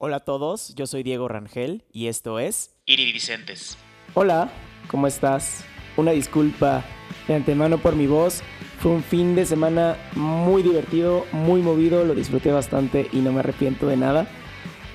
Hola 0.00 0.18
a 0.18 0.20
todos, 0.20 0.76
yo 0.76 0.86
soy 0.86 1.02
Diego 1.02 1.26
Rangel 1.26 1.82
y 1.92 2.06
esto 2.06 2.38
es 2.38 2.70
Iridicentes. 2.86 3.76
Hola, 4.14 4.48
¿cómo 4.86 5.08
estás? 5.08 5.64
Una 5.96 6.12
disculpa 6.12 6.84
de 7.26 7.34
antemano 7.34 7.78
por 7.78 7.96
mi 7.96 8.06
voz. 8.06 8.44
Fue 8.78 8.92
un 8.92 9.02
fin 9.02 9.34
de 9.34 9.44
semana 9.44 9.96
muy 10.14 10.62
divertido, 10.62 11.26
muy 11.32 11.62
movido, 11.62 12.04
lo 12.04 12.14
disfruté 12.14 12.52
bastante 12.52 13.08
y 13.12 13.16
no 13.16 13.32
me 13.32 13.40
arrepiento 13.40 13.88
de 13.88 13.96
nada. 13.96 14.28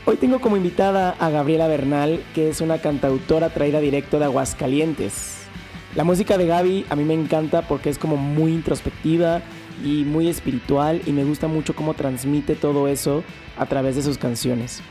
Hoy 0.06 0.16
tengo 0.16 0.40
como 0.40 0.56
invitada 0.56 1.18
a 1.20 1.30
Gabriela 1.30 1.68
Bernal, 1.68 2.24
que 2.34 2.48
es 2.48 2.62
una 2.62 2.80
cantautora 2.80 3.50
traída 3.50 3.82
directo 3.82 4.20
de 4.20 4.26
Aguascalientes. 4.26 5.44
La 5.96 6.06
música 6.06 6.38
de 6.38 6.48
Gaby 6.48 6.86
a 6.90 6.96
mí 6.96 7.04
me 7.04 7.14
encanta 7.14 7.68
porque 7.68 7.90
es 7.90 8.00
como 8.00 8.16
muy 8.16 8.54
introspectiva 8.54 9.42
y 9.84 10.04
muy 10.04 10.28
espiritual 10.28 11.02
y 11.06 11.12
me 11.12 11.24
gusta 11.24 11.48
mucho 11.48 11.76
cómo 11.76 11.94
transmite 11.94 12.56
todo 12.56 12.88
eso 12.88 13.24
a 13.58 13.66
través 13.66 13.96
de 13.96 14.02
sus 14.02 14.18
canciones. 14.18 14.82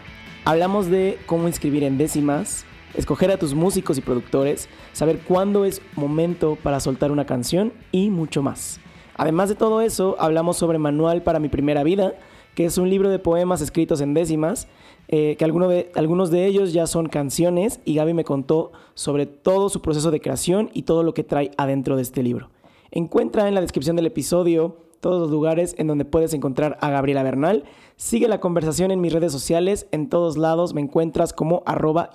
Hablamos 0.45 0.89
de 0.89 1.19
cómo 1.27 1.47
inscribir 1.47 1.85
en 1.85 1.99
décimas, 1.99 2.65
escoger 2.95 3.31
a 3.31 3.39
tus 3.39 3.55
músicos 3.55 3.99
y 3.99 4.01
productores, 4.01 4.69
saber 4.93 5.19
cuándo 5.21 5.65
es 5.65 5.83
momento 5.95 6.57
para 6.63 6.81
soltar 6.81 7.13
una 7.13 7.27
canción 7.27 7.73
y 7.93 8.11
mucho 8.11 8.43
más. 8.43 8.81
Además 9.15 9.49
de 9.49 9.55
todo 9.55 9.81
eso, 9.81 10.17
hablamos 10.19 10.57
sobre 10.57 10.79
Manual 10.79 11.23
para 11.23 11.39
mi 11.39 11.49
primera 11.49 11.83
vida, 11.85 12.15
que 12.55 12.65
es 12.65 12.79
un 12.79 12.91
libro 12.91 13.09
de 13.09 13.19
poemas 13.19 13.61
escritos 13.61 14.01
en 14.01 14.15
décimas, 14.15 14.69
eh, 15.09 15.37
que 15.39 15.45
de, 15.45 15.93
algunos 15.95 16.31
de 16.31 16.47
ellos 16.47 16.73
ya 16.73 16.87
son 16.87 17.09
canciones 17.09 17.81
y 17.85 17.95
Gaby 17.95 18.15
me 18.15 18.25
contó 18.25 18.73
sobre 18.95 19.27
todo 19.27 19.69
su 19.69 19.83
proceso 19.83 20.11
de 20.11 20.21
creación 20.21 20.71
y 20.73 20.83
todo 20.83 21.03
lo 21.03 21.15
que 21.15 21.25
trae 21.25 21.51
adentro 21.57 21.97
de 21.97 22.03
este 22.03 22.23
libro. 22.23 22.51
Encuentra 22.91 23.49
en 23.49 23.55
la 23.55 23.61
descripción 23.61 23.97
del 23.97 24.07
episodio 24.07 24.77
todos 25.03 25.21
los 25.21 25.31
lugares 25.31 25.75
en 25.77 25.89
donde 25.89 26.07
puedes 26.07 26.33
encontrar 26.33 26.79
a 26.81 26.89
Gabriela 26.89 27.23
Bernal. 27.23 27.65
Sigue 27.97 28.29
la 28.29 28.41
conversación 28.41 28.91
en 28.93 29.01
mis 29.01 29.13
redes 29.13 29.33
sociales, 29.33 29.87
en 29.91 30.09
todos 30.09 30.39
lados 30.39 30.73
me 30.73 30.81
encuentras 30.81 31.35
como 31.35 31.63
arroba 31.67 32.11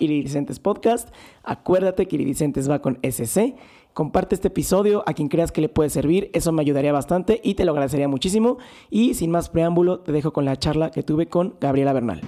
podcast. 0.63 1.09
Acuérdate 1.43 2.07
que 2.07 2.15
iridicentes 2.15 2.67
va 2.69 2.81
con 2.81 2.97
SC. 3.03 3.55
Comparte 3.93 4.35
este 4.35 4.47
episodio 4.47 5.03
a 5.05 5.13
quien 5.13 5.27
creas 5.27 5.51
que 5.51 5.59
le 5.59 5.69
puede 5.69 5.89
servir, 5.89 6.29
eso 6.33 6.51
me 6.51 6.61
ayudaría 6.61 6.93
bastante 6.93 7.41
y 7.43 7.55
te 7.55 7.65
lo 7.65 7.71
agradecería 7.71 8.07
muchísimo. 8.07 8.57
Y 8.89 9.15
sin 9.15 9.31
más 9.31 9.49
preámbulo, 9.49 9.99
te 9.99 10.11
dejo 10.11 10.31
con 10.31 10.45
la 10.45 10.55
charla 10.55 10.91
que 10.91 11.03
tuve 11.03 11.25
con 11.25 11.55
Gabriela 11.59 11.93
Bernal. 11.93 12.21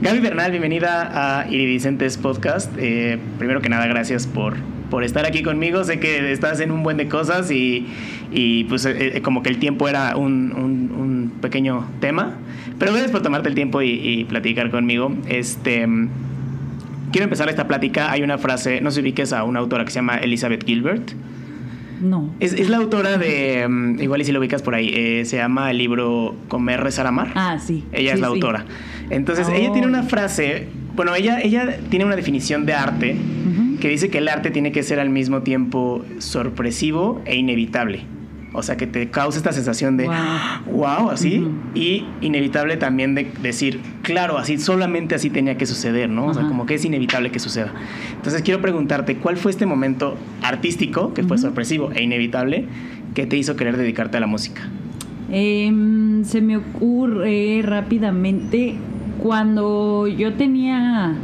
Gaby 0.00 0.20
Bernal, 0.20 0.52
bienvenida 0.52 1.40
a 1.40 1.48
Iridicentes 1.50 2.16
Podcast. 2.16 2.72
Eh, 2.78 3.18
primero 3.36 3.60
que 3.60 3.68
nada, 3.68 3.86
gracias 3.86 4.26
por, 4.26 4.54
por 4.92 5.04
estar 5.04 5.24
aquí 5.24 5.42
conmigo. 5.42 5.82
Sé 5.84 5.98
que 5.98 6.32
estás 6.32 6.60
en 6.60 6.70
un 6.70 6.82
buen 6.82 6.98
de 6.98 7.08
cosas 7.08 7.50
y, 7.50 7.86
y 8.30 8.64
pues 8.64 8.84
eh, 8.84 9.16
eh, 9.16 9.22
como 9.22 9.42
que 9.42 9.48
el 9.48 9.56
tiempo 9.56 9.88
era 9.88 10.18
un, 10.18 10.52
un, 10.52 11.32
pequeño 11.40 11.86
tema. 11.98 12.34
Pero 12.78 12.92
gracias 12.92 13.10
por 13.10 13.22
tomarte 13.22 13.48
el 13.48 13.54
tiempo 13.54 13.80
y, 13.80 13.88
y 13.88 14.24
platicar 14.24 14.70
conmigo. 14.70 15.10
Este 15.28 15.88
quiero 17.10 17.24
empezar 17.24 17.48
esta 17.48 17.66
plática. 17.66 18.12
Hay 18.12 18.22
una 18.22 18.36
frase, 18.36 18.82
no 18.82 18.90
sé 18.90 18.96
si 18.96 19.00
ubiques 19.00 19.32
a 19.32 19.44
una 19.44 19.60
autora 19.60 19.86
que 19.86 19.90
se 19.90 19.96
llama 19.96 20.18
Elizabeth 20.18 20.62
Gilbert. 20.66 21.12
No. 22.02 22.34
Es, 22.38 22.52
es 22.52 22.68
la 22.68 22.76
autora 22.76 23.16
de, 23.16 23.66
mm, 23.66 23.98
igual 24.02 24.20
y 24.20 24.24
si 24.26 24.32
lo 24.32 24.40
ubicas 24.40 24.60
por 24.60 24.74
ahí, 24.74 24.92
eh, 24.94 25.24
se 25.24 25.38
llama 25.38 25.70
el 25.70 25.78
libro 25.78 26.34
Comer, 26.48 26.82
Rezar, 26.82 27.06
Amar. 27.06 27.32
Ah, 27.34 27.58
sí. 27.58 27.84
Ella 27.92 28.12
es 28.12 28.20
la 28.20 28.26
autora. 28.26 28.66
Entonces, 29.08 29.48
ella 29.48 29.72
tiene 29.72 29.86
una 29.86 30.00
oh. 30.00 30.04
frase, 30.04 30.68
bueno, 30.94 31.14
ella, 31.14 31.40
ella 31.40 31.78
tiene 31.88 32.04
una 32.04 32.16
definición 32.16 32.66
de 32.66 32.74
arte 32.74 33.16
que 33.82 33.88
dice 33.88 34.10
que 34.10 34.18
el 34.18 34.28
arte 34.28 34.52
tiene 34.52 34.70
que 34.70 34.84
ser 34.84 35.00
al 35.00 35.10
mismo 35.10 35.42
tiempo 35.42 36.04
sorpresivo 36.18 37.20
e 37.24 37.34
inevitable. 37.34 38.04
O 38.52 38.62
sea, 38.62 38.76
que 38.76 38.86
te 38.86 39.10
causa 39.10 39.38
esta 39.38 39.50
sensación 39.50 39.96
de 39.96 40.06
wow, 40.70 41.10
así. 41.10 41.44
Y 41.74 42.04
inevitable 42.20 42.76
también 42.76 43.16
de 43.16 43.32
decir, 43.42 43.80
claro, 44.02 44.38
así, 44.38 44.56
solamente 44.58 45.16
así 45.16 45.30
tenía 45.30 45.56
que 45.56 45.66
suceder, 45.66 46.08
¿no? 46.08 46.26
O 46.26 46.32
sea, 46.34 46.44
como 46.44 46.64
que 46.64 46.74
es 46.74 46.84
inevitable 46.84 47.32
que 47.32 47.40
suceda. 47.40 47.74
Entonces 48.14 48.42
quiero 48.42 48.60
preguntarte, 48.60 49.16
¿cuál 49.16 49.36
fue 49.36 49.50
este 49.50 49.66
momento 49.66 50.16
artístico, 50.42 51.12
que 51.12 51.24
fue 51.24 51.36
sorpresivo 51.36 51.90
e 51.92 52.04
inevitable, 52.04 52.66
que 53.14 53.26
te 53.26 53.36
hizo 53.36 53.56
querer 53.56 53.76
dedicarte 53.76 54.16
a 54.16 54.20
la 54.20 54.28
música? 54.28 54.62
Em, 55.28 56.22
se 56.22 56.40
me 56.40 56.56
ocurre 56.56 57.62
rápidamente 57.64 58.76
cuando 59.18 60.06
yo 60.06 60.34
tenía 60.34 61.16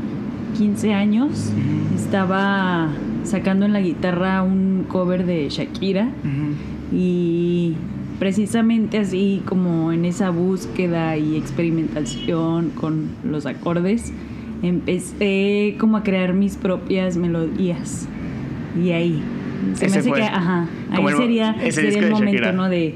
15 0.56 0.94
años, 0.94 1.52
estaba 1.94 2.88
sacando 3.24 3.66
en 3.66 3.72
la 3.72 3.80
guitarra 3.80 4.42
un 4.42 4.84
cover 4.88 5.26
de 5.26 5.48
Shakira 5.48 6.08
y 6.92 7.74
precisamente 8.18 8.98
así 8.98 9.42
como 9.44 9.92
en 9.92 10.04
esa 10.04 10.30
búsqueda 10.30 11.16
y 11.16 11.36
experimentación 11.36 12.70
con 12.70 13.08
los 13.24 13.46
acordes, 13.46 14.12
empecé 14.62 15.76
como 15.78 15.98
a 15.98 16.02
crear 16.02 16.34
mis 16.34 16.56
propias 16.56 17.16
melodías. 17.16 18.08
Y 18.82 18.90
ahí. 18.90 19.22
Se 19.74 19.88
me 19.88 19.96
hace 19.96 20.12
que, 20.12 20.22
ajá, 20.22 20.68
ahí 20.90 21.04
sería, 21.16 21.56
el 21.60 22.10
momento, 22.10 22.52
¿no? 22.52 22.68
De, 22.68 22.94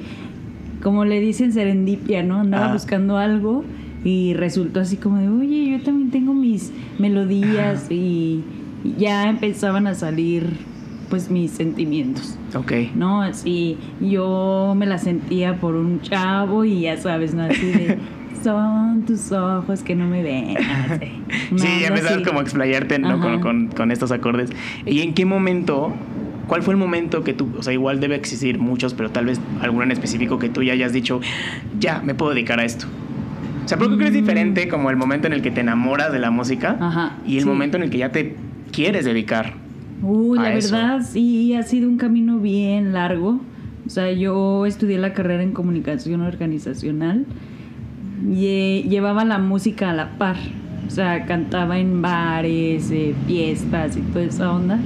como 0.83 1.05
le 1.05 1.21
dicen, 1.21 1.53
serendipia, 1.53 2.23
¿no? 2.23 2.41
Andaba 2.41 2.73
buscando 2.73 3.19
algo 3.19 3.65
y 4.05 4.35
resultó 4.35 4.81
así 4.81 4.97
como 4.97 5.19
de, 5.19 5.29
oye, 5.29 5.71
yo 5.71 5.83
también 5.83 6.11
tengo 6.11 6.35
mis 6.35 6.73
melodías 6.99 7.91
y 7.91 8.43
ya 8.99 9.29
empezaban 9.29 9.87
a 9.87 9.95
salir 9.95 10.51
pues 11.09 11.31
mis 11.31 11.51
sentimientos. 11.51 12.39
Ok. 12.55 12.73
¿No? 12.95 13.23
Así 13.23 13.77
yo 14.01 14.75
me 14.77 14.87
la 14.87 14.99
sentía 14.99 15.61
por 15.61 15.75
un 15.75 16.01
chavo 16.01 16.65
y 16.65 16.83
ya 16.83 16.97
sabes, 16.97 17.35
¿no? 17.35 17.45
Así 17.45 17.67
de... 17.67 17.99
Son 18.43 19.05
tus 19.07 19.31
ojos 19.31 19.85
que 19.85 19.95
no 19.95 20.09
me 20.09 20.21
ven. 20.21 20.57
sí, 21.57 21.69
ya 21.81 21.89
empezabas 21.89 22.27
como 22.27 22.41
a 22.41 22.43
explayarte 22.43 22.99
¿no? 22.99 23.41
con, 23.41 23.69
con, 23.69 23.93
estos 23.93 24.11
acordes. 24.11 24.51
¿Y 24.85 25.01
en 25.03 25.15
qué 25.15 25.25
momento 25.25 25.93
¿Cuál 26.49 26.63
fue 26.63 26.75
el 26.75 26.79
momento 26.79 27.23
que 27.23 27.35
tú, 27.35 27.51
o 27.57 27.63
sea, 27.63 27.73
igual 27.73 28.01
debe 28.01 28.17
existir 28.17 28.59
muchos, 28.59 28.95
pero 28.95 29.11
tal 29.11 29.27
vez 29.27 29.41
alguno 29.61 29.85
en 29.85 29.93
específico 29.93 30.39
que 30.39 30.49
tú 30.49 30.63
ya 30.63 30.73
hayas 30.73 30.93
dicho, 30.93 31.21
ya, 31.79 32.03
me 32.05 32.15
puedo 32.15 32.35
dedicar 32.35 32.59
a 32.59 32.65
esto? 32.65 32.87
O 33.65 33.69
sea, 33.69 33.79
porque 33.79 33.97
creo 33.97 34.11
que 34.11 34.17
es 34.17 34.25
diferente 34.25 34.69
como 34.69 34.91
el 34.91 34.97
momento 34.97 35.27
en 35.27 35.33
el 35.33 35.43
que 35.43 35.51
te 35.51 35.61
enamoras 35.61 36.13
de 36.13 36.19
la 36.19 36.31
música 36.31 37.17
y 37.27 37.39
el 37.39 37.47
momento 37.47 37.77
en 37.77 37.85
el 37.85 37.91
que 37.91 37.99
ya 37.99 38.11
te 38.11 38.37
quieres 38.73 39.05
dedicar. 39.05 39.55
Uy, 40.03 40.39
la 40.39 40.51
verdad 40.51 41.01
sí, 41.09 41.55
ha 41.55 41.63
sido 41.63 41.89
un 41.89 41.97
camino 41.97 42.39
bien 42.39 42.93
largo. 42.93 43.41
O 43.87 43.91
sea, 43.91 44.11
yo 44.13 44.67
estudié 44.67 44.99
la 44.99 45.13
carrera 45.13 45.43
en 45.43 45.53
comunicación 45.53 46.23
organizacional 46.23 47.27
y 48.29 48.47
eh, 48.47 48.87
llevaba 48.89 49.25
la 49.25 49.39
música 49.39 49.91
a 49.91 49.93
la 49.93 50.19
par. 50.19 50.37
O 50.87 50.91
sea, 50.91 51.25
cantaba 51.27 51.79
en 51.79 52.03
bares, 52.03 52.91
eh, 52.91 53.15
fiestas 53.27 53.97
y 53.97 54.01
toda 54.01 54.25
esa 54.25 54.53
onda. 54.53 54.79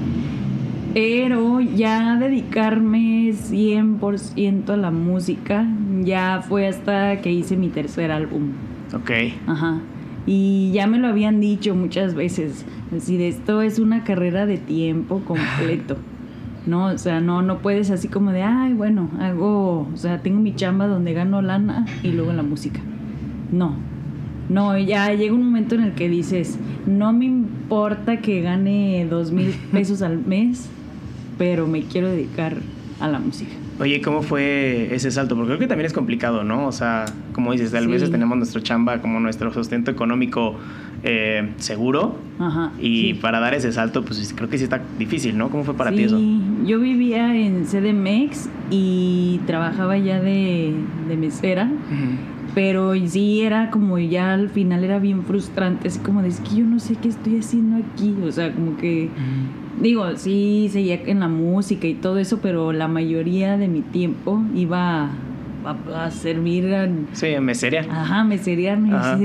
Pero 0.92 1.60
ya 1.60 2.16
dedicarme 2.16 3.32
100% 3.32 4.70
a 4.70 4.76
la 4.76 4.90
música 4.90 5.66
ya 6.04 6.42
fue 6.46 6.66
hasta 6.66 7.20
que 7.20 7.32
hice 7.32 7.56
mi 7.56 7.68
tercer 7.68 8.10
álbum. 8.10 8.52
Ok. 8.94 9.10
Ajá. 9.46 9.80
Y 10.26 10.72
ya 10.72 10.86
me 10.86 10.98
lo 10.98 11.08
habían 11.08 11.40
dicho 11.40 11.74
muchas 11.74 12.14
veces. 12.14 12.64
Así 12.94 13.16
de 13.16 13.28
esto 13.28 13.62
es 13.62 13.78
una 13.78 14.04
carrera 14.04 14.46
de 14.46 14.58
tiempo 14.58 15.20
completo. 15.20 15.96
¿no? 16.66 16.86
O 16.86 16.98
sea, 16.98 17.20
no, 17.20 17.42
no 17.42 17.58
puedes 17.58 17.90
así 17.90 18.08
como 18.08 18.32
de, 18.32 18.42
ay, 18.42 18.74
bueno, 18.74 19.08
hago, 19.20 19.88
o 19.92 19.96
sea, 19.96 20.20
tengo 20.20 20.40
mi 20.40 20.54
chamba 20.54 20.86
donde 20.86 21.12
gano 21.12 21.40
lana 21.40 21.86
y 22.02 22.08
luego 22.08 22.32
la 22.32 22.42
música. 22.42 22.80
No, 23.52 23.76
no, 24.48 24.76
ya 24.76 25.12
llega 25.14 25.34
un 25.34 25.44
momento 25.44 25.76
en 25.76 25.82
el 25.82 25.92
que 25.94 26.08
dices, 26.08 26.58
no 26.86 27.12
me 27.12 27.26
importa 27.26 28.20
que 28.20 28.42
gane 28.42 29.06
dos 29.08 29.30
mil 29.32 29.54
pesos 29.72 30.02
al 30.02 30.18
mes, 30.18 30.68
pero 31.38 31.66
me 31.66 31.82
quiero 31.82 32.08
dedicar 32.08 32.56
a 33.00 33.08
la 33.08 33.18
música. 33.18 33.52
Oye, 33.78 34.00
¿cómo 34.00 34.22
fue 34.22 34.94
ese 34.94 35.10
salto? 35.10 35.34
Porque 35.34 35.48
creo 35.48 35.58
que 35.58 35.66
también 35.66 35.86
es 35.86 35.92
complicado, 35.92 36.44
¿no? 36.44 36.66
O 36.66 36.72
sea, 36.72 37.04
como 37.32 37.52
dices, 37.52 37.74
a 37.74 37.80
veces 37.80 38.10
tenemos 38.10 38.38
nuestra 38.38 38.62
chamba 38.62 39.02
como 39.02 39.20
nuestro 39.20 39.52
sustento 39.52 39.90
económico 39.90 40.54
eh, 41.02 41.52
seguro. 41.58 42.16
Ajá, 42.38 42.72
y 42.78 43.14
para 43.14 43.38
dar 43.38 43.52
ese 43.52 43.72
salto, 43.72 44.02
pues 44.02 44.32
creo 44.34 44.48
que 44.48 44.56
sí 44.56 44.64
está 44.64 44.80
difícil, 44.98 45.36
¿no? 45.36 45.50
¿Cómo 45.50 45.64
fue 45.64 45.74
para 45.74 45.90
ti 45.90 46.04
eso? 46.04 46.18
Yo 46.64 46.80
vivía 46.80 47.36
en 47.36 47.64
CDMX 47.64 48.48
y 48.70 49.40
trabajaba 49.46 49.98
ya 49.98 50.20
de, 50.20 50.74
mesera. 51.18 51.70
Pero 52.54 52.94
sí 53.06 53.42
era 53.42 53.70
como 53.70 53.98
ya 53.98 54.32
al 54.32 54.48
final 54.48 54.82
era 54.82 54.98
bien 54.98 55.24
frustrante, 55.24 55.88
así 55.88 55.98
como 55.98 56.22
de 56.22 56.28
es 56.28 56.40
que 56.40 56.56
yo 56.56 56.64
no 56.64 56.78
sé 56.78 56.96
qué 56.96 57.08
estoy 57.08 57.38
haciendo 57.38 57.76
aquí. 57.76 58.14
O 58.24 58.32
sea, 58.32 58.54
como 58.54 58.78
que. 58.78 59.10
Digo, 59.80 60.16
sí, 60.16 60.68
seguía 60.72 61.00
en 61.06 61.20
la 61.20 61.28
música 61.28 61.86
y 61.86 61.94
todo 61.94 62.18
eso, 62.18 62.38
pero 62.40 62.72
la 62.72 62.88
mayoría 62.88 63.58
de 63.58 63.68
mi 63.68 63.82
tiempo 63.82 64.42
iba 64.54 65.10
a, 65.94 66.10
servir 66.10 66.74
a... 66.74 66.88
Sí, 67.12 67.34
a 67.34 67.40
meserear. 67.40 67.88
Ajá, 67.90 68.24
meserear. 68.24 68.78
Ajá. 68.92 69.18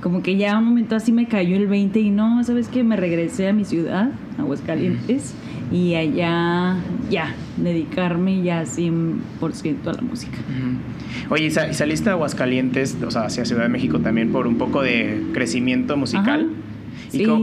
Como 0.00 0.22
que 0.22 0.36
ya 0.36 0.58
un 0.58 0.66
momento 0.66 0.96
así 0.96 1.12
me 1.12 1.28
cayó 1.28 1.56
el 1.56 1.66
20 1.66 1.98
y 1.98 2.10
no, 2.10 2.42
¿sabes 2.44 2.68
qué? 2.68 2.84
Me 2.84 2.96
regresé 2.96 3.48
a 3.48 3.52
mi 3.52 3.64
ciudad, 3.64 4.10
Aguascalientes, 4.38 5.34
y 5.72 5.94
allá 5.94 6.76
ya, 7.08 7.34
dedicarme 7.56 8.42
ya 8.42 8.64
100% 8.64 9.86
a 9.86 9.92
la 9.94 10.02
música. 10.02 10.36
Oye, 11.30 11.46
¿y 11.46 11.50
saliste 11.50 12.10
a 12.10 12.12
Aguascalientes, 12.12 12.98
o 13.06 13.10
sea, 13.10 13.22
hacia 13.22 13.46
Ciudad 13.46 13.62
de 13.62 13.70
México 13.70 14.00
también 14.00 14.30
por 14.30 14.46
un 14.46 14.58
poco 14.58 14.82
de 14.82 15.22
crecimiento 15.32 15.96
musical? 15.96 16.50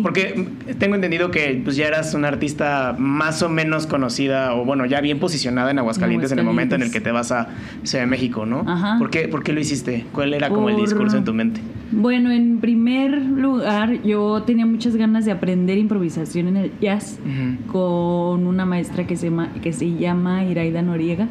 Porque 0.04 0.48
tengo 0.80 0.96
entendido 0.96 1.32
que 1.32 1.62
pues, 1.64 1.76
ya 1.76 1.88
eras 1.88 2.14
una 2.14 2.28
artista 2.28 2.96
más 2.98 3.42
o 3.42 3.50
menos 3.50 3.88
conocida, 3.88 4.54
o 4.56 4.66
bueno, 4.66 4.86
ya 4.86 5.02
bien 5.02 5.20
posicionada 5.20 5.72
en 5.72 5.80
Aguascalientes, 5.80 6.32
en, 6.32 6.40
el 6.40 6.46
momento 6.46 6.76
en 6.76 6.82
el 6.82 6.92
que 6.92 7.02
te 7.02 7.12
vas 7.12 7.32
a 7.32 7.50
Ciudad 7.84 8.04
de 8.04 8.10
México, 8.10 8.46
¿no? 8.46 8.64
Ajá. 8.68 8.98
¿Por 9.00 9.10
qué, 9.10 9.28
¿Por 9.28 9.44
qué 9.44 9.54
lo 9.54 9.60
hiciste? 9.60 10.06
¿Cuál 10.12 10.34
era 10.34 10.50
como 10.50 10.70
el 10.70 10.78
discurso 10.78 11.18
en 11.18 11.24
tu 11.24 11.34
mente? 11.34 11.62
Bueno, 11.92 12.32
en 12.32 12.60
primer 12.60 13.22
lugar, 13.22 14.02
yo 14.04 14.44
tenía 14.44 14.66
muchas 14.66 14.96
ganas 14.96 15.26
de 15.26 15.32
aprender 15.32 15.78
improvisación 15.78 16.48
en 16.48 16.58
el 16.58 16.72
jazz 16.80 17.20
con 17.68 18.48
una 18.48 18.66
maestra 18.66 19.06
que 19.06 19.18
se 19.18 19.30
llama, 19.30 19.50
que 19.62 19.74
se 19.74 19.94
llama 19.98 20.46
Iraida 20.46 20.82
Noriega. 20.82 21.28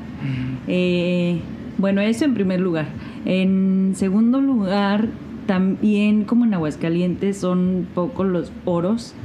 Eh, 0.69 1.41
bueno, 1.79 2.03
eso 2.03 2.27
en 2.27 2.35
primer 2.35 2.61
lugar. 2.61 2.89
En 3.25 3.93
segundo 3.95 4.41
lugar, 4.41 5.09
también 5.51 6.23
como 6.23 6.45
en 6.45 6.55
Aguascalientes 6.55 7.39
son 7.39 7.85
pocos 7.93 8.25
los 8.25 8.53
oros, 8.65 9.17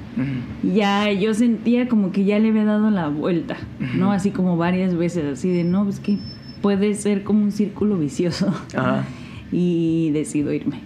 ya 0.64 1.12
yo 1.12 1.36
sentía 1.36 1.88
como 1.88 2.12
que 2.12 2.24
ya 2.24 2.40
le 2.40 2.50
había 2.50 2.66
dado 2.66 2.90
la 2.90 3.10
vuelta, 3.10 3.58
¿no? 3.96 4.12
Así 4.12 4.32
como 4.32 4.58
varias 4.58 4.98
veces, 4.98 5.38
así 5.38 5.50
de, 5.50 5.64
no, 5.64 5.84
pues 5.84 6.00
que 6.00 6.18
puede 6.64 6.96
ser 6.96 7.24
como 7.24 7.44
un 7.44 7.52
círculo 7.52 7.96
vicioso. 7.96 8.52
y 9.52 10.10
decido 10.14 10.52
irme. 10.52 10.80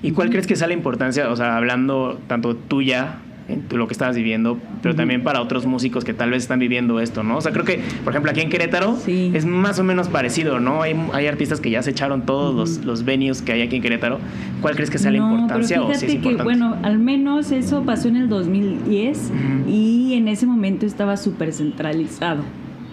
¿Y 0.00 0.12
cuál 0.12 0.30
crees 0.30 0.46
que 0.46 0.56
sea 0.56 0.68
la 0.68 0.72
importancia, 0.72 1.28
o 1.28 1.36
sea, 1.36 1.58
hablando 1.58 2.18
tanto 2.26 2.56
tuya 2.56 3.18
en 3.48 3.64
lo 3.70 3.86
que 3.86 3.92
estabas 3.92 4.14
viviendo, 4.14 4.58
pero 4.82 4.94
también 4.94 5.22
para 5.22 5.40
otros 5.40 5.66
músicos 5.66 6.04
que 6.04 6.14
tal 6.14 6.30
vez 6.30 6.42
están 6.42 6.58
viviendo 6.58 7.00
esto, 7.00 7.22
¿no? 7.22 7.38
O 7.38 7.40
sea, 7.40 7.52
creo 7.52 7.64
que, 7.64 7.80
por 8.04 8.12
ejemplo, 8.12 8.30
aquí 8.30 8.40
en 8.40 8.50
Querétaro 8.50 8.96
es 9.06 9.46
más 9.46 9.78
o 9.78 9.84
menos 9.84 10.08
parecido, 10.08 10.60
¿no? 10.60 10.82
Hay, 10.82 10.94
hay 11.12 11.26
artistas 11.26 11.60
que 11.60 11.70
ya 11.70 11.82
se 11.82 11.90
echaron 11.90 12.26
todos 12.26 12.54
los, 12.54 12.84
los, 12.84 13.04
venues 13.04 13.42
que 13.42 13.52
hay 13.52 13.62
aquí 13.62 13.76
en 13.76 13.82
Querétaro. 13.82 14.18
¿Cuál 14.60 14.74
crees 14.74 14.90
que 14.90 14.98
sea 14.98 15.10
la 15.10 15.18
importancia 15.18 15.82
o 15.82 15.94
si 15.94 16.06
es 16.06 16.14
que, 16.16 16.34
bueno, 16.36 16.76
al 16.82 16.98
menos 16.98 17.52
eso 17.52 17.84
pasó 17.84 18.08
en 18.08 18.16
el 18.16 18.28
2010 18.28 19.32
y 19.66 20.14
en 20.14 20.28
ese 20.28 20.46
momento 20.46 20.86
estaba 20.86 21.16
súper 21.16 21.52
centralizado. 21.52 22.42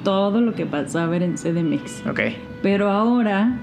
Todo 0.03 0.39
lo 0.39 0.53
que 0.53 0.65
pasaba 0.65 1.15
era 1.15 1.25
en 1.25 1.35
CDMX. 1.35 2.05
Ok. 2.07 2.19
Pero 2.61 2.89
ahora, 2.91 3.59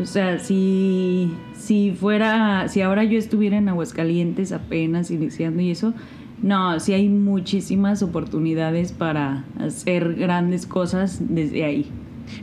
o 0.00 0.04
sea, 0.04 0.38
si, 0.38 1.32
si 1.54 1.92
fuera, 1.92 2.68
si 2.68 2.82
ahora 2.82 3.04
yo 3.04 3.18
estuviera 3.18 3.56
en 3.56 3.68
Aguascalientes 3.68 4.52
apenas 4.52 5.10
iniciando 5.10 5.62
y 5.62 5.70
eso, 5.70 5.94
no, 6.42 6.78
sí 6.80 6.92
hay 6.92 7.08
muchísimas 7.08 8.02
oportunidades 8.02 8.92
para 8.92 9.44
hacer 9.58 10.14
grandes 10.14 10.66
cosas 10.66 11.18
desde 11.20 11.64
ahí. 11.64 11.90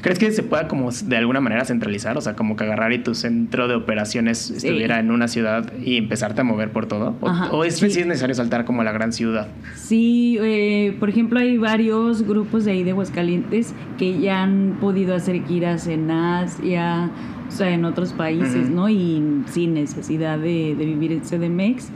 ¿Crees 0.02 0.20
que 0.20 0.32
se 0.32 0.44
pueda 0.44 0.68
como 0.68 0.92
de 0.92 1.18
alguna 1.18 1.42
manera 1.42 1.66
centralizar? 1.66 2.18
O 2.18 2.22
sea, 2.22 2.36
como 2.36 2.56
que 2.56 2.64
agarrar 2.64 2.94
y 2.94 3.00
tu 3.00 3.16
centro 3.16 3.68
de 3.68 3.76
operaciones 3.76 4.52
estuviera 4.52 5.00
en 5.00 5.12
una 5.12 5.28
ciudad 5.28 5.72
y 5.80 5.98
empezarte 5.98 6.42
a 6.42 6.44
mover 6.44 6.72
por 6.72 6.88
todo. 6.88 7.16
¿O, 7.52 7.64
es, 7.64 7.82
es 7.82 8.06
necesario 8.06 8.36
saltar 8.36 8.66
como 8.66 8.82
a 8.82 8.84
la 8.84 8.92
gran 8.92 9.14
ciudad? 9.14 9.48
Sí, 9.76 10.38
eh, 10.42 10.96
por 11.00 11.10
ejemplo, 11.10 11.40
hay 11.40 11.58
varios 11.58 12.24
grupos 12.24 12.66
de 12.66 12.72
ahí 12.72 12.84
de 12.84 12.92
Aguascalientes 12.92 13.74
que 13.98 14.20
ya 14.20 14.44
han 14.44 14.78
podido 14.80 15.16
hacer 15.16 15.44
giras 15.46 15.88
en 15.88 16.12
Asia, 16.12 17.10
o 17.48 17.52
sea, 17.52 17.72
en 17.72 17.86
otros 17.86 18.14
países, 18.14 18.70
¿no? 18.70 18.90
Y 18.90 19.22
sin 19.48 19.74
necesidad 19.76 20.40
de, 20.40 20.76
vivir 20.78 21.12
en 21.12 21.22
CDMX. 21.22 21.92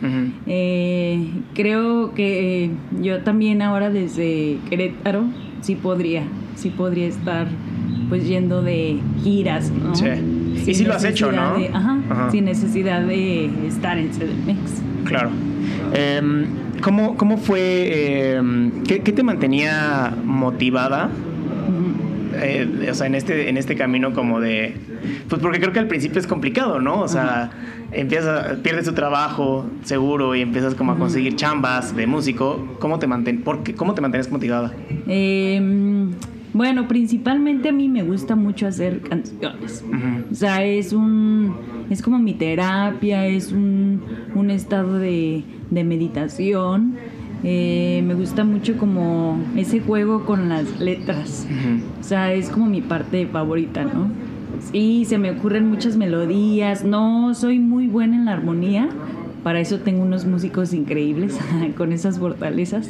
Eh, 0.45 1.29
creo 1.55 2.13
que 2.13 2.71
yo 3.01 3.23
también 3.23 3.61
ahora 3.61 3.89
desde 3.89 4.57
Querétaro 4.69 5.25
sí 5.61 5.75
podría, 5.75 6.23
sí 6.55 6.69
podría 6.69 7.07
estar 7.07 7.47
pues 8.09 8.27
yendo 8.27 8.61
de 8.61 8.99
giras, 9.23 9.71
¿no? 9.71 9.95
Sí. 9.95 10.05
y 10.65 10.73
sí 10.73 10.85
lo 10.85 10.93
has 10.93 11.03
hecho, 11.03 11.31
¿no? 11.31 11.55
ajá, 11.73 12.29
sin 12.31 12.45
necesidad 12.45 13.01
de 13.01 13.49
estar 13.67 13.97
en 13.97 14.09
CDMX. 14.09 14.81
Claro. 15.05 15.29
Em, 15.93 16.45
¿cómo, 16.81 17.15
¿Cómo 17.17 17.37
fue, 17.37 18.35
em, 18.35 18.83
qué, 18.83 18.99
qué, 18.99 19.11
te 19.11 19.23
mantenía 19.23 20.13
motivada? 20.23 21.09
Eh, 22.39 22.89
o 22.91 22.93
sea, 22.93 23.07
en 23.07 23.15
este, 23.15 23.49
en 23.49 23.57
este 23.57 23.75
camino 23.75 24.13
como 24.13 24.39
de... 24.39 24.75
Pues 25.29 25.41
porque 25.41 25.59
creo 25.59 25.73
que 25.73 25.79
al 25.79 25.87
principio 25.87 26.19
es 26.19 26.27
complicado, 26.27 26.79
¿no? 26.79 27.01
O 27.01 27.07
sea, 27.07 27.49
empiezas, 27.91 28.57
pierdes 28.57 28.85
tu 28.85 28.93
trabajo 28.93 29.65
seguro 29.83 30.35
y 30.35 30.41
empiezas 30.41 30.75
como 30.75 30.91
a 30.91 30.97
conseguir 30.97 31.35
chambas 31.35 31.95
de 31.95 32.07
músico. 32.07 32.75
¿Cómo 32.79 32.99
te, 32.99 33.07
manten, 33.07 33.41
por 33.41 33.63
¿cómo 33.75 33.93
te 33.93 34.01
mantienes 34.01 34.31
motivada? 34.31 34.73
Em, 35.07 36.11
bueno, 36.57 36.87
principalmente 36.87 37.69
a 37.69 37.71
mí 37.71 37.87
me 37.87 38.03
gusta 38.03 38.35
mucho 38.35 38.67
hacer 38.67 39.01
canciones. 39.01 39.83
O 40.31 40.35
sea, 40.35 40.63
es 40.65 40.91
un... 40.91 41.55
Es 41.89 42.01
como 42.01 42.19
mi 42.19 42.33
terapia, 42.33 43.25
es 43.27 43.53
un, 43.53 44.01
un 44.35 44.51
estado 44.51 44.99
de, 44.99 45.43
de 45.71 45.83
meditación 45.85 46.95
eh, 47.43 48.03
me 48.05 48.15
gusta 48.15 48.43
mucho 48.43 48.77
como 48.77 49.39
ese 49.55 49.79
juego 49.79 50.25
con 50.25 50.49
las 50.49 50.79
letras. 50.79 51.47
O 51.99 52.03
sea, 52.03 52.33
es 52.33 52.49
como 52.49 52.65
mi 52.65 52.81
parte 52.81 53.27
favorita, 53.27 53.83
¿no? 53.83 54.09
Sí, 54.71 55.05
se 55.05 55.17
me 55.17 55.31
ocurren 55.31 55.69
muchas 55.69 55.97
melodías. 55.97 56.83
No 56.83 57.33
soy 57.35 57.59
muy 57.59 57.87
buena 57.87 58.15
en 58.15 58.25
la 58.25 58.33
armonía. 58.33 58.89
Para 59.43 59.59
eso 59.59 59.79
tengo 59.79 60.03
unos 60.03 60.25
músicos 60.25 60.73
increíbles 60.73 61.37
con 61.77 61.91
esas 61.91 62.19
fortalezas. 62.19 62.89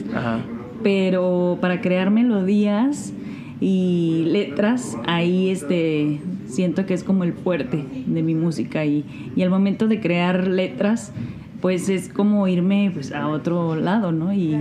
Pero 0.82 1.58
para 1.60 1.82
crear 1.82 2.10
melodías 2.10 3.12
y 3.60 4.26
letras, 4.28 4.98
ahí 5.06 5.50
este 5.50 6.20
siento 6.48 6.86
que 6.86 6.94
es 6.94 7.04
como 7.04 7.24
el 7.24 7.34
fuerte 7.34 7.84
de 8.06 8.24
mi 8.24 8.36
música 8.36 8.86
y, 8.86 9.04
y 9.36 9.42
al 9.42 9.50
momento 9.50 9.88
de 9.88 10.00
crear 10.00 10.48
letras 10.48 11.12
pues 11.62 11.90
es 11.90 12.10
como 12.10 12.48
irme 12.48 12.92
pues, 12.94 13.12
a 13.12 13.28
otro 13.28 13.76
lado, 13.76 14.12
¿no? 14.12 14.32
Y, 14.34 14.60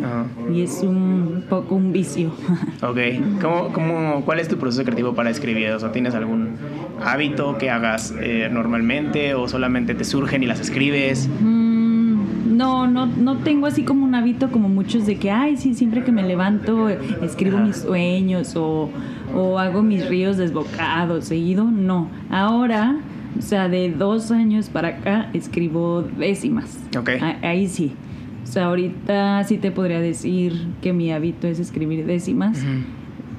y 0.52 0.62
es 0.62 0.82
un 0.82 1.44
poco 1.48 1.74
un 1.74 1.92
vicio. 1.92 2.30
Ok. 2.82 2.98
¿Cómo, 3.40 3.72
cómo, 3.72 4.22
cuál 4.24 4.38
es 4.38 4.48
tu 4.48 4.58
proceso 4.58 4.84
creativo 4.84 5.14
para 5.14 5.30
escribir? 5.30 5.70
O 5.70 5.80
sea, 5.80 5.92
¿tienes 5.92 6.14
algún 6.14 6.56
hábito 7.02 7.58
que 7.58 7.70
hagas 7.70 8.14
eh, 8.20 8.48
normalmente 8.50 9.34
o 9.34 9.48
solamente 9.48 9.94
te 9.94 10.04
surgen 10.04 10.42
y 10.42 10.46
las 10.46 10.60
escribes? 10.60 11.28
Mm, 11.40 11.65
no, 12.46 12.86
no, 12.86 13.06
no 13.06 13.36
tengo 13.38 13.66
así 13.66 13.82
como 13.82 14.04
un 14.04 14.14
hábito 14.14 14.50
como 14.50 14.68
muchos 14.68 15.06
de 15.06 15.16
que, 15.16 15.30
ay, 15.30 15.56
sí, 15.56 15.74
siempre 15.74 16.04
que 16.04 16.12
me 16.12 16.22
levanto 16.22 16.88
escribo 16.88 17.58
mis 17.58 17.76
sueños 17.76 18.56
o, 18.56 18.90
o 19.34 19.58
hago 19.58 19.82
mis 19.82 20.08
ríos 20.08 20.36
desbocados 20.36 21.26
seguido. 21.26 21.64
No. 21.64 22.08
Ahora 22.30 22.96
o 23.38 23.42
sea, 23.42 23.68
de 23.68 23.90
dos 23.90 24.30
años 24.30 24.68
para 24.70 24.88
acá 24.88 25.28
escribo 25.32 26.02
décimas. 26.02 26.78
Ok. 26.98 27.10
Ahí 27.42 27.68
sí. 27.68 27.92
O 28.44 28.46
sea, 28.46 28.66
ahorita 28.66 29.44
sí 29.44 29.58
te 29.58 29.70
podría 29.70 30.00
decir 30.00 30.68
que 30.80 30.92
mi 30.92 31.12
hábito 31.12 31.46
es 31.46 31.58
escribir 31.58 32.06
décimas. 32.06 32.64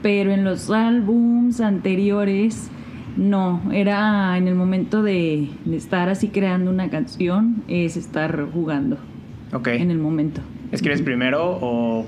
Pero 0.02 0.32
en 0.32 0.44
los 0.44 0.70
álbums 0.70 1.62
anteriores, 1.62 2.70
no. 3.18 3.62
Era 3.72 4.38
en 4.38 4.48
el 4.48 4.56
momento 4.56 5.04
de, 5.04 5.50
estar 5.72 6.10
así 6.10 6.30
creando 6.30 6.72
una 6.72 6.90
canción, 6.90 7.64
es 7.68 7.98
estar 7.98 8.48
jugando. 8.52 8.98
Ok. 9.54 9.68
En 9.70 9.92
el 9.92 10.00
momento. 10.00 10.42
¿Escribes 10.72 11.02
primero 11.02 11.58
o, 11.62 12.06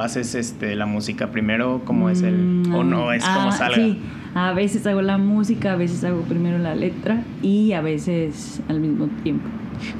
haces 0.00 0.34
este, 0.34 0.74
la 0.74 0.86
música 0.86 1.30
primero? 1.30 1.82
¿Cómo 1.84 2.10
es 2.10 2.22
el.? 2.22 2.64
¿O 2.72 2.84
no 2.84 3.12
es 3.12 3.24
como 3.24 3.48
ah, 3.48 3.52
salga? 3.52 3.76
Sí. 3.76 3.98
A 4.34 4.52
veces 4.52 4.86
hago 4.86 5.02
la 5.02 5.16
música, 5.16 5.72
a 5.72 5.76
veces 5.76 6.04
hago 6.04 6.20
primero 6.22 6.58
la 6.58 6.74
letra 6.74 7.22
y 7.42 7.72
a 7.72 7.80
veces 7.80 8.60
al 8.68 8.80
mismo 8.80 9.06
tiempo. 9.22 9.48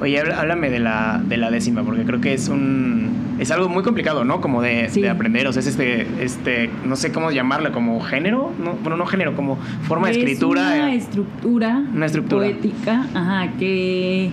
Oye, 0.01 0.19
háblame 0.19 0.69
de 0.69 0.79
la, 0.79 1.21
de 1.23 1.37
la 1.37 1.51
décima, 1.51 1.83
porque 1.83 2.03
creo 2.03 2.21
que 2.21 2.33
es 2.33 2.49
un 2.49 3.27
es 3.39 3.51
algo 3.51 3.69
muy 3.69 3.83
complicado, 3.83 4.23
¿no? 4.23 4.41
Como 4.41 4.61
de, 4.61 4.89
aprender, 5.09 5.47
o 5.47 5.53
sea, 5.53 5.59
es 5.59 5.67
este, 5.67 6.07
este, 6.21 6.69
no 6.85 6.95
sé 6.95 7.11
cómo 7.11 7.31
llamarlo, 7.31 7.71
como 7.71 7.99
género, 8.01 8.51
no, 8.63 8.73
bueno, 8.81 8.97
no 8.97 9.05
género, 9.05 9.35
como 9.35 9.57
forma 9.83 10.07
de 10.07 10.19
escritura. 10.19 10.61
Una 10.61 10.93
estructura, 10.93 11.83
una 11.93 12.05
estructura 12.07 12.47
poética, 12.47 13.05
ajá, 13.13 13.51
que 13.59 14.31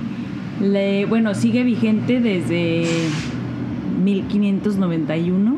le, 0.61 1.05
bueno, 1.05 1.35
sigue 1.35 1.65
vigente 1.65 2.21
desde 2.21 2.87
1591, 4.03 5.57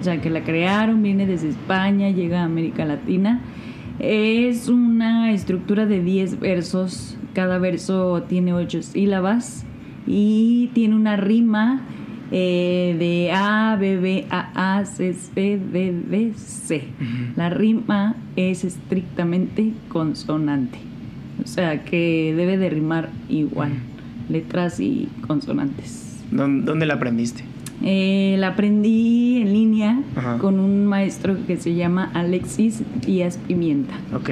o 0.00 0.04
sea, 0.04 0.20
que 0.20 0.28
la 0.28 0.42
crearon, 0.42 1.02
viene 1.02 1.26
desde 1.26 1.48
España, 1.48 2.10
llega 2.10 2.42
a 2.42 2.44
América 2.44 2.84
Latina 2.84 3.40
es 3.98 4.68
una 4.68 5.32
estructura 5.32 5.86
de 5.86 6.02
10 6.02 6.40
versos. 6.40 7.16
Cada 7.34 7.58
verso 7.58 8.22
tiene 8.28 8.52
8 8.52 8.82
sílabas 8.82 9.64
y 10.06 10.70
tiene 10.74 10.94
una 10.96 11.16
rima 11.16 11.82
eh, 12.30 12.96
de 12.98 13.30
A, 13.32 13.76
B, 13.78 13.98
B, 13.98 14.26
A, 14.30 14.78
A, 14.78 14.84
C, 14.84 15.12
C, 15.12 15.58
D, 15.58 15.92
D, 16.08 16.32
C. 16.36 16.84
La 17.36 17.50
rima 17.50 18.16
es 18.36 18.64
estrictamente 18.64 19.72
consonante. 19.88 20.78
O 21.42 21.46
sea 21.46 21.84
que 21.84 22.34
debe 22.36 22.56
de 22.58 22.70
rimar 22.70 23.10
igual. 23.28 23.72
Letras 24.28 24.80
y 24.80 25.08
consonantes. 25.26 26.22
¿Dónde 26.30 26.86
la 26.86 26.94
aprendiste? 26.94 27.44
Eh, 27.84 28.36
la 28.38 28.48
aprendí 28.48 29.42
en 29.42 29.52
línea 29.52 30.00
Ajá. 30.14 30.38
con 30.38 30.60
un 30.60 30.86
maestro 30.86 31.36
que 31.46 31.56
se 31.56 31.74
llama 31.74 32.10
Alexis 32.14 32.82
Díaz 33.04 33.38
Pimienta. 33.46 33.94
Ok. 34.14 34.30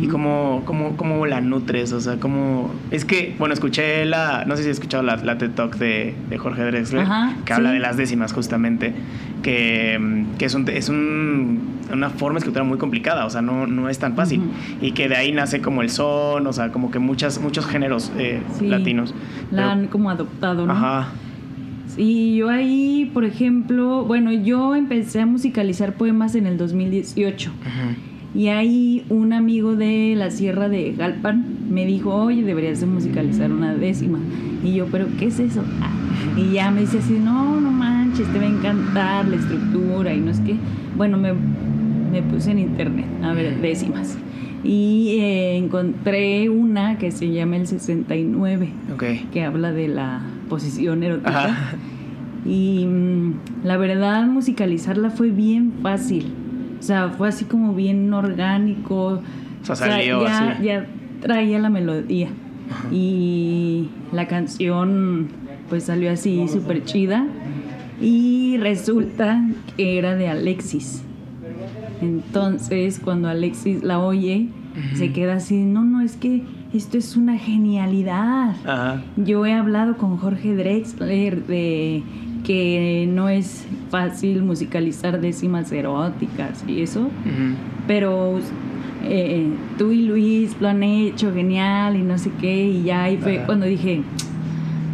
¿Y 0.00 0.08
cómo, 0.08 0.62
cómo, 0.64 0.96
cómo 0.96 1.26
la 1.26 1.40
nutres? 1.40 1.92
O 1.92 2.00
sea, 2.00 2.16
cómo... 2.18 2.70
Es 2.90 3.04
que, 3.04 3.34
bueno, 3.38 3.54
escuché 3.54 4.04
la... 4.04 4.44
No 4.46 4.56
sé 4.56 4.62
si 4.64 4.68
has 4.70 4.76
escuchado 4.76 5.02
la, 5.02 5.16
la 5.16 5.38
TED 5.38 5.50
Talk 5.52 5.76
de, 5.76 6.14
de 6.28 6.38
Jorge 6.38 6.62
Drexler, 6.64 7.02
Ajá, 7.02 7.36
que 7.44 7.52
habla 7.52 7.70
sí. 7.70 7.74
de 7.74 7.80
las 7.80 7.96
décimas 7.96 8.32
justamente, 8.32 8.94
que, 9.42 10.24
que 10.38 10.44
es, 10.44 10.54
un, 10.54 10.68
es 10.68 10.88
un- 10.88 11.76
una 11.92 12.10
forma 12.10 12.38
escritura 12.38 12.64
muy 12.64 12.78
complicada, 12.78 13.26
o 13.26 13.30
sea, 13.30 13.42
no, 13.42 13.66
no 13.66 13.88
es 13.88 13.98
tan 13.98 14.16
fácil. 14.16 14.40
Ujú. 14.40 14.84
Y 14.86 14.92
que 14.92 15.08
de 15.08 15.16
ahí 15.16 15.30
nace 15.32 15.60
como 15.60 15.82
el 15.82 15.90
son, 15.90 16.46
o 16.46 16.52
sea, 16.52 16.72
como 16.72 16.90
que 16.90 16.98
muchas, 16.98 17.40
muchos 17.40 17.66
géneros 17.66 18.10
eh, 18.18 18.40
Sí, 18.58 18.66
latinos. 18.66 19.14
La 19.50 19.56
Pero- 19.62 19.70
han 19.70 19.86
como 19.86 20.10
adoptado, 20.10 20.66
¿no? 20.66 20.72
Ajá. 20.72 21.08
Y 21.96 22.36
yo 22.36 22.50
ahí, 22.50 23.10
por 23.14 23.24
ejemplo, 23.24 24.04
bueno, 24.04 24.30
yo 24.32 24.74
empecé 24.74 25.20
a 25.20 25.26
musicalizar 25.26 25.94
poemas 25.94 26.34
en 26.34 26.46
el 26.46 26.58
2018. 26.58 27.50
Ujú. 27.50 27.70
Y 28.36 28.48
ahí 28.48 29.04
un 29.08 29.32
amigo 29.32 29.76
de 29.76 30.14
la 30.16 30.30
Sierra 30.30 30.68
de 30.68 30.92
Galpan 30.92 31.44
me 31.70 31.86
dijo, 31.86 32.14
oye, 32.14 32.42
deberías 32.42 32.80
de 32.80 32.86
musicalizar 32.86 33.50
una 33.50 33.74
décima. 33.74 34.18
Y 34.62 34.74
yo, 34.74 34.86
¿pero 34.86 35.06
qué 35.18 35.26
es 35.26 35.40
eso? 35.40 35.62
Ah, 35.80 35.90
Y 36.36 36.52
ya 36.52 36.70
me 36.70 36.82
dice 36.82 36.98
así, 36.98 37.14
no, 37.18 37.60
no 37.60 37.70
manches, 37.70 38.26
te 38.32 38.38
va 38.38 38.44
a 38.44 38.48
encantar 38.48 39.26
la 39.28 39.36
estructura 39.36 40.12
y 40.14 40.20
no 40.20 40.30
es 40.30 40.40
que... 40.40 40.54
Bueno, 40.96 41.16
me, 41.18 41.32
me 42.12 42.22
puse 42.22 42.50
en 42.50 42.58
internet 42.58 43.06
a 43.22 43.32
ver 43.32 43.60
décimas. 43.60 44.18
Y 44.64 45.16
eh, 45.20 45.56
encontré 45.56 46.48
una 46.50 46.98
que 46.98 47.10
se 47.12 47.30
llama 47.30 47.56
el 47.56 47.66
69, 47.66 48.68
Ok. 48.94 49.04
que 49.32 49.44
habla 49.44 49.72
de 49.72 49.88
la 49.88 50.20
posición 50.48 51.02
erótica. 51.02 51.44
Ajá. 51.46 51.76
Y 52.44 52.84
mm, 52.86 53.32
la 53.64 53.76
verdad, 53.76 54.26
musicalizarla 54.26 55.10
fue 55.10 55.30
bien 55.30 55.72
fácil. 55.82 56.26
O 56.78 56.82
sea, 56.82 57.10
fue 57.10 57.28
así 57.28 57.44
como 57.44 57.74
bien 57.74 58.12
orgánico. 58.12 59.20
O 59.62 59.64
sea, 59.64 59.76
salió 59.76 60.22
ya, 60.22 60.50
así. 60.50 60.64
ya 60.64 60.86
traía 61.20 61.58
la 61.58 61.70
melodía. 61.70 62.28
Y 62.90 63.88
la 64.12 64.26
canción, 64.26 65.28
pues 65.68 65.84
salió 65.84 66.10
así 66.10 66.48
súper 66.48 66.84
chida. 66.84 67.26
Y 68.00 68.56
resulta 68.58 69.42
que 69.76 69.98
era 69.98 70.16
de 70.16 70.28
Alexis. 70.28 71.02
Entonces, 72.02 73.00
cuando 73.02 73.28
Alexis 73.28 73.82
la 73.82 73.98
oye, 73.98 74.48
se 74.94 75.12
queda 75.12 75.36
así: 75.36 75.64
no, 75.64 75.84
no, 75.84 76.02
es 76.02 76.16
que 76.16 76.42
esto 76.74 76.98
es 76.98 77.16
una 77.16 77.38
genialidad. 77.38 78.54
Ajá. 78.66 79.02
Yo 79.16 79.46
he 79.46 79.54
hablado 79.54 79.96
con 79.96 80.18
Jorge 80.18 80.54
Drexler 80.54 81.46
de 81.46 82.02
que 82.46 83.08
no 83.10 83.28
es 83.28 83.66
fácil 83.90 84.42
musicalizar 84.42 85.20
décimas 85.20 85.72
eróticas 85.72 86.64
y 86.68 86.80
eso, 86.80 87.08
pero 87.88 88.38
eh, 89.04 89.48
tú 89.76 89.90
y 89.90 90.02
Luis 90.02 90.56
lo 90.60 90.68
han 90.68 90.84
hecho 90.84 91.34
genial 91.34 91.96
y 91.96 92.02
no 92.02 92.18
sé 92.18 92.30
qué, 92.40 92.68
y 92.68 92.84
ya 92.84 93.02
ahí 93.02 93.16
fue 93.16 93.42
cuando 93.46 93.66
dije, 93.66 94.02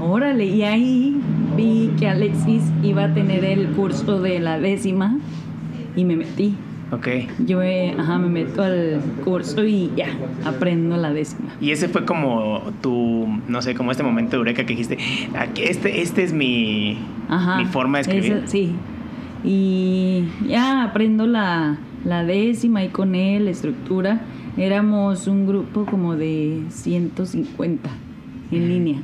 órale, 0.01 0.47
y 0.47 0.63
ahí 0.63 1.21
vi 1.55 1.91
que 1.99 2.09
Alexis 2.09 2.63
iba 2.83 3.05
a 3.05 3.13
tener 3.13 3.45
el 3.45 3.69
curso 3.69 4.21
de 4.23 4.41
la 4.41 4.59
décima 4.59 5.19
y 5.95 6.07
me 6.07 6.17
metí. 6.17 6.55
Ok. 6.93 7.09
Yo 7.47 7.63
eh, 7.63 7.95
ajá, 7.99 8.19
me 8.19 8.29
meto 8.29 8.63
al 8.63 9.01
curso 9.25 9.65
y 9.65 9.91
ya, 9.97 10.09
aprendo 10.45 10.97
la 10.99 11.13
décima. 11.13 11.49
Y 11.61 11.71
ese 11.71 11.89
fue 11.89 12.05
como 12.05 12.61
tu, 12.83 13.27
no 13.49 13.63
sé, 13.63 13.75
como 13.75 13.91
este 13.91 14.03
momento 14.03 14.33
de 14.33 14.37
eureka 14.39 14.65
que 14.67 14.75
dijiste, 14.75 14.99
"Aquí, 15.37 15.63
este, 15.63 16.03
este 16.03 16.23
es 16.23 16.33
mi, 16.35 16.99
Ajá, 17.29 17.57
mi 17.57 17.65
forma 17.65 17.99
de 17.99 18.03
escribir. 18.03 18.43
sí. 18.47 18.73
Y 19.45 20.25
ya 20.47 20.85
aprendo 20.85 21.27
la, 21.27 21.79
la 22.05 22.25
décima 22.25 22.85
y 22.85 22.89
con 22.89 23.15
él, 23.15 23.47
la 23.47 23.51
estructura. 23.51 24.21
Éramos 24.57 25.27
un 25.27 25.47
grupo 25.47 25.87
como 25.87 26.15
de 26.15 26.63
150 26.69 27.89
en 28.53 28.69
línea 28.69 28.99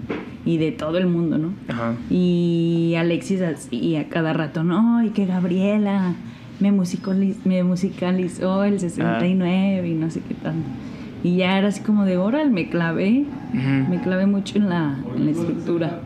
y 0.44 0.58
de 0.58 0.72
todo 0.72 0.98
el 0.98 1.06
mundo, 1.06 1.38
¿no? 1.38 1.52
Ajá. 1.68 1.94
Y 2.10 2.94
Alexis 2.98 3.40
así 3.40 3.96
a 3.96 4.08
cada 4.10 4.32
rato, 4.34 4.62
no, 4.62 5.02
y 5.02 5.08
que 5.08 5.24
Gabriela 5.26 6.14
me, 6.60 6.72
musicaliz- 6.72 7.36
me 7.44 7.62
musicalizó 7.62 8.64
el 8.64 8.80
69 8.80 9.88
y 9.88 9.94
no 9.94 10.10
sé 10.10 10.20
qué 10.26 10.34
tanto. 10.34 10.68
Y 11.24 11.36
ya 11.36 11.58
era 11.58 11.68
así 11.68 11.80
como 11.80 12.04
de 12.04 12.16
oral, 12.16 12.50
me 12.50 12.68
clavé, 12.68 13.24
me 13.90 13.98
clavé 14.00 14.26
mucho 14.26 14.56
en 14.58 14.68
la, 14.68 14.94
en 15.16 15.24
la 15.24 15.30
estructura. 15.32 15.98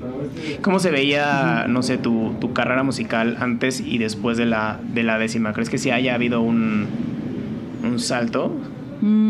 ¿Cómo 0.63 0.79
se 0.79 0.91
veía, 0.91 1.67
no 1.69 1.83
sé, 1.83 1.99
tu, 1.99 2.33
tu 2.41 2.53
carrera 2.55 2.83
musical 2.83 3.37
antes 3.41 3.81
y 3.81 3.99
después 3.99 4.39
de 4.39 4.47
la, 4.47 4.81
de 4.95 5.03
la 5.03 5.19
décima? 5.19 5.53
¿Crees 5.53 5.69
que 5.69 5.77
sí 5.79 5.91
haya 5.91 6.15
habido 6.15 6.41
un, 6.41 6.87
un 7.85 7.99
salto? 7.99 8.53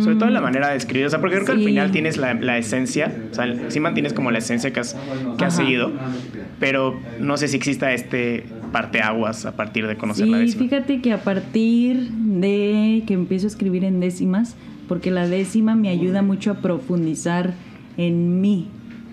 Sobre 0.01 0.17
todo 0.17 0.29
en 0.29 0.35
la 0.35 0.41
Mm, 0.41 0.45
manera 0.45 0.69
de 0.69 0.77
escribir. 0.77 1.07
O 1.07 1.11
sea, 1.11 1.21
porque 1.21 1.35
creo 1.37 1.47
que 1.47 1.53
al 1.53 1.61
final 1.61 1.91
tienes 1.91 2.17
la, 2.19 2.35
la 2.35 2.59
esencia. 2.59 3.13
O 3.31 3.35
sea, 3.35 3.47
sí 3.69 3.81
mantienes 3.81 4.13
como 4.13 4.31
la 4.31 4.39
esencia 4.39 4.73
que 4.73 4.81
has, 4.81 4.97
que 5.39 5.45
has 5.47 5.55
seguido. 5.57 5.93
Pero 6.61 7.01
no 7.19 7.37
sé 7.39 7.49
si 7.49 7.57
exista 7.57 7.93
este 7.93 8.45
parteaguas 8.73 9.47
a 9.47 9.55
partir 9.57 9.87
de 9.87 9.97
conocer 9.97 10.27
la 10.29 10.39
Sí, 10.39 10.45
décima. 10.45 10.65
fíjate 10.65 11.01
que 11.01 11.13
a 11.13 11.23
partir 11.23 12.11
de 12.11 13.05
que 13.07 13.15
empiezo 13.15 13.47
a 13.47 13.51
escribir 13.51 13.85
en 13.85 14.01
décimas, 14.01 14.57
porque 14.89 15.11
la 15.11 15.29
décima 15.29 15.75
me 15.75 15.89
ayuda 15.89 16.23
mucho 16.23 16.51
a 16.51 16.55
profundizar 16.55 17.55
en 17.97 18.41
mí. 18.41 18.69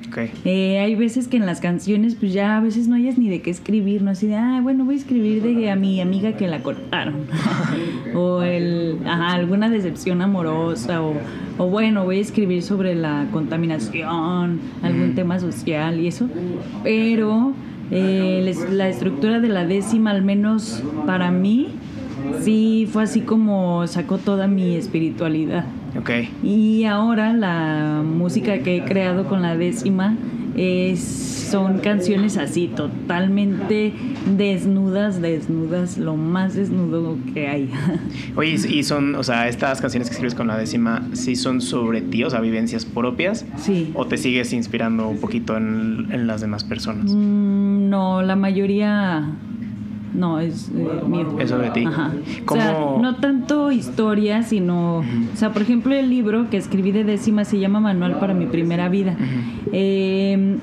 Ok. 0.08 0.18
Eh, 0.46 0.80
hay 0.80 0.96
veces 0.96 1.28
que 1.28 1.38
en 1.38 1.46
las 1.46 1.60
canciones, 1.60 2.16
pues 2.16 2.34
ya 2.34 2.58
a 2.58 2.62
veces 2.62 2.88
no 2.88 2.96
hayas 2.96 3.20
ni 3.20 3.30
de 3.30 3.42
qué 3.44 3.52
escribir, 3.52 4.02
¿no? 4.02 4.10
Así 4.10 4.26
de, 4.26 4.36
ah, 4.36 4.60
bueno, 4.64 4.84
voy 4.84 4.96
a 4.96 4.98
escribir 4.98 5.44
de 5.44 5.70
a 5.70 5.76
mi 5.76 6.02
amiga 6.02 6.34
que 6.36 6.48
la 6.48 6.64
cortaron. 6.64 7.16
o 8.16 8.42
el, 8.42 8.98
ajá, 9.06 9.34
alguna 9.34 9.70
decepción 9.70 10.22
amorosa. 10.24 11.04
O, 11.04 11.14
o 11.60 11.68
bueno, 11.68 12.06
voy 12.06 12.18
a 12.18 12.22
escribir 12.22 12.64
sobre 12.64 12.96
la 12.96 13.28
contaminación, 13.32 14.60
algún 14.82 15.12
Mm. 15.12 15.16
tema 15.16 15.40
social 15.40 16.00
y 16.00 16.08
eso. 16.08 16.28
Pero 16.84 17.54
eh, 17.92 18.56
la 18.72 18.90
estructura 18.90 19.40
de 19.40 19.50
la 19.50 19.66
décima, 19.66 20.12
al 20.12 20.24
menos 20.24 20.84
para 21.06 21.32
mí, 21.32 21.70
sí 22.42 22.88
fue 22.92 23.04
así 23.04 23.22
como 23.22 23.86
sacó 23.88 24.18
toda 24.18 24.48
mi 24.48 24.76
espiritualidad. 24.76 25.66
Ok. 25.98 26.10
Y 26.44 26.86
ahora 26.86 27.34
la 27.34 28.04
música 28.06 28.60
que 28.60 28.78
he 28.78 28.84
creado 28.84 29.28
con 29.28 29.42
la 29.42 29.58
décima 29.58 30.16
es, 30.56 31.00
son 31.50 31.80
canciones 31.80 32.38
así, 32.38 32.68
totalmente 32.68 33.94
desnudas, 34.38 35.22
desnudas, 35.22 35.98
lo 35.98 36.16
más 36.16 36.56
desnudo 36.56 37.18
que 37.34 37.48
hay. 37.48 37.70
Oye, 38.36 38.56
y 38.68 38.80
y 38.80 38.84
son, 38.84 39.16
o 39.16 39.24
sea, 39.24 39.48
estas 39.48 39.82
canciones 39.82 40.10
que 40.10 40.14
escribes 40.14 40.36
con 40.36 40.48
la 40.48 40.58
décima, 40.58 41.08
¿sí 41.14 41.36
son 41.36 41.62
sobre 41.62 42.02
ti, 42.02 42.24
o 42.24 42.30
sea, 42.30 42.40
vivencias 42.40 42.86
propias? 42.86 43.46
Sí. 43.58 43.92
¿O 43.94 44.06
te 44.06 44.18
sigues 44.18 44.54
inspirando 44.54 45.08
un 45.08 45.18
poquito 45.18 45.58
en, 45.58 46.08
en 46.12 46.28
las 46.28 46.42
demás 46.42 46.64
personas? 46.64 47.12
Mm, 47.14 47.59
no, 47.90 48.22
la 48.22 48.36
mayoría 48.36 49.24
no 50.14 50.40
es 50.40 50.70
eh, 50.70 50.88
mío. 51.08 51.38
Es 51.40 51.50
sobre 51.50 51.70
ti. 51.72 51.86
Ajá. 51.86 52.12
¿Cómo- 52.46 52.60
O 52.62 52.64
sea, 52.64 52.80
no 53.02 53.16
tanto 53.18 53.72
historia, 53.72 54.44
sino, 54.44 54.98
o 55.00 55.04
sea, 55.36 55.52
por 55.54 55.62
ejemplo, 55.62 55.94
el 55.96 56.10
libro 56.10 56.50
que 56.50 56.58
escribí 56.58 56.92
de 56.92 57.04
décima 57.04 57.46
se 57.46 57.60
llama 57.60 57.80
Manual 57.80 58.18
para 58.20 58.34
mi 58.34 58.46
primera 58.46 58.90
vida. 58.90 59.16
Eh, 59.72 60.58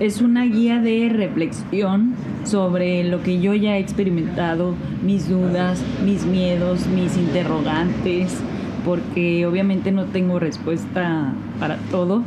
es 0.00 0.20
una 0.22 0.44
guía 0.44 0.80
de 0.80 1.08
reflexión 1.12 2.14
sobre 2.44 3.04
lo 3.04 3.22
que 3.22 3.40
yo 3.40 3.54
ya 3.54 3.76
he 3.76 3.80
experimentado, 3.80 4.74
mis 5.04 5.28
dudas, 5.28 5.82
mis 6.04 6.24
miedos, 6.24 6.86
mis 6.86 7.16
interrogantes, 7.16 8.40
porque 8.86 9.44
obviamente 9.46 9.90
no 9.90 10.04
tengo 10.04 10.38
respuesta 10.38 11.32
para 11.58 11.76
todo 11.90 12.22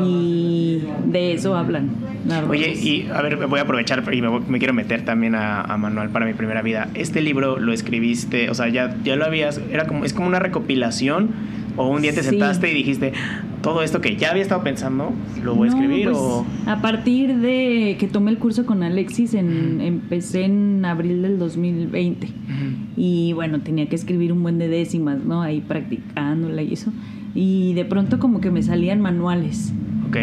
y 0.00 0.84
de 1.06 1.32
eso 1.32 1.56
hablan. 1.56 1.90
Oye, 2.48 2.72
y 2.72 3.08
a 3.12 3.20
ver, 3.20 3.36
voy 3.48 3.58
a 3.58 3.62
aprovechar 3.62 4.04
y 4.14 4.22
me, 4.22 4.30
me 4.38 4.58
quiero 4.58 4.72
meter 4.72 5.04
también 5.04 5.34
a, 5.34 5.62
a 5.62 5.76
Manual 5.76 6.10
para 6.10 6.24
mi 6.24 6.34
primera 6.34 6.62
vida. 6.62 6.88
Este 6.94 7.20
libro 7.20 7.58
lo 7.58 7.72
escribiste, 7.72 8.48
o 8.48 8.54
sea, 8.54 8.68
ya, 8.68 8.96
ya 9.02 9.16
lo 9.16 9.24
habías, 9.24 9.60
era 9.72 9.88
como, 9.88 10.04
es 10.04 10.12
como 10.12 10.28
una 10.28 10.38
recopilación, 10.38 11.30
o 11.78 11.88
un 11.88 12.02
día 12.02 12.12
te 12.12 12.22
Sí. 12.22 12.28
sentaste 12.30 12.70
y 12.70 12.74
dijiste, 12.74 13.12
todo 13.62 13.82
esto 13.82 14.00
que 14.02 14.16
ya 14.16 14.30
había 14.32 14.42
estado 14.42 14.62
pensando, 14.62 15.12
lo 15.42 15.54
voy 15.54 15.68
a 15.68 15.70
escribir, 15.70 16.06
pues, 16.10 16.18
o... 16.18 16.44
A 16.66 16.82
partir 16.82 17.36
de 17.38 17.96
que 17.98 18.06
tomé 18.08 18.30
el 18.30 18.38
curso 18.38 18.66
con 18.66 18.82
Alexis, 18.82 19.32
en, 19.34 19.80
empecé 19.80 20.44
en 20.44 20.84
abril 20.84 21.22
del 21.22 21.38
2020. 21.38 22.26
Ujú. 22.26 22.32
Y 22.96 23.32
bueno, 23.32 23.60
tenía 23.60 23.88
que 23.88 23.96
escribir 23.96 24.32
un 24.32 24.42
buen 24.42 24.58
de 24.58 24.68
décimas, 24.68 25.24
¿no? 25.24 25.40
Ahí 25.40 25.60
practicándola 25.60 26.62
y 26.62 26.72
eso. 26.74 26.92
Y 27.34 27.72
de 27.74 27.84
pronto 27.84 28.18
como 28.18 28.40
que 28.40 28.50
me 28.50 28.62
salían 28.62 29.00
manuales. 29.00 29.72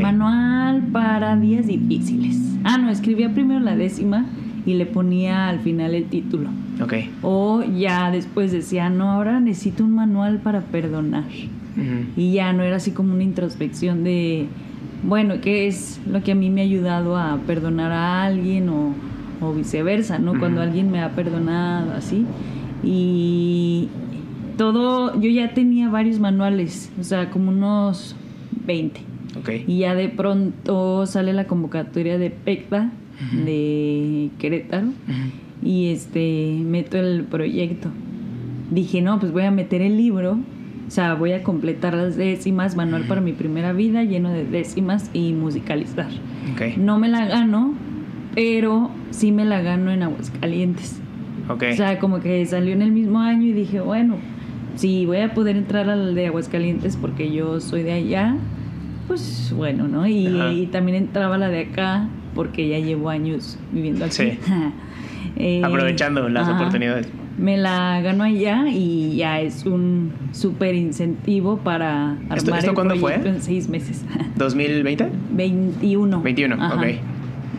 Manual 0.02 0.82
para 0.92 1.36
días 1.38 1.68
difíciles. 1.68 2.38
Ah, 2.64 2.78
no, 2.78 2.90
escribía 2.90 3.32
primero 3.34 3.60
la 3.60 3.76
décima 3.76 4.26
y 4.66 4.74
le 4.74 4.86
ponía 4.88 5.48
al 5.48 5.60
final 5.60 5.94
el 5.94 6.06
título. 6.06 6.50
Ok. 6.82 6.94
O 7.22 7.64
ya 7.64 8.12
después 8.12 8.52
decía, 8.52 8.90
no, 8.90 9.12
ahora 9.12 9.40
necesito 9.40 9.84
un 9.84 9.96
manual 9.96 10.40
para 10.40 10.62
perdonar. 10.62 11.24
Y 12.16 12.32
ya 12.32 12.54
no 12.54 12.64
era 12.64 12.78
así 12.78 12.92
como 12.92 13.14
una 13.14 13.24
introspección 13.24 14.06
de, 14.06 14.48
bueno, 15.04 15.42
¿qué 15.42 15.68
es 15.68 16.00
lo 16.10 16.24
que 16.24 16.32
a 16.32 16.36
mí 16.36 16.50
me 16.50 16.62
ha 16.62 16.64
ayudado 16.64 17.18
a 17.18 17.38
perdonar 17.46 17.92
a 17.92 18.24
alguien 18.24 18.70
o, 18.70 18.94
o 19.42 19.54
viceversa, 19.54 20.18
¿no? 20.18 20.40
Cuando 20.40 20.62
alguien 20.62 20.90
me 20.90 21.02
ha 21.02 21.12
perdonado, 21.12 21.92
así. 21.94 22.26
Y 22.82 23.90
todo, 24.58 25.20
yo 25.20 25.30
ya 25.30 25.54
tenía 25.54 25.90
varios 25.90 26.20
manuales, 26.20 26.92
o 27.00 27.04
sea, 27.04 27.30
como 27.30 27.50
unos 27.50 28.16
20. 28.66 29.02
Ok. 29.40 29.50
Y 29.68 29.80
ya 29.80 29.96
de 29.96 30.08
pronto 30.08 31.06
sale 31.06 31.34
la 31.34 31.46
convocatoria 31.46 32.18
de 32.18 32.30
PECTA 32.30 32.90
de 33.46 34.30
Querétaro. 34.40 34.88
Y 35.66 35.90
este 35.90 36.58
meto 36.64 36.98
el 36.98 37.24
proyecto. 37.24 37.90
Dije, 38.72 39.02
no, 39.02 39.20
pues 39.20 39.32
voy 39.32 39.44
a 39.44 39.52
meter 39.52 39.82
el 39.82 39.98
libro, 39.98 40.38
o 40.88 40.92
sea, 40.92 41.16
voy 41.16 41.32
a 41.32 41.44
completar 41.44 41.96
las 41.96 42.16
décimas, 42.16 42.76
manual 42.76 43.06
para 43.08 43.20
mi 43.20 43.34
primera 43.34 43.74
vida, 43.74 44.04
lleno 44.04 44.30
de 44.30 44.46
décimas 44.46 45.10
y 45.14 45.34
musicalizar. 45.34 46.10
Ok. 46.54 46.78
No 46.78 47.00
me 47.00 47.10
la 47.10 47.26
gano, 47.26 47.74
pero 48.36 48.92
sí 49.10 49.32
me 49.32 49.46
la 49.46 49.62
gano 49.62 49.92
en 49.92 50.04
Aguascalientes. 50.04 51.02
Ok. 51.50 51.64
O 51.74 51.76
sea, 51.76 52.00
como 52.00 52.20
que 52.20 52.46
salió 52.46 52.74
en 52.74 52.84
el 52.84 52.92
mismo 52.92 53.20
año 53.20 53.48
y 53.48 53.54
dije, 53.54 53.82
bueno, 53.82 54.18
si 54.76 55.06
voy 55.06 55.18
a 55.18 55.34
poder 55.34 55.58
entrar 55.58 55.90
al 55.90 56.14
de 56.14 56.28
Aguascalientes 56.28 56.98
porque 56.98 57.32
yo 57.32 57.60
soy 57.60 57.82
de 57.82 57.94
allá, 57.94 58.36
pues 59.08 59.54
bueno, 59.56 59.88
¿no? 59.88 60.08
Y, 60.08 60.28
y 60.28 60.68
también 60.68 60.98
entraba 60.98 61.38
la 61.38 61.50
de 61.50 61.62
acá 61.62 62.08
porque 62.36 62.68
ya 62.68 62.80
llevo 62.80 63.10
años 63.10 63.58
viviendo 63.72 64.06
aquí. 64.06 64.16
Sí. 64.16 64.40
Eh, 65.38 65.62
Aprovechando 65.64 66.28
las 66.30 66.48
ajá. 66.48 66.58
oportunidades. 66.58 67.08
Me 67.38 67.58
la 67.58 68.00
gano 68.02 68.24
allá 68.24 68.66
y 68.70 69.18
ya 69.18 69.42
es 69.42 69.66
un 69.66 70.14
súper 70.32 70.74
incentivo 70.76 71.58
para 71.58 72.12
armar 72.12 72.38
¿Esto- 72.38 72.56
esto 72.56 72.70
el 72.72 72.76
cuándo 72.76 72.96
fue? 72.96 73.16
en 73.16 73.42
seis 73.42 73.68
meses. 73.68 74.06
¿2020? 74.38 75.10
21. 75.32 76.22
21, 76.22 76.56
Ajá. 76.56 76.76
ok. 76.76 76.84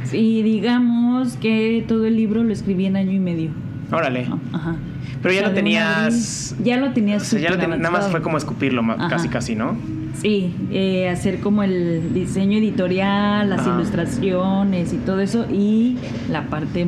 Sí, 0.04 0.42
digamos 0.42 1.37
que 1.37 1.85
todo 1.87 2.06
el 2.06 2.16
libro 2.16 2.42
lo 2.45 2.52
escribí 2.52 2.87
en 2.87 2.97
año 2.97 3.12
y 3.12 3.18
medio. 3.18 3.50
Órale. 3.92 4.26
Ajá. 4.52 4.76
Pero 5.23 5.35
ya 5.35 5.42
lo 5.42 5.52
tenías. 5.52 6.56
Ya 6.62 6.76
lo 6.78 6.92
tenías. 6.92 7.23
O 7.23 7.25
sea, 7.26 7.40
ya 7.40 7.50
lo 7.50 7.59
ten- 7.59 7.71
nada 7.71 7.90
más 7.90 8.09
fue 8.11 8.23
como 8.23 8.38
escupirlo, 8.38 8.83
Ajá. 8.83 9.09
casi 9.09 9.28
casi, 9.28 9.54
¿no? 9.56 9.76
Sí, 10.20 10.54
eh, 10.70 11.08
hacer 11.08 11.40
como 11.40 11.62
el 11.62 12.12
diseño 12.14 12.58
editorial, 12.58 13.49
las 13.50 13.66
ilustraciones 13.66 14.92
y 14.92 14.96
todo 14.96 15.20
eso. 15.20 15.46
Y 15.52 15.96
la 16.30 16.46
parte 16.49 16.87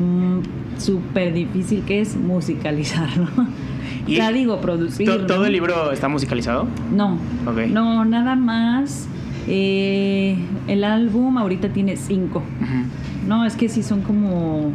súper 0.77 1.33
difícil 1.33 1.83
que 1.83 2.01
es 2.01 2.15
musicalizarlo. 2.15 3.27
Y 4.07 4.15
ya 4.15 4.31
digo, 4.31 4.59
producirlo. 4.61 5.17
¿To- 5.19 5.27
¿Todo 5.27 5.45
el 5.45 5.51
libro 5.53 5.91
está 5.91 6.07
musicalizado? 6.07 6.67
No. 6.95 7.13
Ok. 7.45 7.67
No, 7.69 8.03
nada 8.05 8.35
más. 8.35 9.07
eh, 9.47 10.37
el 10.67 10.83
álbum 10.83 11.37
ahorita 11.37 11.69
tiene 11.69 11.95
cinco. 11.97 12.43
No, 13.27 13.45
es 13.45 13.55
que 13.55 13.69
sí 13.69 13.83
son 13.83 14.01
como. 14.01 14.71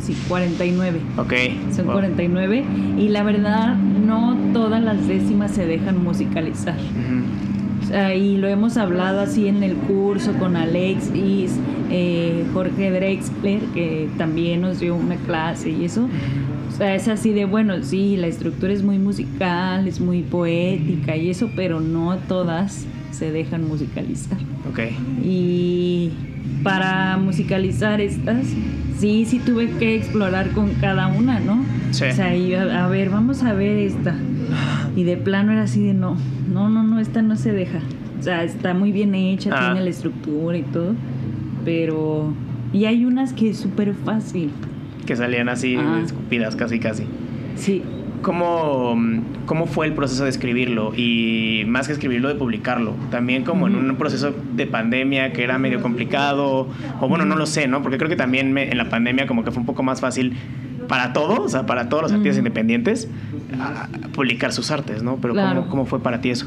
Sí, 0.00 0.16
49. 0.28 1.00
Ok. 1.18 1.32
Son 1.74 1.86
Wow. 1.86 1.94
49 1.94 2.64
y 2.98 3.08
la 3.08 3.22
verdad 3.24 3.74
no 3.76 4.36
todas 4.52 4.80
las 4.82 5.06
décimas 5.08 5.50
se 5.50 5.66
dejan 5.66 6.02
musicalizar. 6.04 6.76
O 6.76 7.45
sea, 7.86 8.14
y 8.14 8.36
lo 8.36 8.48
hemos 8.48 8.76
hablado 8.76 9.20
así 9.20 9.48
en 9.48 9.62
el 9.62 9.74
curso 9.74 10.32
con 10.34 10.56
Alex 10.56 11.10
y 11.14 11.46
eh, 11.90 12.44
Jorge 12.52 12.90
Drexler, 12.90 13.60
que 13.74 14.08
también 14.18 14.62
nos 14.62 14.80
dio 14.80 14.94
una 14.94 15.16
clase 15.16 15.70
y 15.70 15.84
eso. 15.84 16.08
O 16.68 16.76
sea, 16.76 16.94
es 16.94 17.08
así 17.08 17.32
de, 17.32 17.46
bueno, 17.46 17.82
sí, 17.82 18.16
la 18.16 18.26
estructura 18.26 18.72
es 18.72 18.82
muy 18.82 18.98
musical, 18.98 19.88
es 19.88 20.00
muy 20.00 20.22
poética 20.22 21.16
y 21.16 21.30
eso, 21.30 21.50
pero 21.56 21.80
no 21.80 22.16
todas 22.28 22.84
se 23.12 23.30
dejan 23.32 23.66
musicalizar. 23.66 24.38
Ok. 24.70 24.80
Y 25.24 26.10
para 26.62 27.16
musicalizar 27.16 28.00
estas, 28.00 28.46
sí, 28.98 29.24
sí 29.24 29.38
tuve 29.38 29.70
que 29.78 29.96
explorar 29.96 30.50
con 30.50 30.70
cada 30.74 31.06
una, 31.06 31.40
¿no? 31.40 31.64
Sí. 31.92 32.04
O 32.04 32.12
sea, 32.12 32.36
y 32.36 32.52
a, 32.54 32.84
a 32.84 32.88
ver, 32.88 33.08
vamos 33.08 33.42
a 33.42 33.54
ver 33.54 33.78
esta. 33.78 34.14
Y 34.96 35.04
de 35.04 35.16
plano 35.16 35.52
era 35.52 35.62
así 35.62 35.80
de 35.84 35.94
no, 35.94 36.16
no, 36.52 36.68
no, 36.68 36.82
no, 36.82 36.98
esta 36.98 37.22
no 37.22 37.36
se 37.36 37.52
deja. 37.52 37.78
O 38.18 38.22
sea, 38.22 38.42
está 38.42 38.74
muy 38.74 38.90
bien 38.92 39.14
hecha, 39.14 39.50
Ah. 39.52 39.66
tiene 39.66 39.84
la 39.84 39.90
estructura 39.90 40.56
y 40.56 40.62
todo, 40.62 40.94
pero... 41.64 42.32
Y 42.72 42.86
hay 42.86 43.04
unas 43.04 43.32
que 43.32 43.50
es 43.50 43.58
súper 43.58 43.94
fácil. 43.94 44.50
Que 45.06 45.14
salían 45.14 45.48
así 45.48 45.76
Ajá. 45.76 46.00
escupidas, 46.00 46.56
casi 46.56 46.78
casi. 46.80 47.04
Sí, 47.56 47.82
¿Cómo, 48.22 48.96
¿Cómo 49.44 49.66
fue 49.66 49.86
el 49.86 49.92
proceso 49.92 50.24
de 50.24 50.30
escribirlo? 50.30 50.92
Y 50.96 51.62
más 51.68 51.86
que 51.86 51.92
escribirlo, 51.92 52.28
de 52.28 52.34
publicarlo. 52.34 52.94
También 53.10 53.44
como 53.44 53.68
en 53.68 53.76
Ujú. 53.76 53.84
un 53.90 53.96
proceso 53.96 54.34
de 54.56 54.66
pandemia 54.66 55.32
que 55.32 55.44
era 55.44 55.58
medio 55.58 55.80
complicado. 55.80 56.66
O 57.00 57.08
bueno, 57.08 57.24
no 57.24 57.36
lo 57.36 57.46
sé, 57.46 57.68
¿no? 57.68 57.82
Porque 57.82 57.98
creo 57.98 58.08
que 58.08 58.16
también 58.16 58.52
me- 58.52 58.68
en 58.70 58.78
la 58.78 58.88
pandemia 58.88 59.26
como 59.28 59.44
que 59.44 59.52
fue 59.52 59.60
un 59.60 59.66
poco 59.66 59.84
más 59.84 60.00
fácil 60.00 60.32
para 60.88 61.12
todos, 61.12 61.38
o 61.38 61.48
sea, 61.48 61.66
para 61.66 61.88
todos 61.88 62.04
los 62.04 62.12
artistas 62.12 62.36
Ujú. 62.36 62.46
independientes, 62.46 63.08
a- 63.60 63.88
publicar 64.12 64.52
sus 64.52 64.70
artes, 64.70 65.02
¿no? 65.02 65.16
Pero 65.16 65.34
Claro. 65.34 65.60
¿cómo, 65.62 65.70
¿cómo 65.70 65.86
fue 65.86 66.00
para 66.00 66.20
ti 66.20 66.30
eso? 66.30 66.46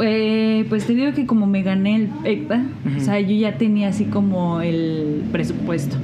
Eh, 0.00 0.64
pues 0.68 0.86
te 0.86 0.94
digo 0.94 1.12
que 1.12 1.26
como 1.26 1.46
me 1.46 1.62
gané 1.62 1.96
el 1.96 2.06
PECTA, 2.22 2.62
Ujú. 2.86 2.96
o 2.96 3.00
sea, 3.00 3.18
yo 3.20 3.34
ya 3.34 3.58
tenía 3.58 3.88
así 3.88 4.04
como 4.04 4.60
el 4.60 5.22
presupuesto. 5.32 5.96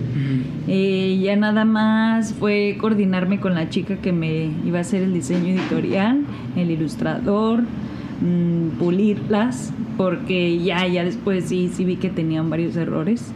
Eh, 0.67 1.19
ya 1.23 1.37
nada 1.37 1.65
más 1.65 2.35
fue 2.35 2.77
coordinarme 2.81 3.41
con 3.41 3.55
la 3.55 3.71
chica 3.71 3.97
que 3.97 4.13
me 4.13 4.51
iba 4.67 4.79
a 4.79 4.81
hacer 4.83 5.03
el 5.03 5.15
diseño 5.15 5.47
editorial, 5.55 6.23
el 6.57 6.71
ilustrador, 6.73 7.63
mm, 8.21 8.79
pulirlas, 8.79 9.73
porque 9.97 10.59
ya, 10.63 10.87
ya 10.87 11.05
después 11.05 11.45
sí, 11.47 11.71
sí 11.73 11.85
vi 11.85 11.97
que 11.97 12.11
tenían 12.11 12.51
varios 12.51 12.77
errores. 12.77 13.33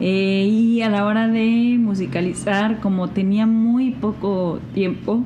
Eh, 0.00 0.48
y 0.50 0.82
a 0.82 0.90
la 0.90 1.04
hora 1.06 1.28
de 1.28 1.76
musicalizar, 1.80 2.80
como 2.80 3.08
tenía 3.08 3.46
muy 3.46 3.92
poco 3.92 4.58
tiempo 4.74 5.22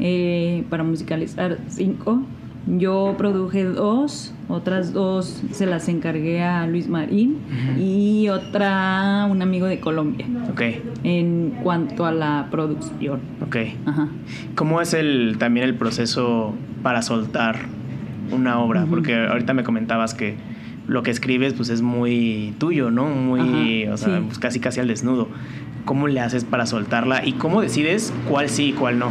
eh, 0.00 0.64
para 0.70 0.82
musicalizar 0.84 1.58
cinco, 1.68 2.22
yo 2.66 3.14
produje 3.18 3.64
dos, 3.64 4.32
otras 4.48 4.94
dos 4.94 5.42
se 5.50 5.66
las 5.66 5.88
encargué 5.90 6.42
a 6.42 6.66
Luis 6.66 6.88
Marín 6.88 7.36
y 7.78 8.28
otra 8.30 9.22
a 9.22 9.26
un 9.26 9.42
amigo 9.42 9.66
de 9.66 9.80
Colombia 9.80 10.26
Ok, 10.50 10.62
en 11.02 11.58
cuanto 11.62 12.06
a 12.06 12.12
la 12.12 12.48
producción. 12.50 13.20
ok. 13.46 13.56
Ajá. 13.84 14.08
¿Cómo 14.54 14.80
es 14.80 14.94
el, 14.94 15.36
también 15.38 15.66
el 15.66 15.74
proceso 15.74 16.54
para 16.82 17.02
soltar 17.02 17.66
una 18.32 18.58
obra? 18.58 18.86
Porque 18.88 19.14
ahorita 19.14 19.52
me 19.52 19.62
comentabas 19.62 20.14
que 20.14 20.34
lo 20.86 21.02
que 21.02 21.10
escribes 21.10 21.52
pues 21.52 21.68
es 21.68 21.82
muy 21.82 22.54
tuyo, 22.58 22.90
¿no? 22.90 23.06
Muy, 23.08 23.84
Ajá, 23.84 23.94
o 23.94 23.96
sea, 23.98 24.18
sí. 24.18 24.24
pues, 24.26 24.38
casi 24.38 24.60
casi 24.60 24.80
al 24.80 24.88
desnudo. 24.88 25.28
¿Cómo 25.84 26.08
le 26.08 26.20
haces 26.20 26.44
para 26.44 26.64
soltarla 26.64 27.26
y 27.26 27.32
cómo 27.32 27.60
decides 27.60 28.12
cuál 28.30 28.48
sí 28.48 28.68
y 28.68 28.72
cuál 28.72 28.98
no? 28.98 29.10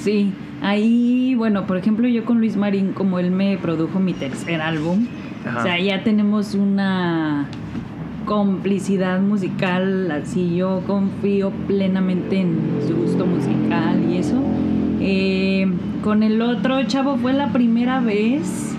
Sí, 0.00 0.32
ahí, 0.62 1.34
bueno, 1.36 1.66
por 1.66 1.76
ejemplo, 1.76 2.06
yo 2.08 2.24
con 2.24 2.38
Luis 2.38 2.56
Marín, 2.56 2.92
como 2.92 3.18
él 3.18 3.30
me 3.30 3.58
produjo 3.58 3.98
mi 3.98 4.12
tercer 4.12 4.60
álbum, 4.60 5.06
Ajá. 5.46 5.58
o 5.58 5.62
sea, 5.62 5.80
ya 5.80 6.04
tenemos 6.04 6.54
una 6.54 7.46
complicidad 8.24 9.20
musical, 9.20 10.10
así 10.10 10.56
yo 10.56 10.82
confío 10.86 11.50
plenamente 11.66 12.40
en 12.40 12.58
su 12.86 12.94
gusto 12.94 13.26
musical 13.26 14.04
y 14.08 14.18
eso. 14.18 14.40
Eh, 15.00 15.66
con 16.04 16.22
el 16.22 16.42
otro 16.42 16.82
chavo 16.84 17.16
fue 17.16 17.32
la 17.32 17.52
primera 17.52 18.00
vez, 18.00 18.74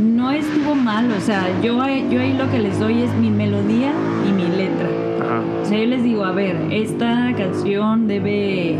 no 0.00 0.30
estuvo 0.30 0.74
mal, 0.74 1.10
o 1.10 1.20
sea, 1.20 1.48
yo, 1.62 1.78
yo 2.10 2.20
ahí 2.20 2.34
lo 2.36 2.50
que 2.50 2.60
les 2.60 2.78
doy 2.78 3.02
es 3.02 3.14
mi 3.14 3.30
melodía 3.30 3.92
y 4.28 4.32
mi 4.32 4.44
letra. 4.56 4.88
Ajá. 5.20 5.42
O 5.62 5.64
sea, 5.64 5.78
yo 5.78 5.86
les 5.86 6.02
digo, 6.02 6.24
a 6.24 6.32
ver, 6.32 6.56
esta 6.70 7.32
canción 7.36 8.06
debe. 8.06 8.78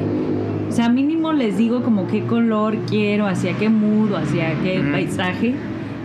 O 0.68 0.72
sea, 0.72 0.88
mínimo 0.88 1.33
les 1.33 1.57
digo 1.57 1.83
como 1.83 2.07
qué 2.09 2.22
color 2.22 2.76
quiero, 2.88 3.26
hacia 3.26 3.57
qué 3.57 3.68
mood, 3.68 4.12
hacia 4.14 4.52
qué 4.62 4.81
Ujú. 4.81 4.90
paisaje 4.92 5.55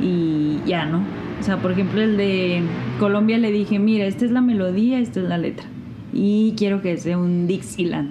y 0.02 0.58
ya, 0.65 0.86
¿no? 0.86 1.00
O 1.39 1.43
sea, 1.43 1.58
por 1.58 1.71
ejemplo, 1.71 2.02
el 2.02 2.17
de 2.17 2.62
Colombia 3.00 3.38
le 3.38 3.52
dije, 3.52 3.80
mira, 3.80 4.06
esta 4.06 4.26
es 4.26 4.32
la 4.32 4.41
melodía, 4.41 5.00
esta 5.00 5.19
es 5.21 5.28
la 5.28 5.38
letra. 5.38 5.65
Y 6.13 6.54
quiero 6.58 6.82
que 6.82 6.95
sea 6.97 7.17
un 7.17 7.47
Dixieland. 7.47 8.10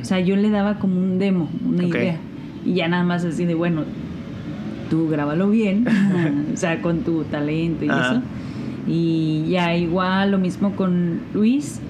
O 0.00 0.04
sea, 0.04 0.20
yo 0.20 0.36
le 0.36 0.50
daba 0.50 0.78
como 0.78 1.00
un 1.00 1.18
demo, 1.18 1.48
una 1.68 1.84
Ok. 1.84 1.94
idea. 1.94 2.16
Y 2.64 2.74
ya 2.74 2.88
nada 2.88 3.02
más 3.04 3.24
así 3.24 3.44
de, 3.44 3.54
bueno, 3.54 3.82
tú 4.90 5.08
grábalo 5.08 5.50
bien, 5.50 5.84
o 6.54 6.56
sea, 6.56 6.80
con 6.80 7.00
tu 7.00 7.24
talento 7.24 7.84
y 7.84 7.88
eso. 7.88 8.22
Y 8.86 9.44
ya 9.50 9.76
igual 9.76 10.30
lo 10.30 10.38
mismo 10.38 10.72
con 10.76 11.20
Luis. 11.34 11.80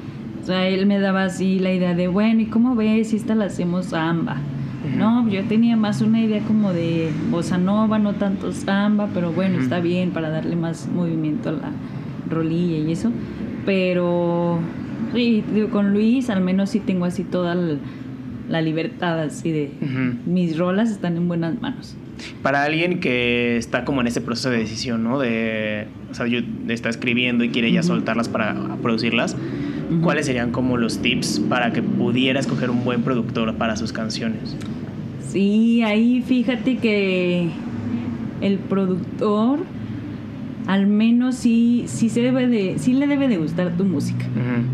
O 0.48 0.50
sea, 0.50 0.66
él 0.66 0.86
me 0.86 0.98
daba 0.98 1.24
así 1.24 1.58
la 1.58 1.74
idea 1.74 1.94
de, 1.94 2.08
bueno, 2.08 2.40
¿y 2.40 2.46
cómo 2.46 2.74
ves 2.74 3.10
si 3.10 3.16
esta 3.16 3.34
la 3.34 3.44
hacemos 3.44 3.88
samba? 3.88 4.38
Ujú. 4.88 4.96
No, 4.96 5.28
yo 5.28 5.44
tenía 5.44 5.76
más 5.76 6.00
una 6.00 6.22
idea 6.22 6.40
como 6.40 6.72
de 6.72 7.10
bossa 7.30 7.58
nova, 7.58 7.98
no 7.98 8.14
tanto 8.14 8.50
samba, 8.52 9.10
pero 9.12 9.30
bueno, 9.30 9.56
Ujú. 9.56 9.64
está 9.64 9.80
bien 9.80 10.08
para 10.08 10.30
darle 10.30 10.56
más 10.56 10.88
movimiento 10.88 11.50
a 11.50 11.52
la 11.52 11.72
rolilla 12.30 12.78
y 12.78 12.90
eso. 12.90 13.12
Pero 13.66 14.58
sí, 15.12 15.44
digo, 15.52 15.68
con 15.68 15.92
Luis 15.92 16.30
al 16.30 16.40
menos 16.40 16.70
sí 16.70 16.80
tengo 16.80 17.04
así 17.04 17.24
toda 17.24 17.54
la, 17.54 17.74
la 18.48 18.62
libertad 18.62 19.20
así 19.20 19.52
de 19.52 19.70
Ujú. 19.82 20.30
mis 20.30 20.56
rolas 20.56 20.90
están 20.90 21.18
en 21.18 21.28
buenas 21.28 21.60
manos. 21.60 21.94
Para 22.42 22.64
alguien 22.64 23.00
que 23.00 23.58
está 23.58 23.84
como 23.84 24.00
en 24.00 24.06
ese 24.06 24.22
proceso 24.22 24.48
de 24.48 24.56
decisión, 24.56 25.04
¿no? 25.04 25.18
De, 25.18 25.88
o 26.10 26.14
sea, 26.14 26.26
yo 26.26 26.40
está 26.68 26.88
escribiendo 26.88 27.44
y 27.44 27.50
quiere 27.50 27.70
ya 27.70 27.82
soltarlas 27.82 28.30
para 28.30 28.56
producirlas. 28.80 29.36
¿Cuáles 30.02 30.26
serían 30.26 30.50
como 30.50 30.76
los 30.76 30.98
tips 30.98 31.40
para 31.48 31.72
que 31.72 31.82
pudiera 31.82 32.40
escoger 32.40 32.70
un 32.70 32.84
buen 32.84 33.02
productor 33.02 33.54
para 33.56 33.76
sus 33.76 33.92
canciones? 33.92 34.56
Sí, 35.28 35.82
ahí 35.82 36.22
fíjate 36.22 36.76
que 36.78 37.50
el 38.40 38.58
productor 38.58 39.60
al 40.68 40.86
menos 40.86 41.34
sí, 41.34 41.84
sí 41.86 42.10
se 42.10 42.20
debe 42.20 42.46
de, 42.46 42.78
sí 42.78 42.92
le 42.92 43.06
debe 43.06 43.26
de 43.28 43.38
gustar 43.38 43.72
tu 43.78 43.84
música. 43.84 44.26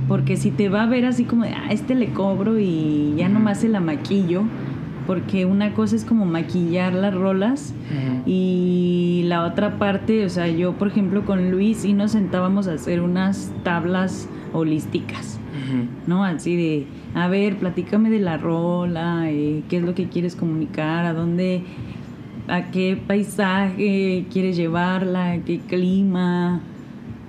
Porque 0.08 0.36
si 0.36 0.50
te 0.50 0.68
va 0.68 0.82
a 0.82 0.86
ver 0.86 1.04
así 1.04 1.22
como 1.22 1.44
de, 1.44 1.50
ah, 1.50 1.68
este 1.70 1.94
le 1.94 2.08
cobro 2.08 2.58
y 2.58 3.14
ya 3.16 3.28
nomás 3.28 3.60
se 3.60 3.68
la 3.68 3.78
maquillo, 3.78 4.42
porque 5.06 5.46
una 5.46 5.72
cosa 5.72 5.94
es 5.94 6.04
como 6.04 6.24
maquillar 6.24 6.94
las 6.94 7.14
rolas 7.14 7.74
y 8.26 9.22
la 9.26 9.44
otra 9.44 9.78
parte, 9.78 10.24
o 10.24 10.28
sea, 10.28 10.48
yo 10.48 10.72
por 10.72 10.88
ejemplo 10.88 11.24
con 11.24 11.52
Luis 11.52 11.78
sí 11.78 11.92
nos 11.92 12.10
sentábamos 12.10 12.66
a 12.66 12.72
hacer 12.72 13.00
unas 13.00 13.52
tablas 13.62 14.28
holísticas, 14.54 15.38
¿no? 16.06 16.24
Así 16.24 16.56
de, 16.56 16.86
a 17.14 17.28
ver, 17.28 17.56
platícame 17.56 18.08
de 18.08 18.20
la 18.20 18.38
rola, 18.38 19.30
eh, 19.30 19.62
qué 19.68 19.78
es 19.78 19.82
lo 19.82 19.94
que 19.94 20.08
quieres 20.08 20.36
comunicar, 20.36 21.04
a 21.04 21.12
dónde 21.12 21.62
a 22.48 22.70
qué 22.70 22.98
paisaje 23.06 24.26
quieres 24.30 24.56
llevarla, 24.56 25.38
qué 25.44 25.58
clima. 25.60 26.60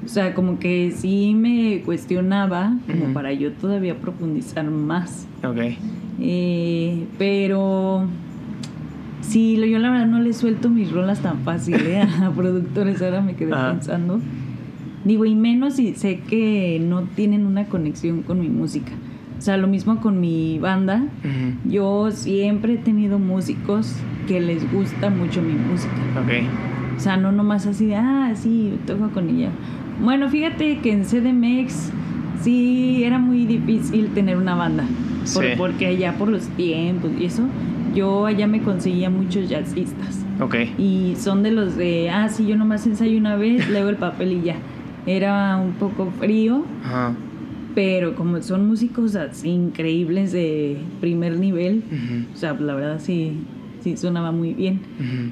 O 0.03 0.07
sea, 0.07 0.35
como 0.35 0.59
que 0.59 0.93
sí 0.95 1.33
me 1.35 1.81
cuestionaba, 1.83 2.73
como 2.85 3.13
para 3.13 3.33
yo 3.33 3.51
todavía 3.53 3.97
profundizar 3.99 4.69
más. 4.69 5.27
Ok. 5.43 5.77
Eh, 6.19 7.05
pero 7.17 8.05
sí, 9.21 9.55
yo 9.55 9.79
la 9.79 9.89
verdad 9.89 10.05
no 10.05 10.19
le 10.19 10.33
suelto 10.33 10.69
mis 10.69 10.91
rolas 10.91 11.21
tan 11.21 11.39
fácil 11.39 11.75
¿eh? 11.75 12.01
a 12.23 12.29
productores, 12.31 13.01
ahora 13.01 13.21
me 13.21 13.35
quedé 13.35 13.51
pensando. 13.51 14.19
Digo, 15.05 15.23
y 15.25 15.35
menos 15.35 15.75
si 15.75 15.93
sé 15.93 16.19
que 16.19 16.81
no 16.83 17.03
tienen 17.03 17.45
una 17.45 17.65
conexión 17.65 18.23
con 18.23 18.41
mi 18.41 18.49
música. 18.49 18.91
O 19.37 19.41
sea, 19.41 19.57
lo 19.57 19.67
mismo 19.67 20.01
con 20.01 20.19
mi 20.19 20.59
banda. 20.59 21.03
Yo 21.65 22.09
siempre 22.11 22.73
he 22.73 22.77
tenido 22.77 23.19
músicos 23.19 23.95
que 24.27 24.41
les 24.41 24.69
gusta 24.71 25.09
mucho 25.09 25.41
mi 25.41 25.53
música. 25.53 25.93
Ok. 26.21 26.47
O 26.97 26.99
sea, 26.99 27.17
no 27.17 27.31
nomás 27.31 27.67
así 27.67 27.85
de, 27.85 27.95
ah, 27.95 28.31
sí, 28.35 28.73
toco 28.87 29.09
con 29.09 29.29
ella. 29.29 29.49
Bueno, 30.01 30.29
fíjate 30.29 30.79
que 30.79 30.91
en 30.91 31.03
CDMX 31.03 31.91
sí 32.41 33.03
era 33.03 33.19
muy 33.19 33.45
difícil 33.45 34.09
tener 34.09 34.37
una 34.37 34.55
banda. 34.55 34.85
Porque 35.57 35.87
allá 35.87 36.17
por 36.17 36.29
los 36.29 36.47
tiempos 36.49 37.11
y 37.19 37.25
eso, 37.25 37.43
yo 37.93 38.25
allá 38.25 38.47
me 38.47 38.61
conseguía 38.61 39.09
muchos 39.09 39.49
jazzistas. 39.49 40.25
Ok. 40.39 40.55
Y 40.77 41.15
son 41.17 41.43
de 41.43 41.51
los 41.51 41.75
de, 41.75 42.09
ah, 42.09 42.29
sí, 42.29 42.45
yo 42.47 42.55
nomás 42.55 42.85
ensayo 42.87 43.17
una 43.17 43.35
vez, 43.35 43.69
leo 43.69 43.89
el 43.89 43.97
papel 43.97 44.33
y 44.33 44.41
ya. 44.41 44.55
Era 45.05 45.57
un 45.57 45.73
poco 45.73 46.11
frío. 46.19 46.65
Ajá 46.83 47.15
pero 47.75 48.15
como 48.15 48.41
son 48.41 48.65
músicos 48.67 49.15
así 49.15 49.49
increíbles 49.49 50.31
de 50.31 50.77
primer 51.01 51.37
nivel, 51.37 51.83
o 52.33 52.37
sea, 52.37 52.53
la 52.53 52.73
verdad 52.73 52.99
sí, 53.03 53.33
sí 53.83 53.97
sonaba 53.97 54.31
muy 54.31 54.53
bien. 54.53 54.79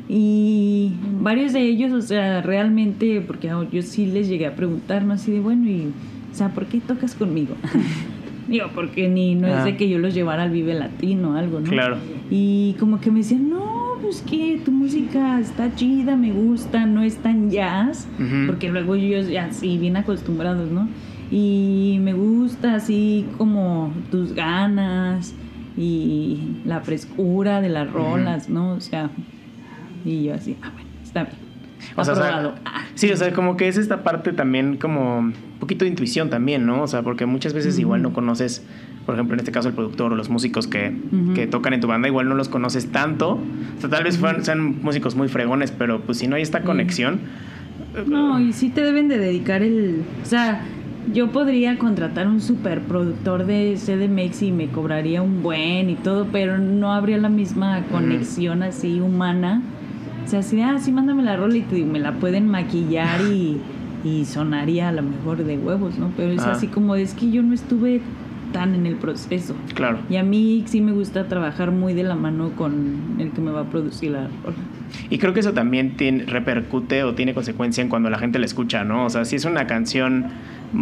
Y 0.10 0.92
varios 1.22 1.54
de 1.54 1.62
ellos, 1.62 1.94
o 1.94 2.02
sea, 2.02 2.42
realmente, 2.42 3.22
porque 3.22 3.50
yo 3.72 3.82
sí 3.82 4.06
les 4.06 4.28
llegué 4.28 4.46
a 4.46 4.56
preguntar, 4.56 5.06
¿no? 5.06 5.14
Así 5.14 5.32
de, 5.32 5.40
bueno, 5.40 5.70
y, 5.70 5.88
o 6.32 6.36
sea, 6.36 6.50
¿por 6.50 6.66
qué 6.66 6.82
tocas 6.82 7.16
conmigo? 7.16 7.56
Digo, 8.54 8.68
porque 8.76 9.10
ni, 9.10 9.34
no 9.34 9.48
es 9.48 9.64
de 9.64 9.72
ah. 9.72 9.78
que 9.78 9.90
yo 9.90 9.98
los 9.98 10.14
llevara 10.14 10.44
al 10.44 10.52
Vive 10.52 10.76
Latino 10.76 11.32
o 11.32 11.34
algo, 11.34 11.60
¿no? 11.60 11.72
Claro. 11.72 11.98
Y 12.30 12.76
como 12.80 13.02
que 13.02 13.10
me 13.10 13.20
decían, 13.20 13.50
no, 13.50 13.94
pues 14.00 14.22
que 14.22 14.62
tu 14.64 14.72
música 14.72 15.40
está 15.40 15.74
chida, 15.74 16.16
me 16.16 16.32
gusta, 16.32 16.86
no 16.86 17.02
es 17.02 17.18
tan 17.18 17.50
jazz, 17.50 18.08
porque 18.46 18.70
luego 18.70 18.94
ellos 18.94 19.28
ya 19.28 19.52
sí, 19.52 19.80
bien 19.80 19.98
acostumbrados, 19.98 20.70
¿no? 20.70 20.88
Y 21.32 21.98
me 22.02 22.14
gusta 22.14 22.76
así 22.76 23.26
como 23.40 23.92
tus 24.12 24.34
ganas 24.34 25.34
y 25.76 26.60
la 26.64 26.82
frescura 26.82 27.60
de 27.60 27.70
las 27.70 27.92
rolas, 27.92 28.50
¿no? 28.50 28.74
O 28.74 28.82
sea, 28.82 29.10
y 30.06 30.26
yo 30.26 30.36
así, 30.36 30.58
ah, 30.62 30.70
bueno, 30.76 30.90
está 31.04 31.24
bien. 31.24 31.38
O 31.96 32.06
sea, 32.06 32.54
sí, 32.94 33.12
o 33.12 33.18
sea, 33.18 33.34
como 33.34 33.58
que 33.58 33.68
es 33.68 33.78
esta 33.78 34.04
parte 34.04 34.32
también 34.32 34.78
como 34.78 35.32
poquito 35.64 35.86
de 35.86 35.90
intuición 35.92 36.30
también, 36.30 36.66
¿no? 36.66 36.84
O 36.84 36.88
sea, 36.88 37.04
porque 37.04 37.26
muchas 37.26 37.54
veces 37.54 37.80
igual 37.80 38.02
no 38.02 38.12
conoces, 38.12 38.62
por 39.06 39.16
ejemplo, 39.16 39.36
en 39.36 39.40
este 39.40 39.54
caso 39.54 39.70
el 39.70 39.74
productor 39.74 40.12
o 40.12 40.16
los 40.18 40.30
músicos 40.30 40.68
que, 40.68 40.94
que 41.36 41.48
tocan 41.48 41.72
en 41.72 41.80
tu 41.80 41.88
banda, 41.88 42.10
igual 42.10 42.28
no 42.28 42.36
los 42.36 42.50
conoces 42.50 42.92
tanto. 42.92 43.40
O 43.78 43.80
sea, 43.80 43.90
tal 43.90 44.04
vez 44.04 44.20
sean 44.42 44.82
músicos 44.82 45.16
muy 45.16 45.30
fregones, 45.30 45.72
pero 45.72 46.02
pues 46.02 46.18
si 46.18 46.28
no 46.28 46.36
hay 46.36 46.42
esta 46.42 46.64
conexión... 46.64 47.22
No, 48.08 48.42
y 48.42 48.52
sí 48.52 48.72
te 48.72 48.82
deben 48.82 49.08
de 49.08 49.18
dedicar 49.18 49.64
el... 49.64 50.04
O 50.22 50.26
sea, 50.26 50.66
yo 51.14 51.32
podría 51.32 51.78
contratar 51.78 52.28
un 52.28 52.42
superproductor 52.42 53.46
de 53.46 53.78
CDMX 53.78 54.42
y 54.42 54.52
me 54.52 54.68
cobraría 54.68 55.22
un 55.22 55.44
buen 55.44 55.90
y 55.90 55.96
todo, 55.96 56.28
pero 56.30 56.58
no 56.58 56.92
habría 56.92 57.20
la 57.20 57.30
misma 57.30 57.84
conexión 57.90 58.64
así 58.64 59.00
humana. 59.00 59.62
O 60.26 60.28
sea, 60.28 60.40
así, 60.40 60.60
ah, 60.62 60.78
sí, 60.78 60.92
mándame 60.92 61.24
la 61.24 61.38
rola 61.38 61.56
y 61.56 61.84
me 61.86 62.00
la 62.00 62.12
pueden 62.16 62.50
maquillar 62.50 63.22
y, 63.22 63.62
y 64.04 64.26
sonaría 64.26 64.90
a 64.90 64.92
lo 64.92 65.02
mejor 65.02 65.44
de 65.44 65.58
huevos, 65.58 65.98
¿no? 65.98 66.12
Pero 66.18 66.32
es 66.32 66.42
ah. 66.42 66.52
así 66.52 66.68
como, 66.68 66.96
es 66.96 67.14
que 67.14 67.32
yo 67.32 67.42
no 67.42 67.54
estuve 67.54 68.02
tan 68.52 68.76
en 68.76 68.86
el 68.86 68.96
proceso. 68.96 69.56
Claro. 69.74 70.00
Y 70.10 70.16
a 70.16 70.24
mí 70.24 70.64
sí 70.68 70.80
me 70.80 70.92
gusta 70.92 71.28
trabajar 71.28 71.72
muy 71.72 71.94
de 71.94 72.04
la 72.04 72.16
mano 72.16 72.52
con 72.56 73.16
el 73.20 73.32
que 73.32 73.42
me 73.42 73.52
va 73.52 73.62
a 73.62 73.66
producir 73.66 74.12
la 74.12 74.30
rola. 74.44 74.58
Y 75.10 75.18
creo 75.18 75.34
que 75.34 75.40
eso 75.40 75.54
también 75.54 75.98
tiene, 75.98 76.24
repercute 76.26 77.04
o 77.04 77.16
tiene 77.16 77.34
consecuencia 77.34 77.82
en 77.82 77.90
cuando 77.90 78.10
la 78.10 78.20
gente 78.20 78.40
la 78.40 78.46
escucha, 78.46 78.84
¿no? 78.84 79.06
O 79.06 79.10
sea, 79.10 79.26
si 79.26 79.36
es 79.36 79.46
una 79.46 79.68
canción 79.68 80.28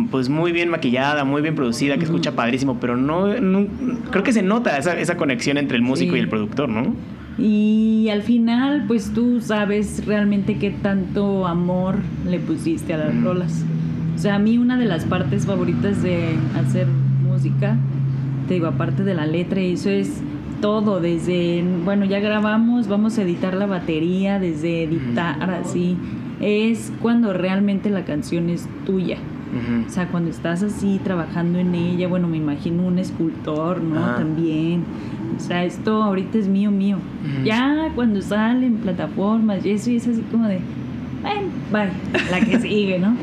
pues 0.10 0.30
muy 0.30 0.52
bien 0.52 0.70
maquillada, 0.70 1.24
muy 1.24 1.42
bien 1.42 1.56
producida, 1.56 1.98
que 1.98 2.06
escucha 2.06 2.34
padrísimo, 2.34 2.80
pero 2.80 2.96
no, 2.96 3.34
creo 4.10 4.24
que 4.24 4.32
se 4.32 4.42
nota 4.42 4.78
esa, 4.78 4.98
esa 4.98 5.18
conexión 5.18 5.58
entre 5.58 5.78
el 5.78 5.84
músico 5.84 6.16
y 6.16 6.20
el 6.20 6.30
productor, 6.30 6.70
¿no? 6.70 6.96
Y 7.38 8.10
al 8.12 8.22
final, 8.22 8.86
pues 8.88 9.14
tú 9.14 9.42
sabes 9.42 10.06
realmente 10.06 10.58
qué 10.58 10.72
tanto 10.72 11.48
amor 11.48 11.96
le 12.28 12.40
pusiste 12.40 12.94
a 12.94 12.98
las 12.98 13.24
rolas. 13.24 13.66
O 14.16 14.20
sea, 14.20 14.36
a 14.36 14.40
mí 14.40 14.58
una 14.58 14.78
de 14.78 14.86
las 14.86 15.06
partes 15.06 15.46
favoritas 15.46 16.04
de 16.04 16.36
hacer 16.56 16.88
música, 17.24 17.78
te 18.48 18.56
digo, 18.56 18.68
aparte 18.68 19.04
de 19.04 19.16
la 19.16 19.26
letra, 19.26 19.62
eso 19.62 19.90
es 19.90 20.22
todo, 20.62 21.00
desde, 21.00 21.64
bueno, 21.84 22.06
ya 22.06 22.20
grabamos, 22.20 22.88
vamos 22.88 23.18
a 23.18 23.24
editar 23.24 23.56
la 23.56 23.66
batería, 23.66 24.38
desde 24.38 24.84
editar 24.84 25.50
así, 25.50 25.98
es 26.40 26.94
cuando 27.02 27.34
realmente 27.34 27.90
la 27.90 28.06
canción 28.06 28.50
es 28.50 28.68
tuya. 28.86 29.18
O 29.86 29.90
sea, 29.90 30.08
cuando 30.08 30.30
estás 30.30 30.64
así 30.64 31.00
trabajando 31.04 31.60
en 31.60 31.76
ella, 31.76 32.08
bueno, 32.08 32.28
me 32.30 32.38
imagino 32.38 32.84
un 32.84 33.00
escultor, 33.00 33.82
¿no? 33.82 34.00
También. 34.16 34.84
O 35.42 35.48
sea, 35.48 35.66
esto 35.66 36.04
ahorita 36.04 36.38
es 36.38 36.48
mío, 36.48 36.70
mío. 36.72 36.98
Ya 37.44 37.90
cuando 37.96 38.22
sale 38.22 38.68
en 38.68 38.76
plataformas 38.76 39.66
y 39.66 39.72
eso, 39.72 39.90
es 39.90 40.08
así 40.08 40.22
como 40.32 40.48
de, 40.48 40.60
bueno, 41.22 41.50
bye, 41.72 42.30
la 42.30 42.40
que 42.46 42.60
sigue, 42.62 43.00
¿no? 43.00 43.16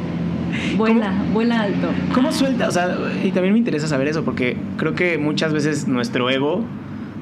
Vuela, 0.77 1.13
vuela 1.33 1.63
alto. 1.63 1.89
¿Cómo 2.15 2.33
suelta? 2.33 2.69
O 2.69 2.71
sea, 2.73 2.89
y 3.23 3.31
también 3.31 3.53
me 3.53 3.59
interesa 3.59 3.87
saber 3.87 4.09
eso, 4.09 4.25
porque 4.25 4.57
creo 4.77 4.95
que 4.95 5.17
muchas 5.17 5.53
veces 5.53 5.87
nuestro 5.87 6.29
ego 6.29 6.65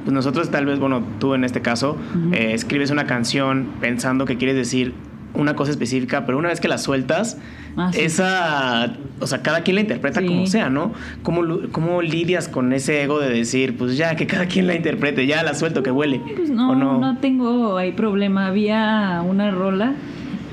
pues 0.04 0.14
nosotros 0.14 0.50
tal 0.52 0.66
vez, 0.66 0.78
bueno, 0.78 1.02
tú 1.18 1.34
en 1.34 1.42
este 1.42 1.62
caso, 1.62 1.96
eh, 2.30 2.52
escribes 2.52 2.92
una 2.92 3.06
canción 3.06 3.66
pensando 3.80 4.24
que 4.24 4.36
quieres 4.36 4.54
decir 4.54 4.94
una 5.36 5.54
cosa 5.54 5.70
específica, 5.70 6.26
pero 6.26 6.38
una 6.38 6.48
vez 6.48 6.60
que 6.60 6.68
la 6.68 6.78
sueltas, 6.78 7.38
ah, 7.76 7.90
esa, 7.94 8.94
o 9.20 9.26
sea, 9.26 9.42
cada 9.42 9.62
quien 9.62 9.76
la 9.76 9.80
interpreta 9.82 10.24
como 10.24 10.46
sea, 10.46 10.70
¿no? 10.70 10.92
¿Cómo, 11.22 11.42
¿Cómo 11.72 12.02
lidias 12.02 12.48
con 12.48 12.72
ese 12.72 13.02
ego 13.02 13.18
de 13.20 13.30
decir, 13.30 13.76
pues 13.76 13.96
ya, 13.96 14.16
que 14.16 14.26
cada 14.26 14.46
quien 14.46 14.66
la 14.66 14.74
interprete, 14.74 15.26
ya 15.26 15.42
la 15.42 15.54
suelto, 15.54 15.82
que 15.82 15.90
huele? 15.90 16.20
Pues 16.36 16.50
no, 16.50 16.74
no? 16.74 17.18
tengo 17.18 17.76
ahí 17.76 17.92
problema. 17.92 18.46
Había 18.46 19.22
una 19.26 19.50
rola 19.50 19.94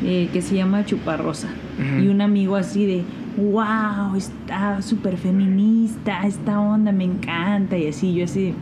eh, 0.03 0.29
que 0.31 0.41
se 0.41 0.55
llama 0.55 0.85
Chuparrosa 0.85 1.49
y 1.99 2.07
un 2.07 2.21
amigo 2.21 2.55
así 2.55 2.85
de, 2.85 3.03
wow, 3.37 4.15
está 4.15 4.81
súper 4.81 5.17
feminista, 5.17 6.25
esta 6.27 6.59
onda 6.59 6.91
me 6.91 7.03
encanta 7.03 7.77
y 7.77 7.87
así, 7.87 8.13
yo 8.13 8.25
así, 8.25 8.53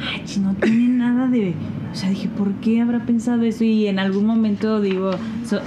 ay, 0.00 0.24
no 0.40 0.54
tiene 0.54 0.88
nada 0.88 1.28
de 1.28 1.54
o 1.94 1.96
sea, 1.96 2.10
dije, 2.10 2.28
¿por 2.28 2.52
qué 2.54 2.80
habrá 2.80 3.06
pensado 3.06 3.42
eso? 3.44 3.62
Y 3.62 3.86
en 3.86 4.00
algún 4.00 4.26
momento 4.26 4.80
digo, 4.80 5.12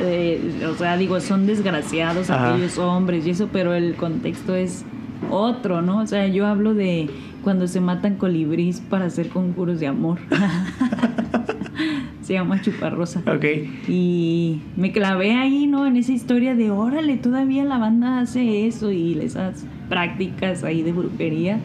eh, 0.01 0.67
o 0.69 0.75
sea, 0.75 0.97
digo, 0.97 1.21
son 1.21 1.47
desgraciados 1.47 2.29
aquellos 2.29 2.77
hombres 2.77 3.25
y 3.25 3.29
eso, 3.29 3.47
pero 3.49 3.73
el 3.73 3.95
contexto 3.95 4.53
es 4.53 4.83
otro, 5.31 5.81
¿no? 5.81 5.99
O 5.99 6.05
sea, 6.05 6.27
yo 6.27 6.45
hablo 6.45 6.73
de 6.73 7.09
cuando 7.45 7.65
se 7.69 7.79
matan 7.79 8.17
colibrís 8.17 8.81
para 8.81 9.05
hacer 9.05 9.29
conjuros 9.29 9.79
de 9.79 9.87
amor. 9.87 10.19
se 12.21 12.33
llama 12.33 12.61
Chuparrosa. 12.61 13.21
Ok. 13.21 13.45
Y 13.87 14.59
me 14.75 14.91
clavé 14.91 15.33
ahí, 15.33 15.65
¿no? 15.65 15.85
En 15.85 15.95
esa 15.95 16.11
historia 16.11 16.55
de, 16.55 16.71
órale, 16.71 17.15
todavía 17.15 17.63
la 17.63 17.77
banda 17.77 18.19
hace 18.19 18.67
eso 18.67 18.91
y 18.91 19.17
esas 19.21 19.63
prácticas 19.89 20.63
ahí 20.63 20.81
de 20.83 20.91
brujería. 20.91 21.59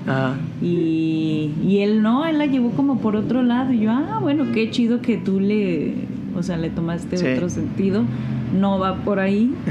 Y, 0.60 1.50
y 1.64 1.78
él 1.78 2.02
no, 2.02 2.26
él 2.26 2.38
la 2.38 2.46
llevó 2.46 2.70
como 2.70 2.98
por 2.98 3.16
otro 3.16 3.42
lado. 3.42 3.72
Y 3.72 3.80
yo, 3.80 3.90
ah, 3.90 4.18
bueno, 4.20 4.46
qué 4.52 4.70
chido 4.70 5.00
que 5.00 5.16
tú 5.16 5.40
le, 5.40 5.94
o 6.36 6.42
sea, 6.42 6.56
le 6.56 6.70
tomaste 6.70 7.34
otro 7.34 7.48
sentido. 7.48 8.04
No 8.58 8.78
va 8.78 8.96
por 8.96 9.20
ahí. 9.20 9.52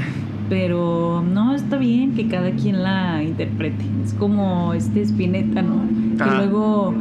pero 0.52 1.24
no, 1.26 1.54
está 1.54 1.78
bien 1.78 2.12
que 2.12 2.28
cada 2.28 2.50
quien 2.50 2.82
la 2.82 3.22
interprete. 3.22 3.84
Es 4.04 4.12
como 4.12 4.74
este 4.74 5.00
Spinetta, 5.00 5.62
¿no? 5.62 5.80
Que 6.18 6.30
luego, 6.30 6.94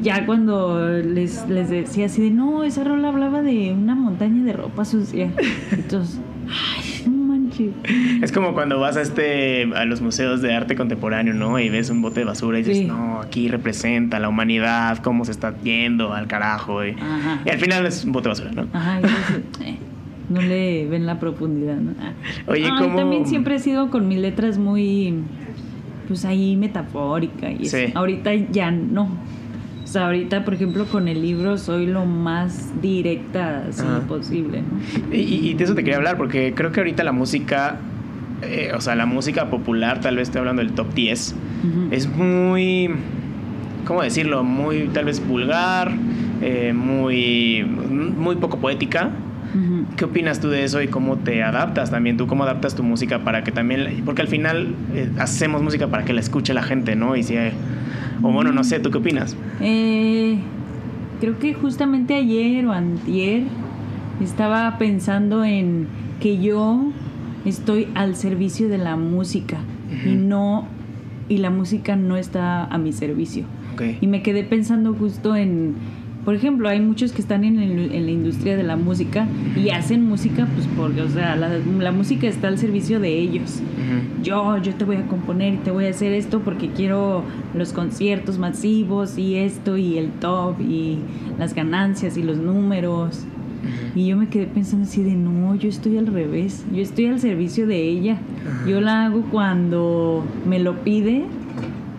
ya 0.00 0.24
cuando 0.24 0.88
les, 0.88 1.46
les 1.46 1.68
decía 1.68 2.06
así 2.06 2.22
de, 2.22 2.30
no, 2.30 2.64
esa 2.64 2.84
rola 2.84 3.08
hablaba 3.08 3.42
de 3.42 3.74
una 3.74 3.94
montaña 3.94 4.42
de 4.44 4.54
ropa 4.54 4.86
sucia. 4.86 5.30
Entonces, 5.72 6.20
ay, 6.48 6.85
Es 8.22 8.32
como 8.32 8.54
cuando 8.54 8.78
vas 8.80 8.96
a 8.96 9.02
este 9.02 9.64
a 9.74 9.84
los 9.84 10.00
museos 10.00 10.42
de 10.42 10.54
arte 10.54 10.74
contemporáneo, 10.76 11.34
¿no? 11.34 11.58
Y 11.58 11.68
ves 11.68 11.90
un 11.90 12.02
bote 12.02 12.20
de 12.20 12.26
basura 12.26 12.58
y 12.58 12.62
dices, 12.62 12.78
Sí. 12.78 12.84
no, 12.84 13.20
aquí 13.20 13.48
representa 13.48 14.18
la 14.18 14.28
humanidad, 14.28 14.98
cómo 14.98 15.24
se 15.24 15.32
está 15.32 15.58
yendo 15.62 16.12
al 16.12 16.26
carajo. 16.26 16.84
Y, 16.84 16.94
al 17.50 17.58
final 17.58 17.86
es 17.86 18.04
un 18.04 18.12
bote 18.12 18.28
de 18.28 18.28
basura, 18.30 18.50
¿no? 18.52 18.66
Ajá, 18.72 19.00
y 19.00 19.04
entonces, 19.04 19.42
eh, 19.64 19.76
no 20.28 20.40
le 20.42 20.86
ven 20.88 21.06
la 21.06 21.18
profundidad, 21.20 21.76
¿no? 21.76 21.92
Ah. 22.00 22.12
Oye, 22.48 22.64
Ay, 22.66 22.72
¿cómo- 22.78 22.96
también 22.96 23.26
siempre 23.26 23.54
he 23.56 23.58
sido 23.58 23.90
con 23.90 24.08
mis 24.08 24.18
letras 24.18 24.58
muy, 24.58 25.14
pues 26.08 26.24
ahí 26.24 26.56
metafórica 26.56 27.50
y 27.50 27.66
eso. 27.66 27.76
Sí. 27.76 27.92
Ahorita 27.94 28.34
ya 28.34 28.70
no. 28.70 29.08
O 29.86 29.88
sea, 29.88 30.06
ahorita, 30.06 30.44
por 30.44 30.54
ejemplo, 30.54 30.84
con 30.86 31.06
el 31.06 31.22
libro 31.22 31.56
soy 31.58 31.86
lo 31.86 32.04
más 32.06 32.72
directa 32.82 33.66
así 33.68 33.84
Ajá. 33.86 34.00
posible, 34.08 34.62
¿no? 34.62 35.14
Y, 35.16 35.20
y 35.50 35.54
de 35.54 35.62
eso 35.62 35.76
te 35.76 35.84
quería 35.84 35.96
hablar, 35.98 36.16
porque 36.16 36.52
creo 36.56 36.72
que 36.72 36.80
ahorita 36.80 37.04
la 37.04 37.12
música, 37.12 37.76
eh, 38.42 38.72
o 38.76 38.80
sea, 38.80 38.96
la 38.96 39.06
música 39.06 39.48
popular, 39.48 40.00
tal 40.00 40.16
vez 40.16 40.26
estoy 40.26 40.40
hablando 40.40 40.62
del 40.62 40.72
top 40.72 40.92
10, 40.92 41.36
Ujú. 41.62 41.94
es 41.94 42.08
muy, 42.08 42.90
¿cómo 43.86 44.02
decirlo? 44.02 44.42
Muy 44.42 44.88
tal 44.92 45.04
vez 45.04 45.24
vulgar, 45.24 45.92
eh, 46.42 46.72
muy, 46.74 47.64
muy 47.64 48.34
poco 48.36 48.58
poética. 48.58 49.10
¿Qué 49.96 50.04
opinas 50.04 50.40
tú 50.40 50.48
de 50.50 50.64
eso 50.64 50.82
y 50.82 50.88
cómo 50.88 51.16
te 51.16 51.42
adaptas 51.44 51.90
también? 51.92 52.16
¿Tú 52.18 52.26
cómo 52.26 52.42
adaptas 52.42 52.74
tu 52.74 52.82
música 52.82 53.20
para 53.20 53.44
que 53.44 53.52
también, 53.52 54.02
porque 54.04 54.20
al 54.20 54.28
final 54.28 54.74
eh, 54.94 55.08
hacemos 55.18 55.62
música 55.62 55.86
para 55.86 56.04
que 56.04 56.12
la 56.12 56.20
escuche 56.20 56.52
la 56.52 56.62
gente, 56.62 56.96
¿no? 56.96 57.14
Y 57.16 57.22
si, 57.22 57.36
hay- 57.36 57.52
o 58.22 58.32
bueno, 58.32 58.52
no 58.52 58.64
sé, 58.64 58.80
¿tú 58.80 58.90
qué 58.90 58.98
opinas? 58.98 59.36
Eh, 59.60 60.38
creo 61.20 61.38
que 61.38 61.54
justamente 61.54 62.14
ayer 62.14 62.66
o 62.66 62.72
antier 62.72 63.44
estaba 64.22 64.78
pensando 64.78 65.44
en 65.44 65.86
que 66.20 66.38
yo 66.38 66.92
estoy 67.44 67.88
al 67.94 68.16
servicio 68.16 68.68
de 68.68 68.78
la 68.78 68.96
música 68.96 69.58
y 70.04 70.14
no 70.14 70.66
y 71.28 71.38
la 71.38 71.50
música 71.50 71.96
no 71.96 72.16
está 72.16 72.64
a 72.64 72.78
mi 72.78 72.92
servicio. 72.92 73.44
Y 74.00 74.06
me 74.06 74.22
quedé 74.22 74.42
pensando 74.42 74.94
justo 74.94 75.36
en, 75.36 75.74
por 76.26 76.34
ejemplo, 76.34 76.68
hay 76.68 76.80
muchos 76.80 77.12
que 77.12 77.22
están 77.22 77.44
en, 77.44 77.58
el- 77.58 77.92
en 77.92 78.04
la 78.04 78.10
industria 78.10 78.56
de 78.58 78.64
la 78.64 78.76
música 78.76 79.26
y 79.56 79.70
hacen 79.70 80.04
música 80.06 80.46
pues 80.54 80.66
porque, 80.76 81.00
o 81.00 81.08
sea, 81.08 81.36
la, 81.36 81.48
la 81.78 81.92
música 81.92 82.26
está 82.26 82.48
al 82.48 82.58
servicio 82.58 83.00
de 83.00 83.16
ellos 83.18 83.62
yo, 84.22 84.56
yo 84.58 84.74
te 84.74 84.84
voy 84.84 84.96
a 84.96 85.06
componer 85.06 85.54
y 85.54 85.56
te 85.58 85.70
voy 85.70 85.86
a 85.86 85.90
hacer 85.90 86.12
esto 86.12 86.40
porque 86.40 86.68
quiero 86.70 87.22
los 87.54 87.72
conciertos 87.72 88.38
masivos 88.38 89.16
y 89.18 89.36
esto 89.36 89.76
y 89.76 89.96
el 89.98 90.10
top 90.10 90.60
y 90.60 90.98
las 91.38 91.54
ganancias 91.54 92.16
y 92.16 92.22
los 92.24 92.36
números. 92.38 93.24
Y 93.94 94.06
yo 94.08 94.16
me 94.16 94.28
quedé 94.28 94.46
pensando 94.46 94.84
así 94.84 95.02
de, 95.04 95.12
no, 95.14 95.54
yo 95.54 95.68
estoy 95.68 95.96
al 95.98 96.08
revés, 96.08 96.64
yo 96.74 96.82
estoy 96.82 97.06
al 97.06 97.20
servicio 97.20 97.66
de 97.68 97.80
ella. 97.88 98.18
Yo 98.66 98.80
la 98.80 99.06
hago 99.06 99.22
cuando 99.30 100.24
me 100.48 100.58
lo 100.58 100.74
pide. 100.82 101.24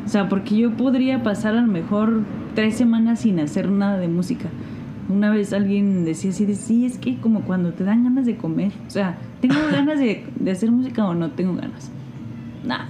O 0.06 0.10
sea, 0.10 0.28
porque 0.30 0.58
yo 0.58 0.72
podría 0.72 1.24
pasar 1.24 1.56
a 1.56 1.62
lo 1.62 1.68
mejor 1.68 2.22
tres 2.58 2.74
semanas 2.74 3.20
sin 3.20 3.40
hacer 3.40 3.70
nada 3.70 4.00
de 4.00 4.08
música. 4.08 4.50
Una 5.10 5.30
vez 5.30 5.54
alguien 5.54 6.06
decía 6.06 6.32
así 6.32 6.44
de, 6.44 6.56
sí, 6.56 6.88
es 6.88 6.98
que 6.98 7.18
como 7.18 7.42
cuando 7.42 7.72
te 7.74 7.84
dan 7.84 8.04
ganas 8.04 8.26
de 8.26 8.36
comer. 8.36 8.72
O 8.88 8.90
sea, 8.90 9.16
¿tengo 9.42 9.54
ganas 9.72 10.00
de, 10.00 10.24
de 10.40 10.52
hacer 10.52 10.72
música 10.72 11.06
o 11.06 11.14
no 11.14 11.30
tengo 11.30 11.54
ganas? 11.54 11.92
Nada, 12.66 12.88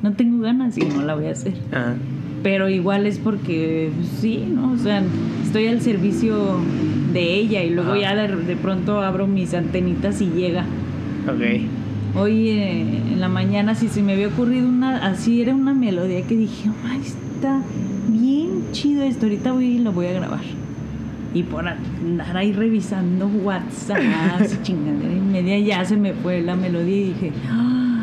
no 0.00 0.12
tengo 0.12 0.40
ganas 0.44 0.78
y 0.78 0.82
no 0.82 1.02
la 1.02 1.16
voy 1.16 1.26
a 1.26 1.32
hacer. 1.32 1.54
Ajá. 1.72 1.96
Pero 2.44 2.68
igual 2.68 3.06
es 3.06 3.18
porque, 3.18 3.90
pues, 3.96 4.06
sí, 4.20 4.46
¿no? 4.48 4.70
O 4.70 4.78
sea, 4.78 5.02
estoy 5.42 5.66
al 5.66 5.80
servicio 5.80 6.60
de 7.12 7.34
ella 7.34 7.64
y 7.64 7.70
luego 7.70 7.94
Ajá. 7.94 8.00
ya 8.00 8.14
de, 8.14 8.36
de 8.36 8.54
pronto 8.54 9.00
abro 9.00 9.26
mis 9.26 9.54
antenitas 9.54 10.20
y 10.20 10.26
llega. 10.26 10.66
Ok. 11.26 12.16
Hoy 12.16 12.48
eh, 12.50 12.82
en 13.12 13.20
la 13.20 13.28
mañana, 13.28 13.74
si 13.74 13.88
se 13.88 14.04
me 14.04 14.12
había 14.12 14.28
ocurrido 14.28 14.68
una, 14.68 15.04
así 15.04 15.42
era 15.42 15.52
una 15.52 15.74
melodía 15.74 16.22
que 16.22 16.36
dije, 16.36 16.70
ay, 16.84 17.00
está 17.00 17.60
bien 18.34 18.72
chido 18.72 19.02
esto, 19.04 19.26
ahorita 19.26 19.52
voy 19.52 19.66
y 19.66 19.78
lo 19.78 19.92
voy 19.92 20.06
a 20.06 20.12
grabar. 20.12 20.40
Y 21.32 21.42
por 21.42 21.66
andar 21.66 22.36
ahí 22.36 22.52
revisando 22.52 23.26
WhatsApp, 23.26 23.98
chingadera 24.62 25.12
y 25.12 25.20
media, 25.20 25.58
ya 25.58 25.84
se 25.84 25.96
me 25.96 26.12
fue 26.12 26.42
la 26.42 26.54
melodía 26.54 26.96
y 26.96 27.04
dije, 27.08 27.32
ay. 27.50 27.94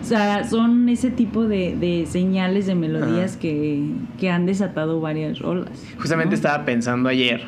O 0.00 0.04
sea, 0.04 0.44
son 0.44 0.88
ese 0.88 1.10
tipo 1.10 1.46
de, 1.46 1.76
de 1.76 2.06
señales 2.06 2.66
de 2.66 2.74
melodías 2.74 3.36
que, 3.36 3.84
que 4.18 4.30
han 4.30 4.46
desatado 4.46 5.00
varias 5.00 5.38
rolas. 5.38 5.68
Justamente 5.98 6.30
¿no? 6.30 6.36
estaba 6.36 6.64
pensando 6.64 7.08
ayer 7.08 7.42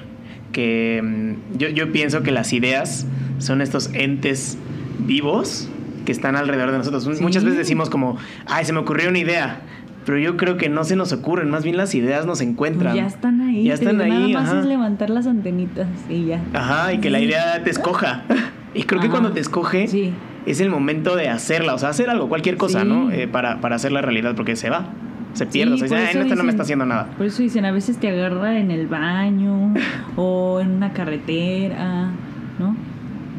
que 0.53 1.01
mm, 1.03 1.59
yo, 1.59 1.69
yo 1.71 1.91
pienso 1.91 2.23
que 2.23 2.31
las 2.31 2.53
ideas 2.53 3.07
son 3.39 3.63
estos 3.63 3.91
entes 3.95 4.59
vivos 5.01 5.69
que 6.05 6.13
están 6.13 6.37
alrededor 6.37 6.73
de 6.73 6.79
nosotros. 6.79 7.05
Sí. 7.05 7.23
Muchas 7.23 7.43
veces 7.43 7.59
decimos 7.59 7.91
como, 7.91 8.17
ay, 8.47 8.65
se 8.65 8.73
me 8.73 8.81
ocurrió 8.81 9.09
una 9.09 9.19
idea, 9.19 9.63
pero 10.05 10.19
yo 10.19 10.37
creo 10.37 10.57
que 10.57 10.69
no 10.69 10.85
se 10.85 10.97
nos 10.97 11.13
ocurren, 11.13 11.51
más 11.51 11.65
bien 11.65 11.77
las 11.77 11.95
ideas 11.95 12.27
nos 12.27 12.41
encuentran. 12.41 12.95
Ya 12.97 13.07
están 13.07 13.41
ahí. 13.41 13.65
Ya 13.65 13.75
están 13.75 13.99
digo, 13.99 14.05
ahí, 14.05 14.33
Nada 14.33 14.43
más 14.43 14.51
ajá. 14.51 14.61
es 14.61 14.67
levantar 14.67 15.11
las 15.11 15.27
antenitas 15.27 15.87
y 16.09 16.27
ya. 16.27 16.41
Ajá, 16.55 16.93
y 16.93 16.99
que 16.99 17.11
la 17.11 17.21
idea 17.21 17.63
te 17.63 17.71
escoja. 17.71 18.23
Y 18.75 18.85
creo 18.85 19.01
que 19.01 19.09
cuando 19.11 19.33
te 19.33 19.41
escoge 19.41 19.87
Sí. 19.87 20.13
es 20.47 20.61
el 20.61 20.71
momento 20.71 21.15
de 21.15 21.29
hacerla, 21.29 21.75
o 21.75 21.79
sea, 21.79 21.91
hacer 21.91 22.09
algo, 22.11 22.29
cualquier 22.29 22.57
cosa, 22.57 22.81
Sí. 22.83 22.87
¿no? 22.89 23.11
Eh, 23.11 23.29
para, 23.29 23.61
para 23.61 23.77
hacer 23.77 23.93
la 23.93 24.01
realidad, 24.03 24.35
porque 24.35 24.57
se 24.57 24.71
va, 24.71 24.87
se 25.35 25.47
pierde, 25.47 25.77
Sí, 25.77 25.85
o 25.85 25.89
sea, 25.89 25.89
por 25.89 26.07
dice, 26.07 26.19
"Ay, 26.19 26.27
eso 26.27 26.35
no, 26.37 26.43
me 26.43 26.45
dicen- 26.45 26.49
está 26.51 26.63
haciendo 26.63 26.87
nada. 26.87 27.07
Por 27.17 27.27
eso 27.27 27.43
dicen, 27.43 27.65
a 27.67 27.71
veces 27.71 27.99
te 27.99 28.09
agarra 28.09 28.59
en 28.59 28.71
el 28.71 28.87
baño 28.87 29.75
o 30.17 30.61
en 30.61 30.71
una 30.71 30.93
carretera, 30.95 32.11
¿no? 32.59 32.75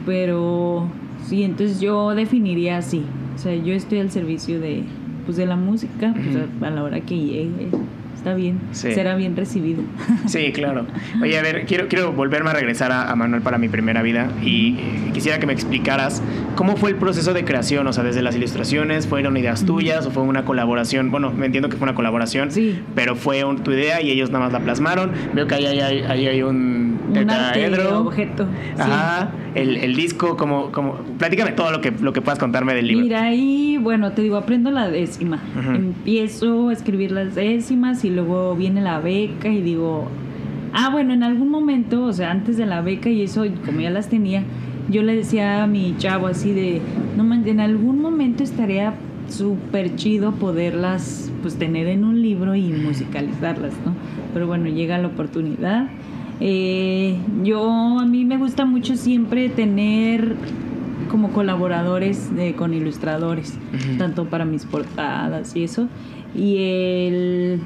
Pero 0.05 0.87
sí, 1.25 1.43
entonces 1.43 1.79
yo 1.79 2.13
definiría 2.15 2.77
así. 2.77 3.03
O 3.35 3.37
sea, 3.37 3.55
yo 3.55 3.73
estoy 3.73 3.99
al 3.99 4.11
servicio 4.11 4.59
de, 4.59 4.83
pues, 5.25 5.37
de 5.37 5.45
la 5.45 5.55
música, 5.55 6.13
pues, 6.13 6.27
Ujú. 6.35 6.65
a, 6.65 6.67
a 6.67 6.71
la 6.71 6.83
hora 6.83 6.99
que 7.01 7.17
llegue. 7.17 7.67
Está 8.15 8.35
bien, 8.35 8.59
Sí. 8.71 8.93
será 8.93 9.15
bien 9.17 9.35
recibido. 9.35 9.81
Sí, 10.27 10.53
claro. 10.53 10.85
Oye, 11.21 11.37
a 11.37 11.41
ver, 11.41 11.65
quiero, 11.65 11.89
quiero 11.89 12.13
volverme 12.13 12.51
a 12.51 12.53
regresar 12.53 12.89
a, 12.93 13.11
a 13.11 13.15
Manuel 13.17 13.41
para 13.41 13.57
mi 13.57 13.67
primera 13.67 14.01
vida 14.01 14.29
y 14.41 14.77
eh, 14.79 15.11
quisiera 15.13 15.39
que 15.39 15.45
me 15.45 15.51
explicaras 15.51 16.21
cómo 16.55 16.77
fue 16.77 16.91
el 16.91 16.95
proceso 16.95 17.33
de 17.33 17.43
creación, 17.43 17.85
o 17.85 17.91
sea, 17.91 18.03
desde 18.05 18.21
las 18.21 18.35
ilustraciones, 18.37 19.07
¿fueron 19.07 19.35
ideas 19.35 19.65
tuyas 19.65 20.05
o 20.05 20.11
fue 20.11 20.23
una 20.23 20.45
colaboración? 20.45 21.11
Bueno, 21.11 21.31
me 21.31 21.47
entiendo 21.47 21.67
que 21.67 21.75
fue 21.75 21.83
una 21.85 21.95
colaboración, 21.95 22.49
Sí. 22.51 22.79
pero 22.95 23.17
fue 23.17 23.43
un- 23.43 23.57
tu 23.61 23.71
idea 23.71 24.01
y 24.01 24.09
ellos 24.11 24.29
nada 24.31 24.45
más 24.45 24.53
la 24.53 24.61
plasmaron. 24.61 25.11
Veo 25.33 25.45
que 25.47 25.55
ahí 25.55 25.65
ahí, 25.65 26.03
ahí 26.07 26.27
hay 26.27 26.43
un 26.43 26.82
Un 27.21 27.29
arte 27.29 27.87
objeto. 27.87 28.45
sí. 28.75 28.81
Ajá, 28.81 29.31
el, 29.55 29.77
el 29.77 29.95
disco, 29.95 30.35
como, 30.37 30.71
como, 30.71 30.95
platícame 31.17 31.51
todo 31.51 31.71
lo 31.71 31.81
que, 31.81 31.91
lo 31.91 32.13
que 32.13 32.21
puedas 32.21 32.39
contarme 32.39 32.73
del 32.73 32.87
libro. 32.87 33.03
Mira, 33.03 33.23
ahí, 33.23 33.77
bueno, 33.77 34.11
te 34.11 34.21
digo, 34.21 34.37
aprendo 34.37 34.71
la 34.71 34.89
décima. 34.89 35.39
Empiezo 35.55 36.69
a 36.69 36.73
escribir 36.73 37.11
las 37.11 37.35
décimas 37.35 38.03
y 38.03 38.09
luego 38.09 38.55
viene 38.55 38.81
la 38.81 38.99
beca 38.99 39.49
y 39.49 39.61
digo, 39.61 40.07
ah, 40.73 40.89
bueno, 40.89 41.13
en 41.13 41.23
algún 41.23 41.49
momento, 41.49 42.03
o 42.05 42.13
sea, 42.13 42.31
antes 42.31 42.57
de 42.57 42.65
la 42.65 42.81
beca 42.81 43.09
y 43.09 43.21
eso, 43.21 43.45
como 43.65 43.79
ya 43.79 43.89
las 43.89 44.09
tenía, 44.09 44.43
yo 44.89 45.03
le 45.03 45.15
decía 45.15 45.63
a 45.63 45.67
mi 45.67 45.95
chavo 45.97 46.27
así 46.27 46.51
de, 46.51 46.81
no 47.15 47.23
man, 47.23 47.47
en 47.47 47.59
algún 47.59 48.01
momento 48.01 48.43
estaría 48.43 48.93
súper 49.29 49.95
chido 49.95 50.33
poderlas 50.33 51.31
pues 51.41 51.55
tener 51.55 51.87
en 51.87 52.03
un 52.03 52.21
libro 52.21 52.55
y 52.55 52.71
musicalizarlas, 52.71 53.73
¿no? 53.85 53.93
Pero 54.33 54.47
bueno, 54.47 54.67
llega 54.67 54.97
la 54.97 55.07
oportunidad. 55.07 55.87
Eh, 56.45 57.15
yo, 57.43 57.99
a 57.99 58.05
mí 58.05 58.25
me 58.25 58.37
gusta 58.37 58.65
mucho 58.65 58.97
siempre 58.97 59.47
tener 59.47 60.35
como 61.09 61.29
colaboradores 61.31 62.35
de- 62.35 62.53
con 62.53 62.73
ilustradores, 62.73 63.57
tanto 63.97 64.25
para 64.25 64.43
mis 64.43 64.65
portadas 64.65 65.55
y 65.55 65.63
eso. 65.63 65.87
Y 66.35 66.57
el 66.57 67.61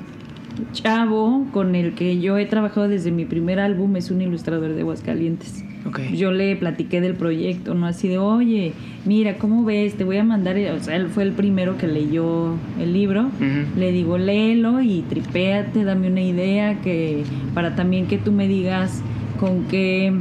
chavo 0.73 1.47
con 1.53 1.73
el 1.73 1.95
que 1.95 2.19
yo 2.19 2.37
he 2.37 2.45
trabajado 2.45 2.87
desde 2.87 3.11
mi 3.11 3.25
primer 3.25 3.59
álbum 3.59 3.95
es 3.95 4.11
un 4.11 4.21
ilustrador 4.21 4.73
de 4.73 4.81
Aguascalientes. 4.81 5.63
Ok. 5.85 6.01
Yo 6.13 6.31
le 6.31 6.55
platiqué 6.55 6.99
del 7.01 7.13
proyecto, 7.13 7.73
¿no? 7.73 7.85
Así 7.85 8.07
de, 8.07 8.17
oye, 8.17 8.73
mira, 9.05 9.37
¿cómo 9.37 9.63
ves? 9.63 9.95
Te 9.95 10.03
voy 10.03 10.17
a 10.17 10.23
mandar, 10.23 10.57
o 10.57 10.83
sea, 10.83 10.95
él 10.95 11.07
fue 11.07 11.23
el 11.23 11.31
primero 11.31 11.77
que 11.77 11.87
leyó 11.87 12.55
el 12.79 12.93
libro. 12.93 13.29
Le 13.77 13.91
digo, 13.91 14.17
léelo 14.17 14.81
y 14.81 15.01
tripéate, 15.07 15.83
dame 15.83 16.09
una 16.09 16.21
idea 16.21 16.81
que 16.81 17.23
para 17.53 17.75
también 17.75 18.07
que 18.07 18.17
tú 18.17 18.31
me 18.31 18.47
digas 18.47 19.01
con 19.39 19.63
qué 19.65 20.11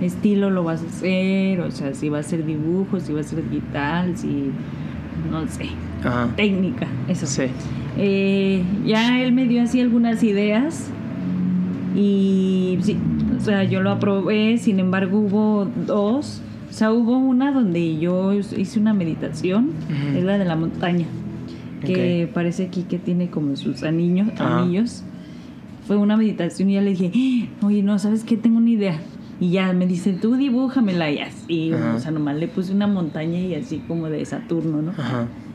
estilo 0.00 0.50
lo 0.50 0.64
vas 0.64 0.82
a 0.82 0.86
hacer, 0.86 1.60
o 1.60 1.70
sea, 1.70 1.94
si 1.94 2.08
va 2.08 2.18
a 2.18 2.22
ser 2.22 2.44
dibujo, 2.44 2.98
si 3.00 3.12
va 3.12 3.20
a 3.20 3.24
ser 3.24 3.48
digital, 3.48 4.16
si 4.16 4.50
no 5.30 5.46
sé, 5.46 5.66
técnica, 6.36 6.88
eso. 7.08 7.26
Sí. 7.26 7.44
Eh, 7.96 8.62
ya 8.84 9.22
él 9.22 9.32
me 9.32 9.46
dio 9.46 9.62
así 9.62 9.80
algunas 9.80 10.22
ideas 10.22 10.90
y 11.94 12.78
sí, 12.80 12.96
o 13.42 13.44
sea, 13.44 13.64
yo 13.64 13.82
lo 13.82 13.90
aprobé, 13.90 14.56
sin 14.58 14.78
embargo 14.78 15.18
hubo 15.18 15.64
dos 15.86 16.40
O 16.70 16.72
sea, 16.72 16.92
hubo 16.92 17.18
una 17.18 17.52
donde 17.52 17.98
yo 17.98 18.32
hice 18.32 18.78
una 18.80 18.94
meditación, 18.94 19.70
es 20.16 20.22
la 20.24 20.38
de 20.38 20.44
la 20.46 20.56
montaña, 20.56 21.04
que 21.84 22.30
parece 22.32 22.66
aquí 22.66 22.84
que 22.84 22.98
tiene 22.98 23.28
como 23.28 23.56
sus 23.56 23.82
anillos, 23.82 24.28
anillos. 24.40 25.02
Fue 25.86 25.96
una 25.96 26.16
meditación 26.16 26.70
y 26.70 26.74
ya 26.74 26.80
le 26.80 26.90
dije, 26.94 27.10
"Ah, 27.60 27.66
oye, 27.66 27.82
no, 27.82 27.98
¿sabes 27.98 28.24
qué? 28.24 28.36
Tengo 28.38 28.56
una 28.58 28.70
idea. 28.70 28.98
Y 29.40 29.50
ya 29.50 29.72
me 29.72 29.86
dice, 29.88 30.12
tú 30.12 30.36
dibújamela 30.36 31.10
y 31.10 31.18
así, 31.18 31.72
Ajá. 31.72 31.94
o 31.96 31.98
sea, 31.98 32.12
nomás 32.12 32.36
le 32.36 32.46
puse 32.46 32.72
una 32.72 32.86
montaña 32.86 33.40
y 33.40 33.54
así 33.56 33.82
como 33.88 34.08
de 34.08 34.24
Saturno, 34.24 34.80
¿no? 34.82 34.92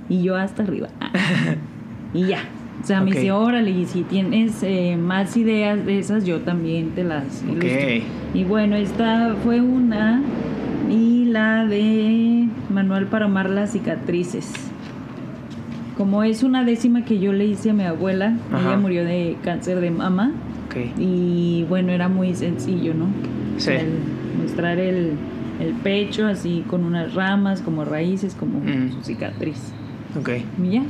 Y 0.09 0.21
yo 0.23 0.35
hasta 0.35 0.63
arriba. 0.63 0.89
Y 2.13 2.25
ya. 2.27 2.39
O 2.81 2.85
sea, 2.85 3.01
me 3.01 3.11
Ok. 3.11 3.15
dice, 3.17 3.31
órale, 3.31 3.71
y 3.71 3.85
si 3.85 4.03
tienes 4.03 4.61
eh, 4.63 4.97
más 4.97 5.35
ideas 5.35 5.83
de 5.85 5.99
esas, 5.99 6.25
yo 6.25 6.39
también 6.41 6.91
te 6.91 7.03
las 7.03 7.43
Ok. 7.43 7.63
ilustro". 7.63 7.89
Y 8.33 8.43
bueno, 8.43 8.75
esta 8.75 9.35
fue 9.43 9.61
una. 9.61 10.21
Y 10.89 11.25
la 11.25 11.65
de 11.65 12.47
Manual 12.69 13.07
para 13.07 13.25
amar 13.25 13.49
las 13.49 13.71
cicatrices. 13.73 14.53
Como 15.97 16.23
es 16.23 16.43
una 16.43 16.63
décima 16.63 17.03
que 17.03 17.19
yo 17.19 17.33
le 17.33 17.45
hice 17.45 17.71
a 17.71 17.73
mi 17.73 17.83
abuela, 17.83 18.37
Ajá. 18.53 18.69
ella 18.69 18.77
murió 18.77 19.03
de 19.03 19.35
cáncer 19.43 19.79
de 19.81 19.89
mama. 19.91 20.31
Ok. 20.67 20.75
Y 20.99 21.65
bueno, 21.67 21.91
era 21.91 22.07
muy 22.07 22.35
sencillo, 22.35 22.93
¿no? 22.93 23.07
Sí. 23.57 23.71
El 23.71 23.87
mostrar 24.41 24.77
el, 24.77 25.13
el 25.59 25.73
pecho 25.83 26.27
así 26.27 26.63
con 26.67 26.83
unas 26.85 27.15
ramas, 27.15 27.61
como 27.61 27.83
raíces, 27.83 28.35
como 28.35 28.59
Mm. 28.59 28.91
su 28.93 29.01
cicatriz. 29.01 29.71
Ok. 30.17 30.29
Y 30.63 30.69
ya, 30.69 30.83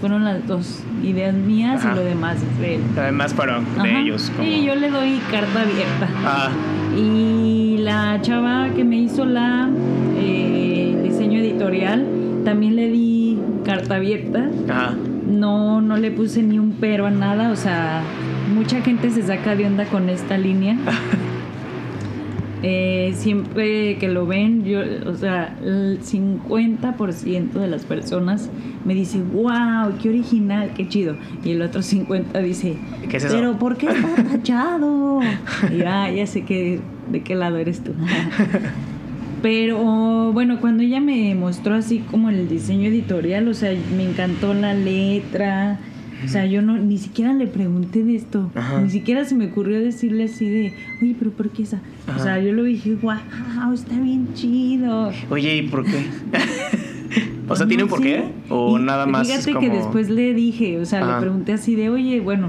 fueron 0.00 0.24
las 0.24 0.46
dos 0.46 0.82
ideas 1.02 1.34
mías 1.34 1.84
Ajá. 1.84 1.92
y 1.92 1.96
lo 1.96 2.04
demás 2.04 2.36
es 2.42 2.58
de 2.58 2.74
él. 2.76 2.80
Además 2.96 3.34
para 3.34 3.60
de 3.60 3.90
Ajá. 3.90 4.00
ellos. 4.00 4.30
Como... 4.36 4.48
Sí, 4.48 4.64
yo 4.64 4.74
le 4.74 4.90
doy 4.90 5.20
carta 5.30 5.62
abierta. 5.62 6.08
Ah, 6.24 6.48
Y 6.96 7.76
la 7.78 8.18
chava 8.22 8.68
que 8.74 8.84
me 8.84 8.96
hizo 8.96 9.24
la 9.24 9.68
eh, 10.16 10.98
diseño 11.02 11.38
editorial, 11.40 12.06
también 12.44 12.76
le 12.76 12.88
di 12.90 13.38
carta 13.64 13.96
abierta. 13.96 14.48
ajá. 14.68 14.94
No, 15.28 15.80
no 15.80 15.96
le 15.96 16.10
puse 16.10 16.42
ni 16.42 16.58
un 16.58 16.72
pero 16.80 17.06
a 17.06 17.10
nada. 17.10 17.50
O 17.52 17.56
sea, 17.56 18.02
mucha 18.52 18.80
gente 18.80 19.10
se 19.10 19.22
saca 19.22 19.54
de 19.54 19.66
onda 19.66 19.84
con 19.84 20.08
esta 20.08 20.36
línea. 20.36 20.76
Eh, 22.62 23.14
siempre 23.16 23.96
que 23.96 24.08
lo 24.08 24.26
ven, 24.26 24.64
yo, 24.64 24.80
o 25.06 25.14
sea, 25.14 25.56
el 25.64 26.00
50% 26.02 27.52
de 27.52 27.66
las 27.66 27.84
personas 27.84 28.50
me 28.84 28.94
dice, 28.94 29.18
wow, 29.32 29.94
qué 30.00 30.10
original, 30.10 30.72
qué 30.76 30.86
chido. 30.88 31.16
Y 31.42 31.52
el 31.52 31.62
otro 31.62 31.80
50% 31.80 32.42
dice, 32.42 32.76
¿Qué 33.08 33.16
es 33.16 33.24
eso? 33.24 33.34
pero 33.34 33.58
¿por 33.58 33.76
qué 33.76 33.86
está 33.86 34.24
tachado? 34.24 35.20
y 35.72 35.78
ya, 35.78 36.10
ya 36.14 36.26
sé 36.26 36.44
que, 36.44 36.80
de 37.10 37.22
qué 37.22 37.34
lado 37.34 37.56
eres 37.56 37.82
tú. 37.82 37.92
Pero 39.42 40.32
bueno, 40.32 40.60
cuando 40.60 40.82
ella 40.82 41.00
me 41.00 41.34
mostró 41.34 41.74
así 41.74 42.00
como 42.00 42.28
el 42.28 42.48
diseño 42.48 42.88
editorial, 42.88 43.48
o 43.48 43.54
sea, 43.54 43.74
me 43.96 44.04
encantó 44.04 44.52
la 44.52 44.74
letra. 44.74 45.78
O 46.24 46.28
sea, 46.28 46.44
yo 46.46 46.60
no 46.62 46.76
ni 46.78 46.98
siquiera 46.98 47.32
le 47.32 47.46
pregunté 47.46 48.04
de 48.04 48.14
esto. 48.16 48.50
Ajá. 48.54 48.80
Ni 48.80 48.90
siquiera 48.90 49.24
se 49.24 49.34
me 49.34 49.46
ocurrió 49.46 49.80
decirle 49.80 50.24
así 50.24 50.48
de, 50.48 50.74
oye, 51.02 51.14
pero 51.18 51.30
¿por 51.30 51.48
qué 51.50 51.62
esa? 51.62 51.80
O 52.14 52.18
sea, 52.18 52.38
yo 52.40 52.52
lo 52.52 52.64
dije, 52.64 52.96
wow, 53.00 53.72
está 53.72 53.98
bien 54.00 54.28
chido. 54.34 55.12
Oye, 55.30 55.56
¿y 55.56 55.62
por 55.68 55.84
qué? 55.84 56.04
o 57.48 57.56
sea, 57.56 57.66
¿tiene 57.66 57.84
un 57.84 57.88
por 57.88 58.00
qué? 58.02 58.24
¿O 58.48 58.78
Y 58.78 58.82
nada 58.82 59.06
más 59.06 59.26
Fíjate 59.28 59.52
como... 59.52 59.60
que 59.60 59.70
después 59.76 60.10
le 60.10 60.34
dije, 60.34 60.78
o 60.78 60.84
sea, 60.84 61.00
Ajá. 61.02 61.14
le 61.14 61.20
pregunté 61.20 61.52
así 61.52 61.74
de, 61.74 61.88
oye, 61.90 62.20
bueno, 62.20 62.48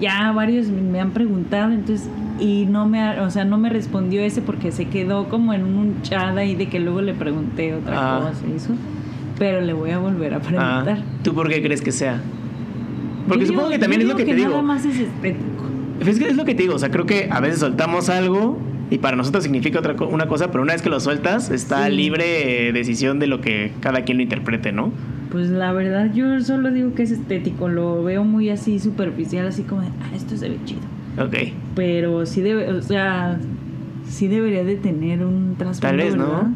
ya 0.00 0.32
varios 0.32 0.68
me 0.68 1.00
han 1.00 1.12
preguntado, 1.12 1.72
entonces, 1.72 2.08
y 2.40 2.66
no 2.66 2.88
me, 2.88 3.20
o 3.20 3.30
sea, 3.30 3.44
no 3.44 3.58
me 3.58 3.68
respondió 3.68 4.22
ese 4.22 4.42
porque 4.42 4.72
se 4.72 4.86
quedó 4.86 5.28
como 5.28 5.52
en 5.54 5.64
un 5.64 6.02
chat 6.02 6.36
ahí 6.36 6.54
de 6.56 6.68
que 6.68 6.80
luego 6.80 7.00
le 7.00 7.14
pregunté 7.14 7.74
otra 7.74 8.16
Ah. 8.16 8.20
cosa 8.28 8.42
y 8.52 8.56
eso, 8.56 8.70
pero 9.38 9.60
le 9.60 9.72
voy 9.72 9.90
a 9.90 9.98
volver 9.98 10.34
a 10.34 10.38
Ah, 10.38 10.40
preguntar. 10.40 10.98
¿Tú 11.22 11.32
por 11.34 11.48
qué 11.48 11.62
crees 11.62 11.80
que 11.80 11.92
sea? 11.92 12.20
Porque 13.28 13.42
Yo 13.44 13.46
supongo 13.48 13.68
digo- 13.68 13.72
que 13.72 13.78
también 13.80 14.02
es 14.02 14.08
lo 14.08 14.16
que, 14.16 14.24
digo 14.24 14.36
te 14.36 14.42
Nada 14.42 14.54
digo. 14.56 14.62
más 14.66 14.84
es 14.84 14.98
estético. 14.98 15.64
Es 16.06 16.18
que 16.18 16.28
es 16.28 16.36
lo 16.36 16.44
que 16.44 16.54
te 16.54 16.62
digo, 16.62 16.74
o 16.74 16.78
sea, 16.78 16.90
creo 16.90 17.06
que 17.06 17.28
a 17.30 17.40
veces 17.40 17.60
soltamos 17.60 18.08
algo 18.10 18.58
y 18.90 18.98
para 18.98 19.16
nosotros 19.16 19.44
significa 19.44 19.78
otra 19.78 19.96
co- 19.96 20.08
una 20.08 20.26
cosa, 20.26 20.50
pero 20.50 20.62
una 20.62 20.72
vez 20.72 20.82
que 20.82 20.90
lo 20.90 21.00
sueltas 21.00 21.50
está 21.50 21.86
Sí. 21.86 21.92
libre 21.92 22.68
eh, 22.68 22.72
decisión 22.72 23.18
de 23.18 23.26
lo 23.28 23.40
que 23.40 23.72
cada 23.80 24.02
quien 24.02 24.18
lo 24.18 24.22
interprete, 24.22 24.72
¿no? 24.72 24.92
Pues 25.30 25.48
la 25.48 25.72
verdad, 25.72 26.12
yo 26.14 26.40
solo 26.42 26.70
digo 26.70 26.94
que 26.94 27.02
es 27.04 27.10
estético, 27.10 27.68
lo 27.68 28.02
veo 28.04 28.24
muy 28.24 28.50
así 28.50 28.78
superficial, 28.78 29.46
así 29.46 29.62
como 29.62 29.80
de, 29.82 29.88
ah, 29.88 30.14
esto 30.14 30.36
se 30.36 30.48
ve 30.48 30.58
chido. 30.64 30.80
Ok. 31.18 31.52
Pero 31.74 32.26
sí 32.26 32.40
debe, 32.42 32.70
o 32.70 32.82
sea, 32.82 33.38
sí 34.08 34.28
debería 34.28 34.64
de 34.64 34.76
tener 34.76 35.24
un 35.24 35.54
trasfondo, 35.56 35.96
vez, 35.96 36.14
¿no? 36.16 36.26
¿verdad? 36.26 36.46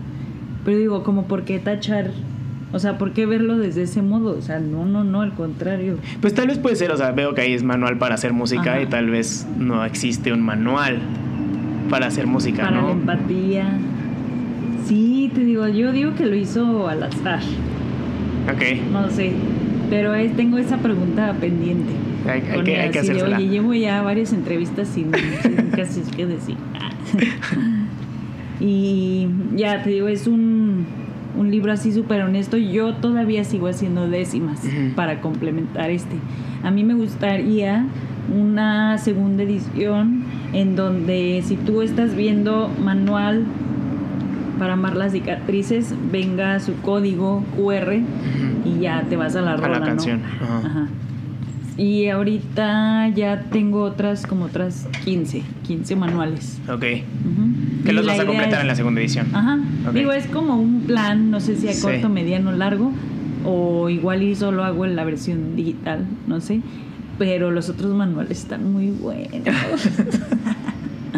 Pero 0.65 0.79
digo, 0.79 1.03
como 1.05 1.25
por 1.27 1.45
qué 1.45 1.59
tachar, 1.61 2.11
o 2.73 2.79
sea, 2.79 2.99
por 2.99 3.13
qué 3.13 3.25
verlo 3.27 3.57
desde 3.57 3.83
ese 3.83 4.03
modo, 4.03 4.37
o 4.37 4.43
sea, 4.43 4.61
no, 4.61 4.85
no, 4.85 5.05
no, 5.05 5.23
al 5.23 5.33
contrario. 5.33 5.99
Pues 6.21 6.35
tal 6.35 6.49
vez 6.49 6.59
puede 6.59 6.77
ser, 6.77 6.91
o 6.91 6.97
sea, 6.97 7.13
veo 7.13 7.35
que 7.35 7.41
ahí 7.41 7.53
es 7.55 7.63
manual 7.63 7.99
para 7.99 8.15
hacer 8.15 8.33
música 8.33 8.73
Ajá. 8.73 8.83
y 8.83 8.87
tal 8.87 9.11
vez 9.11 9.47
no 9.59 9.85
existe 9.85 10.33
un 10.33 10.43
manual 10.43 10.99
para 11.89 12.07
hacer 12.07 12.27
música, 12.27 12.65
Para 12.65 12.77
la 12.77 12.83
¿no? 12.83 12.91
empatía. 12.91 13.79
Sí, 14.87 15.31
te 15.35 15.45
digo, 15.45 15.67
yo 15.69 15.93
digo 15.93 16.15
que 16.15 16.27
lo 16.27 16.35
hizo 16.35 16.89
al 16.89 17.03
azar, 17.03 17.41
Ok. 18.53 18.63
no 18.93 19.09
sé, 19.11 19.33
pero 19.91 20.15
es, 20.15 20.35
tengo 20.37 20.59
esa 20.59 20.79
pregunta 20.79 21.35
pendiente. 21.41 21.93
Hay, 22.27 22.43
que, 22.43 22.77
hay 22.77 22.91
que 22.91 23.03
de. 23.03 23.23
Oye, 23.23 23.49
llevo 23.49 23.73
ya 23.73 24.03
varias 24.03 24.33
entrevistas 24.33 24.89
sin, 24.89 25.11
sin 25.43 25.71
casi 25.71 26.03
qué 26.15 26.27
decir. 26.27 26.57
y 28.61 29.29
ya 29.55 29.83
te 29.83 29.91
digo, 29.91 30.09
es 30.09 30.27
un, 30.27 30.85
un 31.37 31.51
libro 31.51 31.73
así 31.73 31.93
súper 31.93 32.23
honesto. 32.23 32.57
Yo 32.57 32.95
todavía 32.95 33.45
sigo 33.45 33.69
haciendo 33.69 34.09
décimas 34.09 34.61
para 34.97 35.21
complementar 35.21 35.91
este. 35.91 36.17
A 36.63 36.71
mí 36.71 36.85
me 36.85 36.95
gustaría 36.95 37.87
una 38.35 38.99
segunda 38.99 39.43
edición 39.43 40.25
en 40.53 40.77
donde 40.77 41.43
si 41.45 41.57
tú 41.57 41.83
estás 41.83 42.15
viendo 42.15 42.71
manual 42.83 43.45
para 44.59 44.73
amar 44.75 44.97
las 44.97 45.13
cicatrices, 45.13 45.95
venga 46.11 46.59
su 46.61 46.75
código 46.81 47.45
QR 47.57 47.95
Ujú. 47.99 48.69
y 48.69 48.81
ya 48.81 49.03
te 49.09 49.17
vas 49.17 49.37
a 49.37 49.41
la 49.41 49.53
A 49.53 49.57
rola, 49.57 49.75
la 49.75 49.79
¿no? 49.81 49.87
canción. 49.87 50.21
Ajá. 50.43 50.59
Ajá. 50.67 50.89
Y 51.79 52.09
ahorita 52.09 53.09
ya 53.15 53.43
tengo 53.53 53.83
otras, 53.83 54.27
como 54.27 54.47
otras 54.47 54.89
15, 55.05 55.43
15 55.67 55.95
manuales. 55.97 56.59
Ok. 56.69 56.81
Que 57.87 57.93
los 57.93 58.05
vas 58.05 58.19
a 58.19 58.27
completar 58.27 58.55
es- 58.55 58.61
en 58.63 58.67
la 58.67 58.75
segunda 58.75 59.01
edición. 59.01 59.29
Ajá. 59.33 59.59
Digo, 59.95 60.13
es 60.13 60.27
como 60.27 60.57
un 60.57 60.81
plan, 60.83 61.31
no 61.31 61.39
sé 61.41 61.57
si 61.57 61.69
a 61.69 61.73
Sí. 61.73 61.81
corto, 61.83 62.09
mediano, 62.09 62.51
largo, 62.53 62.91
o 63.45 63.89
igual 63.89 64.23
y 64.25 64.35
solo 64.35 64.65
hago 64.65 64.85
en 64.87 64.97
la 64.97 65.05
versión 65.05 65.55
digital, 65.55 66.05
no 66.27 66.41
sé. 66.41 66.61
Pero 67.17 67.51
los 67.53 67.69
otros 67.69 67.95
manuales 67.95 68.39
están 68.41 68.73
muy 68.73 68.91
buenos. 68.91 69.31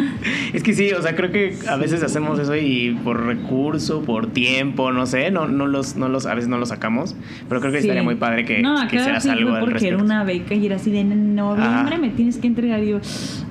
Es 0.53 0.63
que 0.63 0.73
sí, 0.73 0.91
o 0.91 1.01
sea, 1.01 1.15
creo 1.15 1.31
que 1.31 1.55
a 1.67 1.75
veces 1.77 2.03
hacemos 2.03 2.37
eso 2.39 2.55
y 2.55 2.97
por 3.03 3.25
recurso, 3.25 4.01
por 4.03 4.27
tiempo, 4.27 4.91
no 4.91 5.05
sé, 5.05 5.31
no, 5.31 5.47
no 5.47 5.65
los, 5.67 5.95
no 5.95 6.09
los, 6.09 6.25
a 6.25 6.35
veces 6.35 6.49
no 6.49 6.57
los 6.57 6.69
sacamos, 6.69 7.15
pero 7.47 7.61
creo 7.61 7.71
que 7.71 7.79
Sí. 7.79 7.87
estaría 7.87 8.03
muy 8.03 8.15
padre 8.15 8.43
que, 8.45 8.61
no, 8.61 8.75
que 8.89 8.97
hicieras 8.97 9.23
sí 9.23 9.29
algo 9.29 9.53
al 9.55 9.61
porque 9.61 9.87
era 9.87 9.97
una 9.97 10.23
beca 10.23 10.53
y 10.53 10.65
era 10.65 10.75
así 10.75 10.91
de 10.91 11.03
noviembre 11.05 11.65
Ajá. 11.95 11.97
me 11.97 12.09
tienes 12.09 12.37
que 12.37 12.47
entregar 12.47 12.83
y 12.83 12.89
yo, 12.89 12.99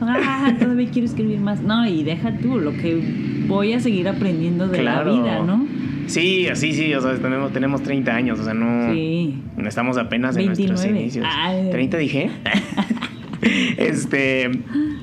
ah, 0.02 0.52
todavía 0.60 0.88
quiero 0.90 1.06
escribir 1.06 1.40
más. 1.40 1.60
No, 1.62 1.86
y 1.86 2.02
deja 2.04 2.36
tú 2.38 2.58
lo 2.58 2.72
que 2.72 3.00
voy 3.46 3.72
a 3.72 3.80
seguir 3.80 4.06
aprendiendo 4.08 4.68
de 4.68 4.78
Claro. 4.78 5.16
la 5.16 5.22
vida, 5.22 5.42
¿no? 5.44 5.66
Sí, 6.06 6.48
así 6.48 6.72
sí, 6.72 6.92
o 6.94 7.00
sea, 7.00 7.14
tenemos, 7.14 7.52
tenemos 7.52 7.82
30 7.84 8.12
años, 8.14 8.40
o 8.40 8.44
sea, 8.44 8.52
no, 8.52 8.92
Sí. 8.92 9.38
estamos 9.64 9.96
apenas 9.96 10.36
en 10.36 10.46
nuestros 10.46 10.70
29. 10.82 11.00
inicios. 11.00 11.26
Ay. 11.28 11.70
¿30 11.72 11.96
dije? 11.98 12.30
este, 13.76 14.50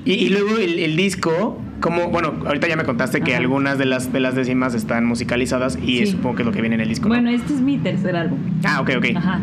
y, 0.05 0.13
y 0.13 0.29
luego 0.29 0.57
el, 0.57 0.79
el 0.79 0.95
disco, 0.95 1.59
como, 1.79 2.09
bueno, 2.09 2.33
ahorita 2.45 2.67
ya 2.67 2.75
me 2.75 2.83
contaste 2.83 3.21
que 3.21 3.31
Ajá. 3.33 3.41
algunas 3.41 3.77
de 3.77 3.85
las, 3.85 4.11
de 4.13 4.19
las 4.19 4.35
décimas 4.35 4.73
están 4.73 5.05
musicalizadas 5.05 5.77
y 5.81 5.99
Sí. 5.99 6.07
supongo 6.07 6.35
que 6.35 6.41
es 6.43 6.45
lo 6.45 6.51
que 6.51 6.61
viene 6.61 6.75
en 6.75 6.81
el 6.81 6.89
disco. 6.89 7.07
¿no? 7.09 7.15
Bueno, 7.15 7.29
este 7.29 7.53
es 7.53 7.61
mi 7.61 7.77
tercer 7.77 8.15
álbum. 8.15 8.39
Ah, 8.63 8.81
ok, 8.81 8.89
ok. 8.97 9.05
Ajá. 9.15 9.39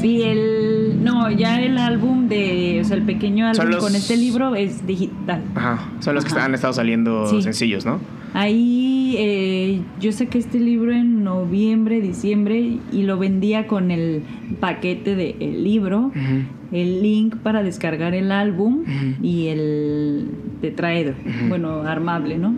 Sí, 0.00 0.22
el. 0.22 1.02
No, 1.02 1.30
ya 1.30 1.60
el 1.62 1.78
álbum 1.78 2.28
de. 2.28 2.80
O 2.82 2.84
sea, 2.84 2.96
el 2.96 3.04
pequeño 3.04 3.46
álbum 3.46 3.66
los- 3.70 3.82
con 3.84 3.94
este 3.94 4.16
libro 4.16 4.54
es 4.54 4.86
digital. 4.86 5.42
Ajá, 5.54 5.88
son 6.00 6.14
los 6.14 6.24
que 6.24 6.38
han 6.38 6.54
estado 6.54 6.72
saliendo 6.74 7.26
Sí. 7.28 7.40
sencillos, 7.42 7.86
¿no? 7.86 8.00
Ahí 8.34 9.14
eh, 9.16 9.80
yo 10.00 10.10
saqué 10.10 10.38
este 10.38 10.58
libro 10.58 10.92
en 10.92 11.22
noviembre, 11.22 12.00
diciembre 12.00 12.78
y 12.92 13.02
lo 13.04 13.16
vendía 13.16 13.68
con 13.68 13.92
el 13.92 14.22
paquete 14.58 15.14
del 15.14 15.62
libro, 15.62 16.06
Ujú. 16.08 16.42
el 16.72 17.00
link 17.00 17.36
para 17.36 17.62
descargar 17.62 18.12
el 18.12 18.32
álbum 18.32 18.82
y 19.22 19.46
el 19.46 20.26
tetraedro, 20.60 21.14
Ujú. 21.20 21.48
bueno, 21.48 21.82
armable, 21.82 22.36
¿no? 22.38 22.52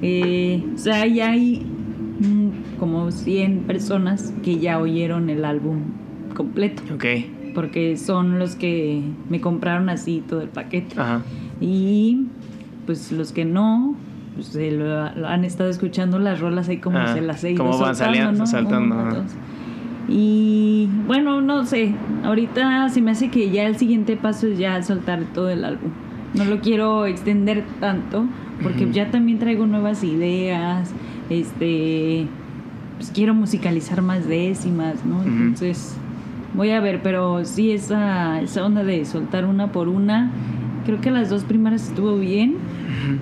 Eh, 0.00 0.64
o 0.74 0.78
sea, 0.78 1.06
ya 1.06 1.32
hay 1.32 1.66
mm, 2.20 2.78
como 2.78 3.10
100 3.10 3.58
personas 3.64 4.32
que 4.42 4.58
ya 4.58 4.78
oyeron 4.78 5.28
el 5.28 5.44
álbum 5.44 5.80
completo, 6.34 6.82
Ok. 6.94 7.04
porque 7.54 7.98
son 7.98 8.38
los 8.38 8.56
que 8.56 9.02
me 9.28 9.38
compraron 9.42 9.90
así 9.90 10.22
todo 10.26 10.40
el 10.40 10.48
paquete. 10.48 10.98
Ajá. 10.98 11.20
Y 11.60 12.22
pues 12.86 13.12
los 13.12 13.32
que 13.32 13.44
no, 13.44 13.94
pues 14.40 14.52
se 14.54 14.70
lo, 14.70 15.12
lo 15.14 15.28
han 15.28 15.44
estado 15.44 15.68
escuchando 15.68 16.18
las 16.18 16.40
rolas 16.40 16.68
ahí 16.68 16.78
como 16.78 16.98
Ah, 16.98 17.12
se 17.12 17.20
las 17.20 17.44
he 17.44 17.50
ido 17.52 17.62
cómo 17.64 17.78
van 17.78 17.94
saliendo, 17.94 18.32
¿no? 18.32 18.46
saltando. 18.46 19.24
Y 20.08 20.88
bueno, 21.06 21.40
no 21.40 21.66
sé, 21.66 21.94
ahorita 22.24 22.88
se 22.88 23.00
me 23.02 23.10
hace 23.10 23.28
que 23.30 23.50
ya 23.50 23.66
el 23.66 23.76
siguiente 23.76 24.16
paso 24.16 24.46
es 24.48 24.58
ya 24.58 24.82
soltar 24.82 25.22
todo 25.34 25.50
el 25.50 25.64
álbum. 25.64 25.90
No 26.34 26.44
lo 26.44 26.60
quiero 26.60 27.06
extender 27.06 27.64
tanto 27.80 28.24
porque 28.62 28.84
Ujú. 28.84 28.92
ya 28.94 29.10
también 29.10 29.38
traigo 29.38 29.66
nuevas 29.66 30.02
ideas, 30.02 30.92
este, 31.28 32.26
pues 32.96 33.10
quiero 33.12 33.34
musicalizar 33.34 34.00
más 34.02 34.26
décimas, 34.26 35.04
¿no? 35.04 35.18
Ujú. 35.18 35.28
Entonces 35.28 35.96
voy 36.54 36.70
a 36.70 36.80
ver, 36.80 37.00
pero 37.02 37.44
sí 37.44 37.70
esa, 37.72 38.40
esa 38.40 38.64
onda 38.64 38.82
de 38.84 39.04
soltar 39.04 39.44
una 39.44 39.70
por 39.70 39.88
una, 39.88 40.30
creo 40.86 41.00
que 41.00 41.10
las 41.10 41.30
dos 41.30 41.44
primeras 41.44 41.88
estuvo 41.88 42.16
bien, 42.16 42.56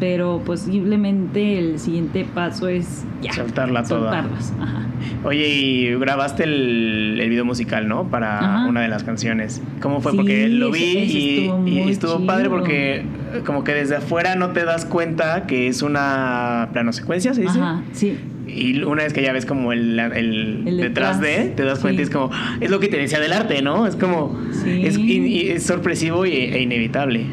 Pero 0.01 0.43
posiblemente 0.45 1.59
el 1.59 1.79
siguiente 1.79 2.25
paso 2.35 2.69
es 2.69 3.05
ya 3.23 3.33
Soltarla 3.33 3.83
toda. 3.83 4.19
Ajá. 4.19 4.87
Oye, 5.25 5.49
y 5.49 5.95
grabaste 5.99 6.45
el, 6.45 7.19
el 7.21 7.31
video 7.31 7.45
musical, 7.45 7.89
¿no? 7.89 8.09
Para 8.11 8.39
Ajá. 8.39 8.67
una 8.69 8.81
de 8.83 8.89
las 8.89 9.05
canciones. 9.05 9.63
¿Cómo 9.81 10.01
fue? 10.01 10.13
Sí, 10.13 10.17
porque 10.19 10.49
lo 10.49 10.71
vi 10.71 10.83
ese- 10.83 11.03
ese 11.05 11.19
y 11.19 11.39
estuvo 11.47 11.69
y 11.69 11.79
estuvo 11.91 12.27
padre 12.27 12.45
chido. 12.45 12.57
porque 12.57 12.95
eh, 12.97 13.05
como 13.45 13.65
que 13.65 13.75
desde 13.75 13.97
afuera 13.97 14.35
no 14.37 14.51
te 14.51 14.65
das 14.65 14.85
cuenta 14.85 15.47
que 15.47 15.69
es 15.69 15.83
una 15.83 16.69
plano 16.73 16.93
secuencia, 16.93 17.35
¿se 17.35 17.43
dice? 17.43 17.59
Ajá, 17.61 17.83
sí. 17.93 18.17
Y 18.47 18.83
una 18.83 19.03
vez 19.03 19.13
que 19.13 19.23
ya 19.23 19.33
ves 19.33 19.45
como 19.47 19.73
el, 19.73 19.99
el, 19.99 20.63
El 20.67 20.77
detrás, 20.79 21.21
de, 21.21 21.53
te 21.55 21.65
das 21.65 21.81
cuenta 21.81 21.99
sí. 21.99 22.03
y 22.03 22.05
es 22.05 22.11
como, 22.11 22.31
es 22.61 22.71
lo 22.71 22.81
que 22.81 22.89
te 22.89 22.97
decía 22.97 23.21
del 23.21 23.33
arte, 23.35 23.61
¿no? 23.63 23.87
Es 23.87 23.95
como, 23.95 24.39
Sí. 24.65 24.83
es, 24.85 24.97
in- 24.99 25.51
es 25.53 25.65
sorpresivo 25.65 26.25
y- 26.27 26.31
e 26.33 26.63
inevitable. 26.63 27.25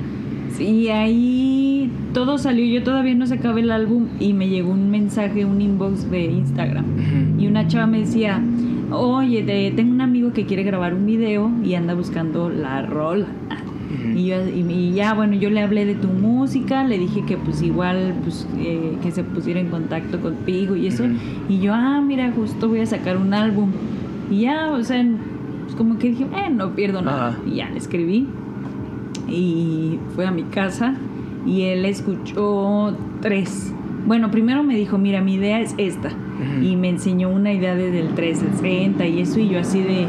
Sí, 0.57 0.89
ahí 0.89 1.54
todo 2.13 2.37
salió. 2.37 2.65
Yo 2.65 2.83
todavía 2.83 3.13
no 3.15 3.25
sacaba 3.27 3.59
el 3.59 3.71
álbum 3.71 4.07
y 4.19 4.33
me 4.33 4.47
llegó 4.49 4.71
un 4.71 4.89
mensaje, 4.91 5.45
un 5.45 5.61
inbox 5.61 6.09
de 6.11 6.25
Instagram. 6.25 6.85
Y 7.39 7.47
una 7.47 7.67
chava 7.67 7.87
me 7.87 7.99
decía, 7.99 8.41
oye, 8.91 9.43
te- 9.43 9.71
tengo 9.71 9.91
un 9.93 10.01
amigo 10.01 10.33
que 10.33 10.45
quiere 10.45 10.63
grabar 10.63 10.93
un 10.93 11.05
video 11.05 11.51
y 11.63 11.75
anda 11.75 11.93
buscando 11.93 12.49
la 12.49 12.81
rola. 12.83 13.27
Y, 14.15 14.25
yo, 14.25 14.35
y, 14.47 14.59
y 14.71 14.91
ya, 14.93 15.13
bueno, 15.13 15.35
yo 15.35 15.49
le 15.49 15.61
hablé 15.61 15.85
de 15.85 15.95
tu 15.95 16.07
música, 16.09 16.83
le 16.83 16.97
dije 16.97 17.23
que 17.25 17.37
pues 17.37 17.61
igual, 17.61 18.13
pues 18.23 18.47
eh, 18.59 18.97
que 19.01 19.11
se 19.11 19.23
pusiera 19.23 19.59
en 19.59 19.69
contacto 19.69 20.19
contigo 20.19 20.75
y 20.75 20.87
eso. 20.87 21.05
Y 21.47 21.59
yo, 21.59 21.73
ah, 21.73 22.01
mira, 22.01 22.31
justo 22.35 22.67
voy 22.67 22.79
a 22.81 22.85
sacar 22.85 23.17
un 23.17 23.33
álbum. 23.33 23.69
Y 24.29 24.41
ya, 24.41 24.71
o 24.71 24.83
sea, 24.83 25.03
pues 25.63 25.75
como 25.75 25.97
que 25.97 26.09
dije, 26.09 26.25
eh, 26.35 26.49
no 26.49 26.71
pierdo 26.75 27.01
nada. 27.01 27.37
Y 27.49 27.55
ya, 27.55 27.69
le 27.69 27.77
escribí. 27.77 28.27
Y 29.27 29.97
fue 30.15 30.25
a 30.27 30.31
mi 30.31 30.43
casa 30.43 30.95
y 31.45 31.63
él 31.63 31.85
escuchó 31.85 32.93
tres. 33.21 33.73
Bueno, 34.07 34.29
primero 34.29 34.63
me 34.63 34.75
dijo, 34.75 34.97
mira, 34.97 35.21
mi 35.21 35.33
idea 35.35 35.59
es 35.59 35.73
esta. 35.77 36.09
Y 36.61 36.75
me 36.75 36.89
enseñó 36.89 37.29
una 37.29 37.53
idea 37.53 37.75
desde 37.75 38.01
el 38.01 38.09
360 38.09 39.05
y 39.07 39.21
eso, 39.21 39.39
y 39.39 39.49
yo 39.49 39.59
así 39.59 39.81
de, 39.81 40.05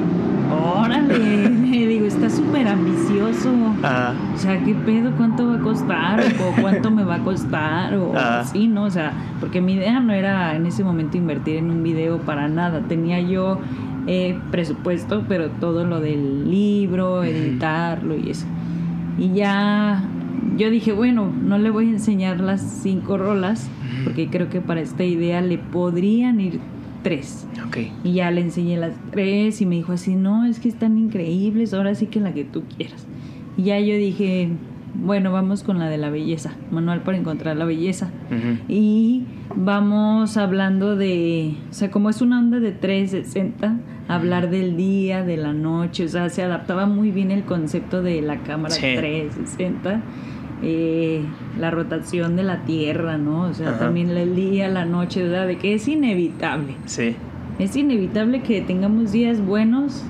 órale, 0.51 1.49
le 1.49 1.87
digo, 1.87 2.05
está 2.05 2.29
súper 2.29 2.67
ambicioso. 2.69 3.49
Ah, 3.83 4.13
O 4.35 4.39
sea, 4.39 4.63
¿qué 4.65 4.75
pedo? 4.75 5.13
¿Cuánto 5.17 5.47
va 5.47 5.55
a 5.57 5.61
costar? 5.61 6.21
¿O 6.21 6.53
cuánto 6.61 6.91
me 6.91 7.05
va 7.05 7.17
a 7.17 7.25
costar? 7.25 7.95
O 7.95 8.13
Ah. 8.17 8.41
así, 8.41 8.67
¿no? 8.69 8.85
O 8.85 8.91
sea, 8.91 9.13
porque 9.41 9.61
mi 9.61 9.75
idea 9.75 10.01
no 10.01 10.13
era 10.13 10.57
en 10.57 10.67
ese 10.67 10.83
momento 10.85 11.17
invertir 11.17 11.57
en 11.57 11.71
un 11.71 11.83
video 11.83 12.19
para 12.19 12.49
nada. 12.49 12.81
Tenía 12.89 13.21
yo 13.21 13.59
eh, 14.07 14.39
presupuesto, 14.51 15.25
pero 15.29 15.49
todo 15.51 15.85
lo 15.85 16.01
del 16.01 16.51
libro, 16.51 17.23
editarlo 17.25 18.17
y 18.17 18.31
eso. 18.31 18.47
Y 19.19 19.31
ya 19.33 20.03
yo 20.57 20.71
dije, 20.71 20.93
bueno, 20.93 21.31
no 21.33 21.59
le 21.59 21.71
voy 21.71 21.87
a 21.87 21.91
enseñar 21.91 22.41
las 22.41 22.61
cinco 22.83 23.19
rolas, 23.19 23.69
porque 24.05 24.29
creo 24.29 24.49
que 24.49 24.61
para 24.61 24.81
esta 24.81 25.05
idea 25.05 25.41
le 25.41 25.59
podrían 25.59 26.41
ir 26.41 26.61
tres. 27.03 27.47
ok. 27.67 27.79
Y 28.05 28.15
ya 28.15 28.31
le 28.31 28.41
enseñé 28.41 28.77
las 28.79 28.93
tres 29.11 29.61
y 29.61 29.67
me 29.67 29.77
dijo 29.77 29.93
así, 29.93 30.15
no, 30.17 30.45
es 30.45 30.59
que 30.61 30.69
están 30.69 30.99
increíbles, 30.99 31.73
ahora 31.75 31.95
sí 31.95 32.07
que 32.07 32.21
la 32.21 32.33
que 32.33 32.45
tú 32.45 32.63
quieras. 32.77 33.07
Y 33.57 33.65
ya 33.65 33.79
yo 33.81 33.97
dije, 33.97 34.49
bueno, 34.95 35.31
vamos 35.33 35.63
con 35.63 35.79
la 35.79 35.89
de 35.89 35.99
la 35.99 36.11
belleza, 36.11 36.55
manual 36.71 37.03
para 37.03 37.17
encontrar 37.19 37.57
la 37.57 37.65
belleza. 37.65 38.11
Ujú. 38.31 38.59
Y 38.69 39.25
vamos 39.55 40.37
hablando 40.37 40.97
de, 40.97 41.55
o 41.71 41.73
sea, 41.73 41.91
como 41.91 42.11
es 42.11 42.21
una 42.23 42.39
onda 42.39 42.61
de 42.61 42.73
360, 42.73 43.79
hablar 44.09 44.51
del 44.51 44.77
día, 44.77 45.23
de 45.25 45.37
la 45.37 45.53
noche, 45.53 46.05
o 46.05 46.09
sea, 46.09 46.29
se 46.29 46.43
adaptaba 46.43 46.87
muy 46.87 47.11
bien 47.11 47.31
el 47.31 47.43
concepto 47.45 48.03
de 48.03 48.23
la 48.23 48.39
cámara 48.39 48.75
Sí. 48.75 48.81
360. 48.97 50.01
Eh, 50.63 51.23
la 51.59 51.71
rotación 51.71 52.37
de 52.37 52.43
la 52.43 52.65
Tierra, 52.65 53.19
¿no? 53.19 53.43
O 53.43 53.55
sea, 53.55 53.71
Ajá. 53.71 53.79
también 53.81 54.11
el 54.11 54.35
día, 54.35 54.69
la 54.69 54.85
noche, 54.85 55.23
¿verdad? 55.23 55.47
De 55.47 55.59
que 55.59 55.75
es 55.75 55.87
inevitable. 55.89 56.75
Sí. 56.87 57.15
Es 57.59 57.77
inevitable 57.77 58.43
que 58.43 58.61
tengamos 58.63 59.13
días 59.13 59.45
buenos, 59.45 60.03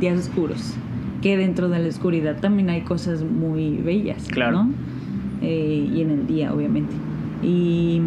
días 0.00 0.18
oscuros. 0.28 0.74
Que 1.22 1.36
dentro 1.36 1.68
de 1.68 1.78
la 1.78 1.88
oscuridad 1.88 2.36
también 2.40 2.68
hay 2.70 2.82
cosas 2.82 3.22
muy 3.24 3.76
bellas, 3.78 4.26
Claro. 4.28 4.64
¿no? 4.64 4.70
Eh, 5.42 5.90
y 5.94 6.00
en 6.02 6.10
el 6.10 6.26
día, 6.26 6.52
obviamente. 6.52 6.92
Y 7.42 8.00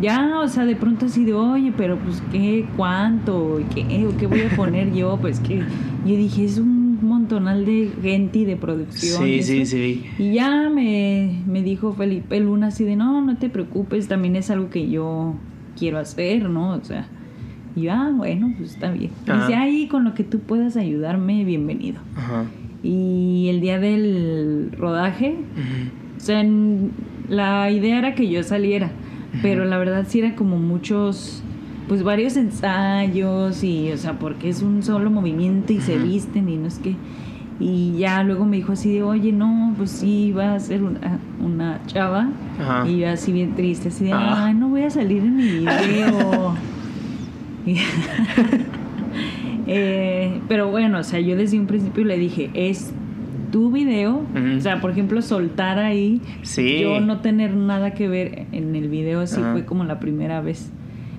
ya, 0.00 0.40
o 0.40 0.48
sea, 0.48 0.64
de 0.64 0.76
pronto 0.76 1.06
así 1.06 1.24
de, 1.24 1.32
oye, 1.34 1.72
pero 1.76 1.96
pues 1.98 2.22
qué, 2.32 2.66
cuánto, 2.76 3.60
¿Y 3.60 3.64
qué, 3.64 4.06
o 4.06 4.16
qué 4.16 4.26
voy 4.26 4.42
a 4.42 4.54
poner 4.56 4.92
yo, 4.92 5.16
pues 5.20 5.40
que 5.40 5.58
yo 5.58 6.16
dije, 6.16 6.44
es 6.44 6.58
un 6.58 6.83
montonal 7.04 7.64
de 7.64 7.90
gente 8.02 8.40
y 8.40 8.44
de 8.44 8.56
producción. 8.56 9.22
Sí, 9.24 9.42
sí, 9.42 9.66
sí. 9.66 10.04
Y 10.18 10.34
ya 10.34 10.68
me, 10.70 11.40
me 11.46 11.62
dijo 11.62 11.92
Felipe 11.94 12.40
Luna 12.40 12.68
así 12.68 12.84
de, 12.84 12.96
no, 12.96 13.20
no 13.22 13.36
te 13.36 13.48
preocupes, 13.48 14.08
también 14.08 14.34
es 14.36 14.50
algo 14.50 14.70
que 14.70 14.88
yo 14.90 15.34
quiero 15.78 15.98
hacer, 15.98 16.48
¿no? 16.48 16.70
O 16.72 16.84
sea, 16.84 17.06
y 17.76 17.82
yo, 17.82 17.92
ah, 17.92 18.10
bueno, 18.14 18.52
pues 18.58 18.72
está 18.74 18.90
bien. 18.90 19.10
Ajá. 19.28 19.46
Dice, 19.46 19.54
ahí 19.58 19.86
con 19.88 20.04
lo 20.04 20.14
que 20.14 20.24
tú 20.24 20.40
puedas 20.40 20.76
ayudarme, 20.76 21.44
bienvenido. 21.44 22.00
Ajá. 22.16 22.46
Y 22.82 23.46
el 23.50 23.60
día 23.60 23.78
del 23.78 24.70
rodaje, 24.76 25.36
o 26.16 26.20
sea, 26.20 26.40
en- 26.40 26.90
la 27.28 27.70
idea 27.70 27.98
era 27.98 28.14
que 28.14 28.28
yo 28.28 28.42
saliera, 28.42 28.90
pero 29.40 29.64
la 29.64 29.78
verdad 29.78 30.04
sí 30.08 30.18
era 30.18 30.34
como 30.36 30.58
muchos, 30.58 31.42
pues 31.88 32.02
varios 32.02 32.36
ensayos 32.36 33.62
y, 33.64 33.90
o 33.92 33.96
sea, 33.96 34.18
porque 34.18 34.48
es 34.48 34.62
un 34.62 34.82
solo 34.82 35.10
movimiento 35.10 35.72
y 35.72 35.80
se 35.80 35.98
visten 35.98 36.48
y 36.48 36.56
no 36.56 36.66
es 36.68 36.78
que... 36.78 36.96
Y 37.60 37.96
ya 37.98 38.24
luego 38.24 38.44
me 38.44 38.56
dijo 38.56 38.72
así 38.72 38.92
de, 38.92 39.02
oye, 39.04 39.30
no, 39.30 39.74
pues 39.76 39.90
sí, 39.92 40.32
va 40.32 40.54
a 40.54 40.60
ser 40.60 40.82
una, 40.82 41.20
una 41.40 41.80
chava. 41.86 42.28
Ajá. 42.60 42.88
Y 42.88 42.98
yo 42.98 43.08
así 43.10 43.30
bien 43.32 43.54
triste, 43.54 43.88
así 43.90 44.06
de, 44.06 44.12
Ah. 44.12 44.46
ay, 44.46 44.54
no 44.54 44.68
voy 44.70 44.82
a 44.82 44.90
salir 44.90 45.22
en 45.22 45.36
mi 45.36 45.44
video. 45.60 46.54
Eh, 49.66 50.40
pero 50.48 50.70
bueno, 50.70 50.98
o 50.98 51.02
sea, 51.02 51.20
yo 51.20 51.36
desde 51.36 51.58
un 51.58 51.66
principio 51.66 52.04
le 52.04 52.18
dije, 52.18 52.50
es 52.52 52.92
tu 53.50 53.70
video. 53.70 54.22
O 54.56 54.60
sea, 54.60 54.80
por 54.80 54.90
ejemplo, 54.90 55.22
soltar 55.22 55.78
ahí, 55.78 56.20
Sí. 56.42 56.80
yo 56.82 57.00
no 57.00 57.20
tener 57.20 57.54
nada 57.54 57.92
que 57.94 58.06
ver 58.08 58.46
en 58.52 58.74
el 58.76 58.88
video, 58.88 59.26
sí 59.26 59.40
Ajá. 59.40 59.52
fue 59.52 59.64
como 59.64 59.84
la 59.84 60.00
primera 60.00 60.40
vez. 60.42 60.70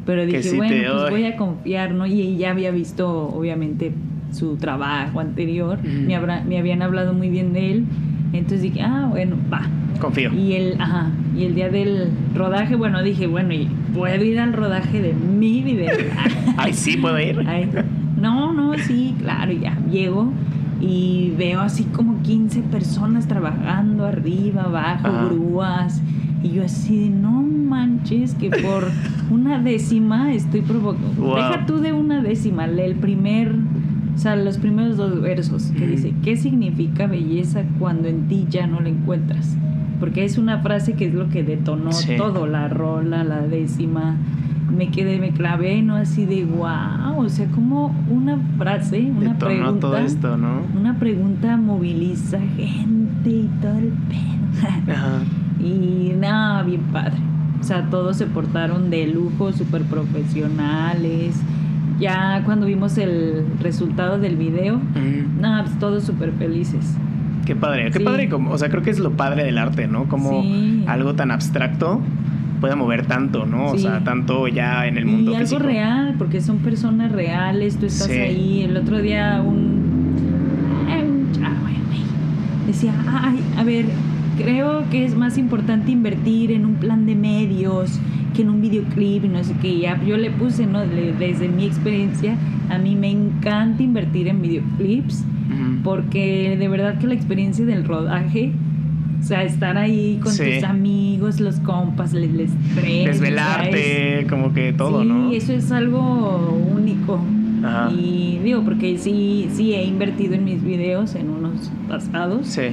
Pero 0.06 0.26
dije, 0.26 0.44
sí 0.44 0.56
bueno, 0.58 0.92
pues 0.94 1.10
voy 1.12 1.26
a 1.26 1.36
confiar, 1.36 1.94
¿no? 1.94 2.06
Y 2.06 2.38
ya 2.38 2.52
había 2.52 2.72
visto, 2.72 3.08
obviamente, 3.30 3.92
su 4.32 4.58
trabajo 4.58 5.20
anterior. 5.20 5.80
Me, 5.84 6.16
habrá- 6.16 6.44
me 6.44 6.60
habían 6.60 6.82
hablado 6.82 7.14
muy 7.14 7.30
bien 7.30 7.54
de 7.54 7.72
él. 7.72 7.86
Entonces 8.34 8.62
dije, 8.62 8.82
ah, 8.82 9.08
bueno, 9.10 9.36
va. 9.52 9.62
Confío. 10.00 10.34
Y 10.34 10.54
el, 10.54 10.80
ajá, 10.82 11.10
y 11.38 11.46
el 11.46 11.56
día 11.56 11.70
del 11.70 12.10
rodaje, 12.36 12.76
bueno, 12.76 13.02
dije, 13.02 13.28
bueno, 13.28 13.54
y 13.54 13.68
puedo 13.94 14.24
ir 14.24 14.40
al 14.40 14.54
rodaje 14.54 15.02
de 15.02 15.14
mi 15.14 15.62
video. 15.62 15.90
Ay, 16.58 16.74
sí, 16.74 16.98
puedo 16.98 17.18
ir. 17.20 17.44
Ay, 17.48 17.70
no, 18.20 18.52
no, 18.54 18.74
sí, 18.78 19.16
claro, 19.20 19.52
ya 19.54 19.78
llego 19.90 20.32
y 20.82 21.32
veo 21.38 21.62
así 21.62 21.84
como 21.86 22.22
15 22.24 22.60
personas 22.62 23.28
trabajando 23.28 24.06
arriba, 24.06 24.64
abajo, 24.64 25.08
Ajá. 25.08 25.26
grúas. 25.26 26.02
Y 26.46 26.52
yo 26.52 26.64
así 26.66 27.00
de, 27.00 27.10
no 27.10 27.42
manches, 27.42 28.36
que 28.36 28.50
por 28.52 28.88
una 29.32 29.58
décima 29.60 30.32
estoy 30.32 30.62
provocando. 30.62 31.22
Wow. 31.24 31.36
Deja 31.38 31.66
tú 31.66 31.80
de 31.80 31.92
una 31.92 32.22
décima, 32.22 32.68
lee 32.68 32.84
el 32.84 32.96
primer, 32.96 33.52
o 34.16 34.18
sea, 34.18 34.36
los 34.36 34.60
primeros 34.60 34.96
dos 34.96 35.20
versos, 35.22 35.72
que 35.76 35.88
dice, 35.88 36.14
¿qué 36.24 36.38
significa 36.38 37.08
belleza 37.08 37.64
cuando 37.80 38.08
en 38.10 38.28
ti 38.28 38.46
ya 38.50 38.68
no 38.68 38.80
la 38.80 38.90
encuentras? 38.90 39.58
Porque 40.00 40.24
es 40.24 40.38
una 40.38 40.60
frase 40.60 40.94
que 40.94 41.08
es 41.08 41.14
lo 41.16 41.30
que 41.30 41.44
detonó 41.44 41.92
Sí. 41.94 42.16
todo, 42.16 42.46
la 42.46 42.68
rola, 42.68 43.24
la 43.24 43.42
décima. 43.42 44.16
Me 44.76 44.90
quedé, 44.90 45.20
me 45.20 45.32
clavé, 45.32 45.82
¿no? 45.82 45.96
Así 45.96 46.26
de 46.26 46.44
wow, 46.46 47.18
o 47.18 47.30
sea, 47.30 47.48
como 47.48 47.96
una 48.12 48.38
frase, 48.58 49.00
una 49.00 49.34
Detonó 49.34 49.38
pregunta. 49.40 49.80
todo 49.80 49.98
esto, 49.98 50.38
¿no? 50.38 50.62
Una 50.80 51.00
pregunta 51.00 51.56
moviliza 51.58 52.40
gente 52.56 53.30
y 53.30 53.50
todo 53.62 53.78
el 53.80 53.90
pedo. 54.10 54.94
Ajá. 54.94 55.20
Y 55.66 56.14
nada, 56.18 56.64
bien 56.64 56.82
padre. 56.94 57.18
O 57.60 57.64
sea, 57.64 57.84
todos 57.90 58.18
se 58.18 58.26
portaron 58.28 58.90
de 58.90 59.08
lujo, 59.08 59.52
súper 59.52 59.82
profesionales. 59.84 61.36
Ya 62.00 62.42
cuando 62.46 62.66
vimos 62.66 62.98
el 62.98 63.46
resultado 63.62 64.20
del 64.20 64.36
video, 64.36 64.76
Ujú. 64.76 65.40
nada, 65.42 65.64
pues 65.64 65.80
todos 65.80 66.04
súper 66.04 66.32
felices. 66.34 66.96
Qué 67.46 67.56
padre, 67.56 67.90
qué 67.92 68.00
Sí. 68.00 68.04
padre, 68.06 68.28
como, 68.30 68.52
o 68.52 68.58
sea, 68.58 68.70
creo 68.70 68.84
que 68.84 68.90
es 68.90 69.00
lo 69.00 69.12
padre 69.12 69.44
del 69.44 69.58
arte, 69.58 69.88
¿no? 69.88 70.06
Como 70.06 70.42
Sí. 70.42 70.84
algo 70.88 71.14
tan 71.16 71.32
abstracto 71.32 72.02
pueda 72.60 72.76
mover 72.76 73.06
tanto, 73.06 73.46
¿no? 73.46 73.68
O 73.68 73.76
Sí. 73.78 73.84
sea, 73.84 74.04
tanto 74.04 74.48
ya 74.48 74.88
en 74.88 74.98
el 74.98 75.06
mundo 75.06 75.32
y 75.32 75.36
algo 75.36 75.48
físico. 75.48 75.64
real, 75.64 76.16
porque 76.18 76.42
son 76.42 76.58
personas 76.58 77.12
reales, 77.12 77.78
tú 77.78 77.86
estás 77.86 78.10
ahí. 78.10 78.64
El 78.68 78.76
otro 78.78 79.00
día 79.02 79.42
un, 79.46 79.56
un 80.88 81.32
chavo 81.34 81.56
decía, 82.68 82.94
ay, 83.08 83.40
a 83.58 83.64
ver, 83.64 83.86
creo 84.38 84.84
que 84.90 85.06
es 85.06 85.16
más 85.16 85.38
importante 85.38 85.92
invertir 85.92 86.52
en 86.52 86.66
un 86.66 86.76
plan 86.76 87.06
de 87.06 87.16
medios 87.16 88.00
que 88.36 88.42
en 88.42 88.50
un 88.50 88.62
videoclip 88.62 89.24
y 89.26 89.28
no 89.30 89.44
sé 89.44 89.54
qué. 89.62 89.80
Ya 89.80 90.02
yo 90.04 90.18
le 90.18 90.30
puse, 90.32 90.66
¿no? 90.68 90.84
Le- 90.86 91.14
desde 91.14 91.48
mi 91.48 91.66
experiencia, 91.66 92.36
a 92.70 92.78
mí 92.78 92.96
me 92.96 93.10
encanta 93.12 93.82
invertir 93.84 94.28
en 94.28 94.42
videoclips 94.42 95.24
porque 95.84 96.56
de 96.58 96.68
verdad 96.68 96.98
que 96.98 97.08
la 97.08 97.14
experiencia 97.14 97.64
del 97.66 97.86
rodaje, 97.86 98.52
o 99.20 99.24
sea, 99.24 99.44
estar 99.44 99.78
ahí 99.78 100.20
con 100.22 100.34
Sí. 100.34 100.44
tus 100.56 100.64
amigos, 100.64 101.40
los 101.40 101.60
compas, 101.60 102.14
el, 102.14 102.24
el 102.24 102.40
estrés, 102.42 102.56
o 102.76 102.82
sea, 102.84 103.02
es- 103.02 103.06
Desvelarte, 103.22 104.28
como 104.30 104.52
que 104.54 104.74
todo, 104.74 105.02
sí, 105.04 105.08
¿no? 105.08 105.32
eso 105.32 105.54
es 105.54 105.72
algo 105.72 106.58
único. 106.76 107.20
Ajá. 107.64 107.92
Y 107.92 108.40
digo, 108.44 108.64
porque 108.64 108.98
sí, 108.98 109.48
sí 109.54 109.74
he 109.74 109.86
invertido 109.86 110.34
en 110.36 110.44
mis 110.44 110.64
videos, 110.64 111.16
en 111.16 111.30
unos 111.30 111.72
pasados. 111.88 112.48
Sí. 112.48 112.64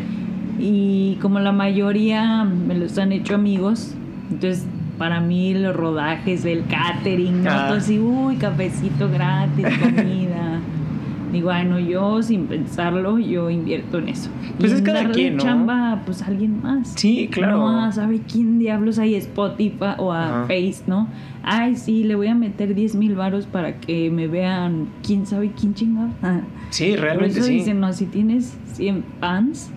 Y 0.65 1.17
como 1.21 1.41
la 1.41 1.51
mayoría 1.51 2.45
me 2.45 2.77
los 2.77 2.97
han 2.97 3.11
hecho 3.11 3.35
amigos, 3.35 3.95
entonces 4.31 4.65
para 4.97 5.21
mí 5.21 5.55
los 5.55 5.75
rodajes, 5.75 6.45
el 6.45 6.65
catering, 6.67 7.43
¿no? 7.43 7.51
Ah. 7.51 7.67
Todo 7.67 7.79
así, 7.79 7.99
uy, 7.99 8.37
cafecito 8.37 9.11
gratis, 9.11 9.67
comida. 9.81 10.61
Digo, 11.33 11.51
ay, 11.51 11.65
no, 11.65 11.81
yo 11.81 12.23
sin 12.23 12.47
pensarlo, 12.47 13.19
yo 13.19 13.51
invierto 13.51 13.99
en 13.99 14.11
eso. 14.11 14.31
Pues 14.61 14.71
Y 14.71 14.75
es 14.77 14.83
cada 14.83 14.99
darle 15.01 15.15
quien, 15.15 15.37
¿no? 15.39 15.43
chamba, 15.43 16.03
pues 16.07 16.23
a 16.23 16.27
alguien 16.27 16.63
más. 16.63 16.93
Sí, 16.95 17.29
claro. 17.33 17.59
No, 17.59 17.91
sabe 17.91 18.21
quién 18.31 18.61
diablos 18.61 19.01
hay 19.01 19.17
Spotify 19.17 19.95
o 19.99 20.13
a. 20.13 20.43
Face, 20.47 20.83
¿no? 20.87 21.09
Ay, 21.43 21.75
sí, 21.75 22.05
le 22.05 22.15
voy 22.15 22.29
a 22.29 22.37
meter 22.37 22.75
10 22.75 22.95
mil 22.95 23.17
varos 23.17 23.47
para 23.47 23.81
que 23.81 24.11
me 24.11 24.29
vean 24.29 24.87
quién 25.05 25.27
sabe 25.27 25.51
quién 25.59 25.75
chingado. 25.75 26.11
Sí, 26.71 26.93
Por 26.93 27.01
realmente 27.01 27.39
eso 27.41 27.49
sí. 27.49 27.55
dicen, 27.55 27.81
no, 27.81 27.93
si 27.93 28.07
tienes 28.07 28.57
100 28.75 29.05
fans, 29.21 29.71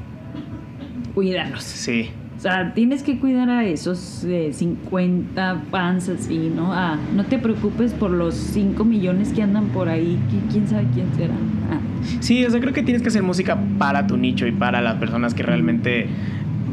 cuídalos. 1.16 1.63
Sí. 1.63 2.09
O 2.38 2.39
sea, 2.41 2.74
tienes 2.76 3.01
que 3.01 3.18
cuidar 3.18 3.49
a 3.49 3.66
esos 3.66 4.24
eh, 4.26 4.51
50 4.53 5.63
fans 5.72 6.09
así, 6.09 6.51
¿no? 6.53 6.74
Ah, 6.74 6.97
no 7.16 7.24
te 7.26 7.39
preocupes 7.39 7.93
por 7.93 8.11
los 8.11 8.36
5 8.36 8.84
millones 8.84 9.32
que 9.34 9.41
andan 9.41 9.68
por 9.70 9.88
ahí, 9.89 10.20
qui- 10.30 10.51
quién 10.51 10.68
sabe 10.68 10.86
quién 10.93 11.07
será. 11.16 11.34
Ah. 11.72 11.80
Sí, 12.20 12.45
o 12.45 12.51
sea, 12.51 12.59
creo 12.59 12.74
que 12.74 12.84
tienes 12.84 13.01
que 13.01 13.07
hacer 13.07 13.24
música 13.24 13.57
para 13.80 14.05
tu 14.05 14.18
nicho 14.18 14.45
y 14.45 14.51
para 14.51 14.82
las 14.82 14.95
personas 14.95 15.34
que 15.34 15.41
realmente 15.43 16.07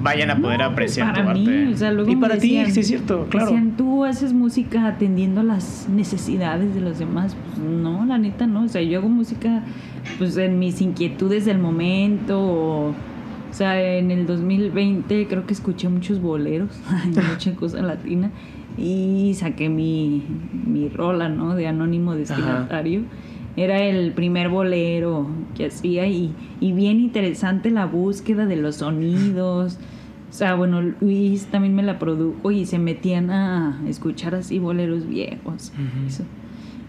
vayan 0.03 0.31
a 0.31 0.37
poder 0.37 0.59
No, 0.59 0.65
pues, 0.65 0.73
apreciar 0.73 1.15
para 1.15 1.33
tu 1.33 1.39
mí, 1.39 1.47
arte. 1.49 1.69
o 1.69 1.77
sea, 1.77 1.93
luego 1.93 2.11
y 2.11 2.17
para 2.17 2.35
decían- 2.35 2.67
ti, 2.67 2.73
sí 2.73 2.81
es 2.81 2.87
cierto, 2.89 3.27
claro. 3.31 3.47
Decían, 3.47 3.77
tú 3.77 4.05
haces 4.05 4.33
música 4.33 4.87
atendiendo 4.89 5.45
las 5.45 5.89
necesidades 5.89 6.75
de 6.75 6.81
los 6.81 6.99
demás. 6.99 7.37
Pues 7.55 7.59
no, 7.67 8.05
la 8.05 8.19
neta 8.19 8.49
no. 8.49 8.65
O 8.65 8.69
sea, 8.69 8.83
yo 8.83 8.99
hago 8.99 9.09
música 9.09 9.63
pues 10.19 10.37
en 10.37 10.59
mis 10.59 10.81
inquietudes 10.83 11.45
del 11.45 11.59
momento. 11.61 12.41
O, 12.41 12.95
o 13.53 13.55
sea, 13.55 13.99
en 13.99 14.11
el 14.11 14.27
2020 14.27 15.27
creo 15.29 15.45
que 15.47 15.53
escuché 15.53 15.89
muchos 15.91 16.21
boleros, 16.23 16.71
mucha 17.31 17.55
cosa 17.55 17.83
latina. 17.83 18.31
Y 18.79 19.35
saqué 19.35 19.69
mi, 19.69 20.23
mi 20.67 20.89
rola, 20.89 21.29
¿no? 21.29 21.55
De 21.55 21.67
Anónimo 21.67 22.15
Destinatario. 22.15 23.03
Era 23.55 23.83
el 23.83 24.13
primer 24.13 24.49
bolero 24.49 25.27
que 25.55 25.67
hacía 25.67 26.07
y, 26.07 26.33
y 26.61 26.73
bien 26.73 26.99
interesante 26.99 27.71
la 27.71 27.85
búsqueda 27.85 28.47
de 28.47 28.57
los 28.57 28.77
sonidos. 28.77 29.79
O 30.31 30.33
sea, 30.33 30.55
bueno, 30.55 30.81
Luis 30.81 31.45
también 31.49 31.75
me 31.75 31.83
la 31.83 31.99
produjo 31.99 32.51
y 32.51 32.65
se 32.65 32.79
metían 32.79 33.31
a 33.31 33.79
escuchar 33.87 34.35
así 34.35 34.59
boleros 34.59 35.07
viejos. 35.07 35.71
Eso. 36.07 36.25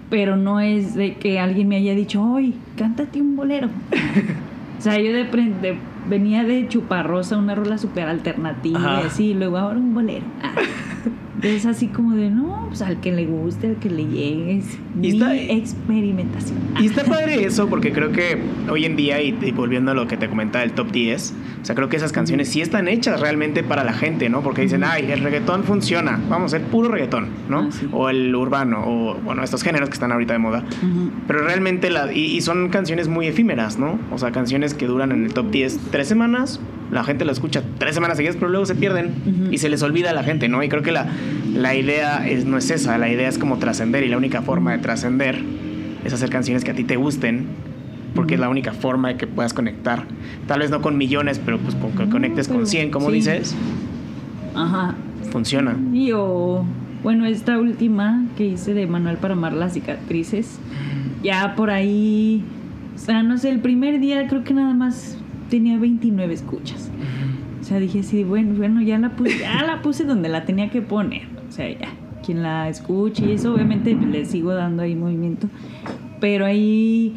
Pero 0.09 0.37
no 0.37 0.61
es 0.61 0.95
de 0.95 1.15
que 1.15 1.37
alguien 1.41 1.67
me 1.67 1.75
haya 1.75 1.93
dicho, 1.95 2.23
hoy, 2.23 2.53
cántate 2.77 3.19
un 3.19 3.35
bolero. 3.35 3.67
o 4.79 4.81
sea, 4.81 4.97
yo 5.01 5.11
de, 5.11 5.25
de- 5.25 5.77
venía 6.07 6.43
de 6.43 6.67
Chuparrosa, 6.67 7.37
una 7.37 7.55
rola 7.55 7.77
súper 7.77 8.07
alternativa 8.07 9.01
y 9.03 9.07
así, 9.07 9.33
luego 9.33 9.57
ahora 9.57 9.79
un 9.79 9.93
bolero. 9.93 10.25
Ah. 10.41 10.53
Entonces 11.43 11.65
así 11.65 11.87
como 11.87 12.15
de, 12.15 12.29
no, 12.29 12.65
pues 12.69 12.81
al 12.81 12.99
que 13.01 13.11
le 13.11 13.25
guste, 13.25 13.67
al 13.67 13.75
que 13.75 13.89
le 13.89 14.05
llegue, 14.05 14.57
es 14.59 14.77
Y 14.95 14.97
mi 14.99 15.07
está- 15.09 15.35
experimentación. 15.35 16.57
Y 16.79 16.85
está 16.85 17.03
padre 17.03 17.43
eso 17.45 17.67
porque 17.67 17.91
creo 17.91 18.11
que 18.11 18.37
hoy 18.69 18.85
en 18.85 18.95
día, 18.95 19.21
y, 19.21 19.37
y 19.41 19.51
volviendo 19.51 19.91
a 19.91 19.93
lo 19.93 20.07
que 20.07 20.15
te 20.17 20.29
comentaba 20.29 20.63
el 20.63 20.71
top 20.71 20.91
10, 20.91 21.33
o 21.61 21.65
sea, 21.65 21.75
creo 21.75 21.89
que 21.89 21.97
esas 21.97 22.11
canciones 22.11 22.49
sí 22.49 22.61
están 22.61 22.87
hechas 22.87 23.19
realmente 23.19 23.63
para 23.63 23.83
la 23.83 23.93
gente, 23.93 24.29
¿no? 24.29 24.41
Porque 24.41 24.61
dicen, 24.61 24.83
ay, 24.83 25.11
el 25.11 25.19
reggaetón 25.21 25.63
funciona, 25.63 26.19
vamos 26.29 26.53
a 26.53 26.57
hacer 26.57 26.67
puro 26.69 26.89
reggaetón, 26.89 27.27
¿no? 27.49 27.59
Ah, 27.59 27.67
sí. 27.71 27.87
O 27.91 28.09
el 28.09 28.33
urbano, 28.35 28.83
o 28.85 29.15
bueno, 29.15 29.43
estos 29.43 29.63
géneros 29.63 29.89
que 29.89 29.93
están 29.93 30.11
ahorita 30.11 30.33
de 30.33 30.39
moda. 30.39 30.63
Pero 31.27 31.43
realmente, 31.43 31.89
la, 31.89 32.11
y, 32.13 32.21
y 32.37 32.41
son 32.41 32.69
canciones 32.69 33.07
muy 33.07 33.27
efímeras, 33.27 33.77
¿no? 33.77 33.99
O 34.11 34.17
sea, 34.17 34.31
canciones 34.31 34.73
que 34.73 34.87
duran 34.87 35.11
en 35.11 35.25
el 35.25 35.33
top 35.33 35.51
10 35.51 35.79
tres 35.91 36.07
semanas, 36.07 36.59
la 36.93 37.03
gente 37.03 37.25
lo 37.25 37.31
escucha 37.31 37.61
tres 37.77 37.95
semanas 37.95 38.17
seguidas, 38.17 38.35
pero 38.37 38.49
luego 38.49 38.65
se 38.65 38.75
pierden 38.75 39.49
y 39.51 39.57
se 39.57 39.69
les 39.69 39.81
olvida 39.83 40.11
a 40.11 40.13
la 40.13 40.23
gente, 40.23 40.47
¿no? 40.47 40.61
Y 40.63 40.69
creo 40.69 40.81
que 40.83 40.91
la, 40.91 41.07
la 41.55 41.75
idea 41.75 42.27
es, 42.27 42.45
no 42.45 42.57
es 42.57 42.69
esa, 42.71 42.97
la 42.97 43.09
idea 43.09 43.27
es 43.27 43.37
como 43.37 43.57
trascender 43.57 44.03
y 44.03 44.09
la 44.09 44.17
única 44.17 44.41
forma 44.41 44.71
de 44.71 44.77
trascender 44.79 45.41
es 46.05 46.13
hacer 46.13 46.29
canciones 46.29 46.63
que 46.63 46.71
a 46.71 46.73
ti 46.75 46.83
te 46.83 46.95
gusten, 46.95 47.45
porque 48.15 48.35
es 48.35 48.39
la 48.39 48.49
única 48.49 48.73
forma 48.73 49.07
de 49.09 49.17
que 49.17 49.25
puedas 49.27 49.53
conectar. 49.53 50.03
Tal 50.47 50.59
vez 50.59 50.69
no 50.69 50.81
con 50.81 50.97
millones, 50.97 51.39
pero 51.43 51.57
pues 51.57 51.75
con 51.75 51.91
que 51.93 52.05
No, 52.05 52.11
conectes 52.11 52.47
con 52.47 52.57
pero 52.57 52.67
100, 52.67 52.91
como 52.91 53.07
sí. 53.07 53.13
dices, 53.15 53.55
Ajá. 54.55 54.95
funciona. 55.31 55.75
Y 55.93 56.11
o, 56.13 56.63
bueno, 57.01 57.25
esta 57.25 57.57
última 57.57 58.25
que 58.37 58.45
hice 58.45 58.73
de 58.73 58.85
Manual 58.87 59.17
para 59.17 59.33
amar 59.33 59.53
las 59.53 59.73
cicatrices, 59.73 60.59
ya 61.23 61.55
por 61.55 61.69
ahí, 61.69 62.43
o 62.95 62.97
sea, 62.99 63.23
no 63.23 63.37
sé, 63.37 63.49
el 63.49 63.59
primer 63.59 63.99
día 63.99 64.27
creo 64.27 64.43
que 64.43 64.53
nada 64.53 64.73
más 64.73 65.17
tenía 65.53 65.77
29 65.77 66.33
escuchas. 66.33 66.89
O 67.61 67.63
sea, 67.63 67.79
dije 67.79 67.99
así, 67.99 68.23
bueno, 68.23 68.55
bueno, 68.57 68.81
ya 68.81 68.97
la 68.97 69.15
puse, 69.15 69.37
ya 69.37 69.61
la 69.61 69.83
puse 69.83 70.03
donde 70.03 70.27
la 70.27 70.45
tenía 70.45 70.71
que 70.71 70.81
poner. 70.81 71.27
O 71.47 71.51
sea, 71.51 71.69
ya, 71.69 71.89
quien 72.25 72.41
la 72.41 72.69
escuche 72.69 73.23
y 73.27 73.33
eso, 73.33 73.53
obviamente 73.53 73.93
le 73.93 74.25
sigo 74.25 74.55
dando 74.55 74.81
ahí 74.81 74.95
movimiento. 74.95 75.49
Pero 76.19 76.47
ahí 76.47 77.13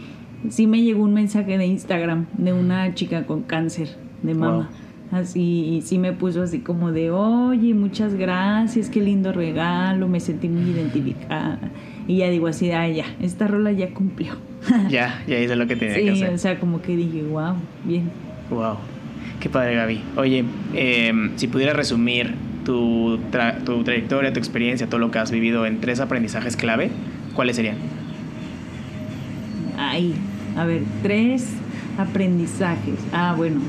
sí 0.50 0.66
me 0.66 0.82
llegó 0.82 1.02
un 1.02 1.14
mensaje 1.14 1.56
de 1.56 1.64
Instagram 1.64 2.26
de 2.36 2.52
una 2.52 2.92
chica 2.92 3.24
con 3.24 3.40
cáncer 3.40 3.96
de 4.22 4.34
mama. 4.34 4.68
Así, 5.10 5.76
y 5.76 5.80
sí 5.80 5.98
me 5.98 6.12
puso 6.12 6.42
así 6.42 6.58
como 6.58 6.92
de, 6.92 7.10
oye, 7.10 7.72
muchas 7.72 8.12
gracias, 8.16 8.90
qué 8.90 9.00
lindo 9.00 9.32
regalo, 9.32 10.08
me 10.08 10.20
sentí 10.20 10.48
muy 10.48 10.72
identificada. 10.72 11.58
Y 12.06 12.18
ya 12.18 12.28
digo 12.28 12.48
así, 12.48 12.70
ay, 12.70 12.96
ya, 12.96 13.06
esta 13.22 13.46
rola 13.48 13.72
ya 13.72 13.94
cumplió. 13.94 14.34
Ya, 14.90 15.22
ya 15.26 15.38
hice 15.38 15.56
lo 15.56 15.66
que 15.66 15.76
tenía 15.76 15.94
que 15.94 16.02
sí, 16.02 16.22
hacer. 16.22 16.34
o 16.34 16.38
sea, 16.38 16.58
como 16.58 16.82
que 16.82 16.96
dije, 16.96 17.22
wow, 17.22 17.54
bien. 17.84 18.25
Wow, 18.50 18.76
qué 19.40 19.48
padre 19.48 19.74
Gaby. 19.74 20.00
Oye, 20.16 20.44
em, 20.74 21.32
si 21.36 21.48
pudieras 21.48 21.76
resumir 21.76 22.34
tu, 22.64 23.18
tra- 23.32 23.62
tu 23.64 23.82
trayectoria, 23.84 24.32
tu 24.32 24.38
experiencia, 24.38 24.86
todo 24.88 25.00
lo 25.00 25.10
que 25.10 25.18
has 25.18 25.30
vivido 25.30 25.66
en 25.66 25.80
tres 25.80 26.00
aprendizajes 26.00 26.56
clave, 26.56 26.90
¿cuáles 27.34 27.56
serían? 27.56 27.76
Ay, 29.78 30.14
a 30.56 30.64
ver, 30.64 30.82
tres 31.02 31.48
aprendizajes. 31.98 32.98
Ah, 33.12 33.34
bueno. 33.36 33.60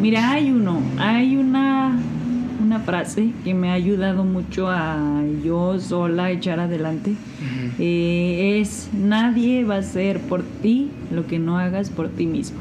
Mira, 0.00 0.30
hay 0.32 0.50
uno, 0.50 0.80
hay 0.98 1.36
una, 1.36 1.92
una 2.62 2.80
frase 2.80 3.30
que 3.44 3.52
me 3.54 3.70
ha 3.70 3.74
ayudado 3.74 4.24
mucho 4.24 4.68
a 4.70 5.22
yo 5.44 5.78
sola 5.78 6.30
echar 6.30 6.58
adelante. 6.58 7.14
Eh, 7.78 8.58
es, 8.60 8.88
nadie 8.94 9.64
va 9.64 9.76
a 9.76 9.78
hacer 9.78 10.20
por 10.20 10.42
ti 10.42 10.90
lo 11.12 11.26
que 11.26 11.38
no 11.38 11.58
hagas 11.58 11.90
por 11.90 12.08
ti 12.08 12.26
mismo. 12.26 12.60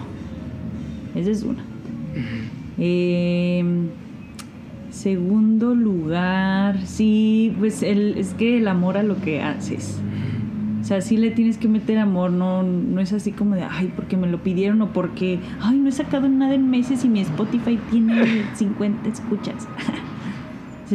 Esa 1.15 1.31
es 1.31 1.43
una. 1.43 1.63
Eh, 2.77 3.63
segundo 4.89 5.75
lugar, 5.75 6.85
sí, 6.85 7.53
pues 7.59 7.83
el, 7.83 8.17
es 8.17 8.33
que 8.33 8.57
el 8.57 8.67
amor 8.67 8.97
a 8.97 9.03
lo 9.03 9.19
que 9.21 9.41
haces. 9.41 9.99
O 10.81 10.83
sea, 10.83 11.01
sí 11.01 11.17
le 11.17 11.29
tienes 11.31 11.57
que 11.57 11.67
meter 11.67 11.97
amor, 11.99 12.31
no, 12.31 12.63
no 12.63 13.01
es 13.01 13.13
así 13.13 13.31
como 13.31 13.55
de, 13.55 13.63
ay, 13.63 13.91
porque 13.95 14.17
me 14.17 14.27
lo 14.27 14.41
pidieron 14.41 14.81
o 14.81 14.91
porque, 14.91 15.39
ay, 15.61 15.77
no 15.77 15.89
he 15.89 15.91
sacado 15.91 16.27
nada 16.29 16.55
en 16.55 16.69
meses 16.69 17.03
y 17.05 17.09
mi 17.09 17.19
Spotify 17.19 17.77
tiene 17.91 18.45
50 18.55 19.09
escuchas. 19.09 19.67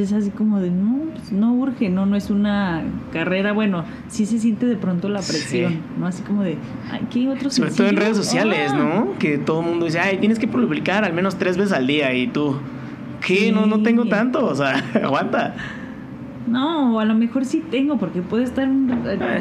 es 0.02 0.12
así 0.12 0.30
como 0.30 0.60
de, 0.60 0.70
no, 0.70 0.98
pues 1.12 1.32
no 1.32 1.52
urge, 1.54 1.88
no, 1.88 2.06
no 2.06 2.16
es 2.16 2.30
una 2.30 2.82
carrera, 3.12 3.52
bueno, 3.52 3.84
sí 4.08 4.26
se 4.26 4.38
siente 4.38 4.66
de 4.66 4.76
pronto 4.76 5.08
la 5.08 5.20
presión, 5.20 5.72
Sí. 5.72 5.78
¿no? 5.98 6.06
Así 6.06 6.22
como 6.22 6.42
de, 6.42 6.56
ay, 6.90 7.06
¿qué 7.10 7.28
otro 7.28 7.50
Sobre 7.50 7.70
todo 7.70 7.86
en 7.88 7.96
redes 7.96 8.16
sociales, 8.16 8.70
Ah. 8.72 8.76
¿no? 8.78 9.18
Que 9.18 9.38
todo 9.38 9.60
el 9.60 9.66
mundo 9.68 9.86
dice, 9.86 10.00
ay, 10.00 10.18
tienes 10.18 10.38
que 10.38 10.48
publicar 10.48 11.04
al 11.04 11.12
menos 11.12 11.36
tres 11.36 11.56
veces 11.56 11.72
al 11.72 11.86
día 11.86 12.12
y 12.14 12.26
tú, 12.26 12.56
¿qué? 13.26 13.36
Sí. 13.36 13.52
No, 13.52 13.66
no 13.66 13.82
tengo 13.82 14.06
tanto, 14.06 14.44
o 14.46 14.54
sea, 14.54 14.74
aguanta. 15.02 15.54
No, 16.46 17.00
a 17.00 17.04
lo 17.06 17.14
mejor 17.14 17.44
sí 17.46 17.62
tengo, 17.70 17.96
porque 17.96 18.20
puedo 18.20 18.42
estar, 18.42 18.68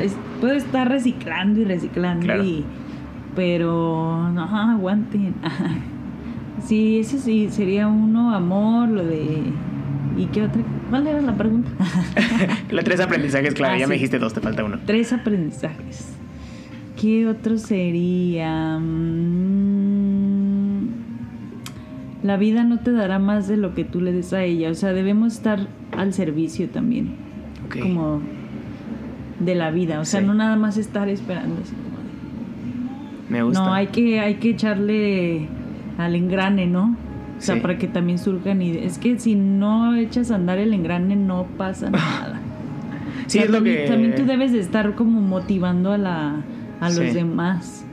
es- 0.02 0.16
puedo 0.40 0.54
estar 0.54 0.88
reciclando 0.88 1.60
y 1.60 1.66
reciclando, 1.66 2.24
Claro. 2.26 2.44
y, 2.44 2.64
pero 3.36 4.30
no, 4.32 4.44
aguanten. 4.44 5.34
Sí, 6.66 7.00
ese 7.00 7.18
sí 7.20 7.50
sería 7.52 7.88
uno, 7.90 8.34
amor, 8.34 8.88
lo 8.88 9.04
de 9.04 9.42
¿Y 10.18 10.26
qué 10.28 10.44
otra? 10.44 10.62
¿Cuál 10.90 11.08
era 11.08 11.22
la 11.22 11.36
pregunta? 11.36 11.72
Los 12.72 12.84
tres 12.84 13.00
aprendizajes, 13.00 13.54
claro, 13.54 13.76
Ah, 13.76 13.80
ya 13.80 13.88
me 13.88 13.96
dijiste 13.96 14.20
dos, 14.20 14.34
te 14.34 14.42
falta 14.42 14.64
uno. 14.64 14.80
Tres 14.86 15.12
aprendizajes. 15.14 16.10
¿Qué 17.00 17.28
otro 17.28 17.58
sería? 17.58 18.78
Mm, 18.80 20.88
La 22.24 22.38
vida 22.38 22.64
no 22.64 22.80
te 22.80 22.92
dará 22.92 23.20
más 23.20 23.48
de 23.48 23.58
lo 23.58 23.74
que 23.74 23.84
tú 23.84 24.00
le 24.02 24.12
des 24.14 24.32
a 24.34 24.44
ella. 24.44 24.70
O 24.70 24.76
sea, 24.76 24.94
debemos 24.94 25.34
estar 25.34 25.68
al 25.98 26.14
servicio 26.14 26.70
también. 26.70 27.16
Ok. 27.66 27.80
Como 27.82 28.22
de 29.40 29.56
la 29.56 29.72
vida. 29.72 30.00
O 30.00 30.06
sea, 30.06 30.22
Sí. 30.22 30.28
no 30.28 30.34
nada 30.34 30.56
más 30.56 30.78
estar 30.78 31.10
esperando 31.10 31.56
así 31.62 31.74
como 31.74 31.98
de- 31.98 33.34
Me 33.34 33.44
gusta. 33.44 33.66
No, 33.66 33.74
hay 33.74 33.88
que, 33.88 34.20
hay 34.22 34.36
que 34.36 34.52
echarle 34.52 35.48
al 35.98 36.16
engrane, 36.16 36.66
¿no? 36.68 36.93
O 37.44 37.46
sea, 37.46 37.56
Sí. 37.56 37.62
para 37.62 37.78
que 37.78 37.88
también 37.90 38.18
surjan 38.20 38.62
ideas. 38.62 38.94
Es 38.94 38.98
que 38.98 39.20
si 39.20 39.36
no 39.36 39.96
echas 39.96 40.32
a 40.32 40.36
andar 40.36 40.60
el 40.60 40.74
engrane, 40.74 41.16
no 41.18 41.46
pasa 41.58 41.90
nada. 41.90 42.40
Sí, 43.28 43.38
O 43.38 43.42
sea, 43.42 43.44
es 43.44 43.50
lo 43.52 43.58
también, 43.58 43.78
que. 43.78 43.88
también 43.88 44.16
tú 44.16 44.26
debes 44.26 44.52
de 44.52 44.60
estar 44.60 44.96
como 44.96 45.22
motivando 45.22 45.92
a, 45.92 45.98
la, 45.98 46.42
a 46.82 46.90
los 46.90 46.98
Sí. 47.00 47.14
demás. 47.14 47.86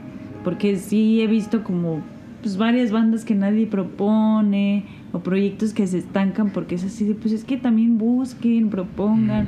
Porque 0.43 0.75
sí 0.77 1.21
he 1.21 1.27
visto 1.27 1.63
como 1.63 2.01
pues, 2.41 2.57
varias 2.57 2.91
bandas 2.91 3.23
que 3.23 3.35
nadie 3.35 3.65
propone 3.67 4.83
o 5.13 5.19
proyectos 5.19 5.73
que 5.73 5.85
se 5.87 5.99
estancan 5.99 6.49
porque 6.49 6.75
es 6.75 6.83
así 6.83 7.05
de, 7.05 7.13
pues 7.15 7.33
es 7.33 7.43
que 7.43 7.57
también 7.57 7.97
busquen, 7.97 8.69
propongan. 8.69 9.47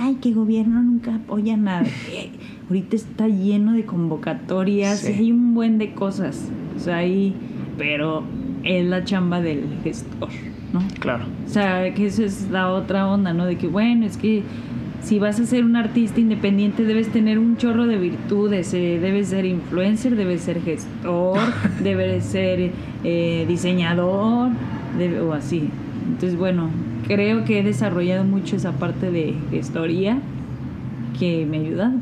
Ay, 0.00 0.14
que 0.16 0.32
gobierno 0.32 0.82
nunca 0.82 1.14
apoya 1.16 1.56
nada. 1.56 1.84
Ahorita 2.68 2.96
está 2.96 3.28
lleno 3.28 3.72
de 3.72 3.84
convocatorias 3.84 5.00
Sí. 5.00 5.12
y 5.12 5.14
hay 5.16 5.32
un 5.32 5.54
buen 5.54 5.78
de 5.78 5.92
cosas. 5.92 6.48
O 6.76 6.80
sea, 6.80 6.98
ahí, 6.98 7.34
pero 7.76 8.22
es 8.64 8.86
la 8.86 9.04
chamba 9.04 9.40
del 9.40 9.64
gestor, 9.84 10.28
¿no? 10.72 10.82
Claro. 11.00 11.24
O 11.46 11.48
sea, 11.48 11.92
que 11.94 12.06
esa 12.06 12.24
es 12.24 12.48
la 12.50 12.70
otra 12.70 13.06
onda, 13.08 13.32
¿no? 13.32 13.46
De 13.46 13.56
que, 13.56 13.66
bueno, 13.66 14.06
es 14.06 14.16
que 14.16 14.42
si 15.02 15.18
vas 15.18 15.38
a 15.40 15.46
ser 15.46 15.64
un 15.64 15.76
artista 15.76 16.20
independiente 16.20 16.84
debes 16.84 17.08
tener 17.08 17.38
un 17.38 17.56
chorro 17.56 17.86
de 17.86 17.96
virtudes. 17.98 18.74
eh, 18.74 18.98
debes 19.00 19.28
ser 19.28 19.44
influencer, 19.44 20.16
debes 20.16 20.40
ser 20.42 20.60
gestor, 20.62 21.38
debes 21.82 22.24
ser 22.24 22.72
eh, 23.04 23.44
diseñador, 23.48 24.50
debe- 24.98 25.20
o 25.20 25.32
así. 25.32 25.68
Entonces, 26.06 26.36
bueno, 26.36 26.68
creo 27.06 27.44
que 27.44 27.60
he 27.60 27.62
desarrollado 27.62 28.24
mucho 28.24 28.56
esa 28.56 28.72
parte 28.72 29.10
de 29.10 29.34
gestoría 29.50 30.18
que 31.18 31.46
me 31.46 31.58
ha 31.58 31.60
ayudado. 31.60 31.92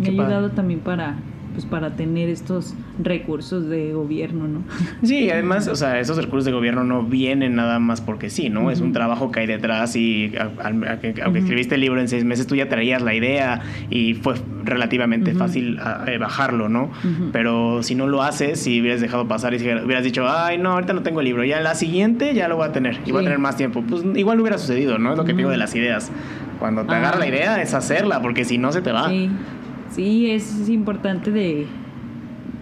Me 0.00 0.04
Qué 0.04 0.10
ha 0.10 0.16
padre. 0.16 0.34
ayudado 0.34 0.50
también 0.50 0.80
para, 0.80 1.14
pues, 1.56 1.64
para 1.66 1.96
tener 1.96 2.28
estos 2.28 2.74
recursos 3.02 3.66
de 3.68 3.92
gobierno, 3.94 4.46
¿no? 4.46 4.62
Sí, 5.02 5.30
además, 5.30 5.68
o 5.68 5.74
sea, 5.74 5.98
esos 5.98 6.18
recursos 6.18 6.44
de 6.44 6.52
gobierno 6.52 6.84
no 6.84 7.02
vienen 7.02 7.54
nada 7.56 7.78
más 7.78 8.00
porque 8.02 8.28
sí, 8.30 8.50
¿no? 8.50 8.70
Es 8.70 8.80
un 8.82 8.92
trabajo 8.92 9.30
que 9.32 9.40
hay 9.40 9.46
detrás 9.46 9.96
y 9.96 10.32
aunque 10.62 11.38
escribiste 11.38 11.76
el 11.76 11.80
libro 11.80 11.98
en 12.00 12.08
seis 12.08 12.24
meses, 12.24 12.46
tú 12.46 12.54
ya 12.56 12.68
traías 12.68 13.00
la 13.00 13.14
idea 13.14 13.62
y 13.90 14.14
fue 14.14 14.34
relativamente 14.64 15.34
fácil 15.34 15.78
a- 15.80 16.04
eh, 16.06 16.18
bajarlo, 16.18 16.68
¿no? 16.68 16.90
Pero 17.32 17.82
si 17.82 17.94
no 17.94 18.06
lo 18.06 18.22
haces, 18.22 18.60
si 18.60 18.80
hubieras 18.80 19.00
dejado 19.00 19.26
pasar 19.26 19.54
y 19.54 19.56
hubieras 19.56 20.04
dicho, 20.04 20.26
ay, 20.28 20.58
no, 20.58 20.72
ahorita 20.72 20.92
no 20.92 21.02
tengo 21.02 21.20
el 21.20 21.24
libro, 21.26 21.42
ya 21.44 21.60
la 21.60 21.74
siguiente 21.74 22.34
ya 22.34 22.48
lo 22.48 22.56
voy 22.56 22.68
a 22.68 22.72
tener 22.72 22.98
y 23.06 23.12
voy 23.12 23.20
a 23.20 23.22
Sí. 23.22 23.24
tener 23.26 23.38
más 23.38 23.56
tiempo, 23.56 23.82
pues 23.88 24.02
igual 24.14 24.38
hubiera 24.40 24.58
sucedido, 24.58 24.98
¿no? 24.98 25.12
Es 25.12 25.16
lo 25.18 25.24
que 25.24 25.32
digo 25.32 25.48
de 25.50 25.56
las 25.56 25.74
ideas. 25.74 26.10
Cuando 26.58 26.84
te 26.84 26.94
Ah. 26.94 26.98
agarra 26.98 27.18
la 27.18 27.26
idea 27.28 27.60
es 27.62 27.74
hacerla, 27.74 28.22
porque 28.22 28.44
si 28.44 28.56
no 28.58 28.72
se 28.72 28.80
te 28.82 28.90
va. 28.90 29.08
Sí, 29.10 29.30
sí, 29.96 30.30
es, 30.30 30.60
es 30.60 30.68
importante 30.68 31.30
de, 31.32 31.66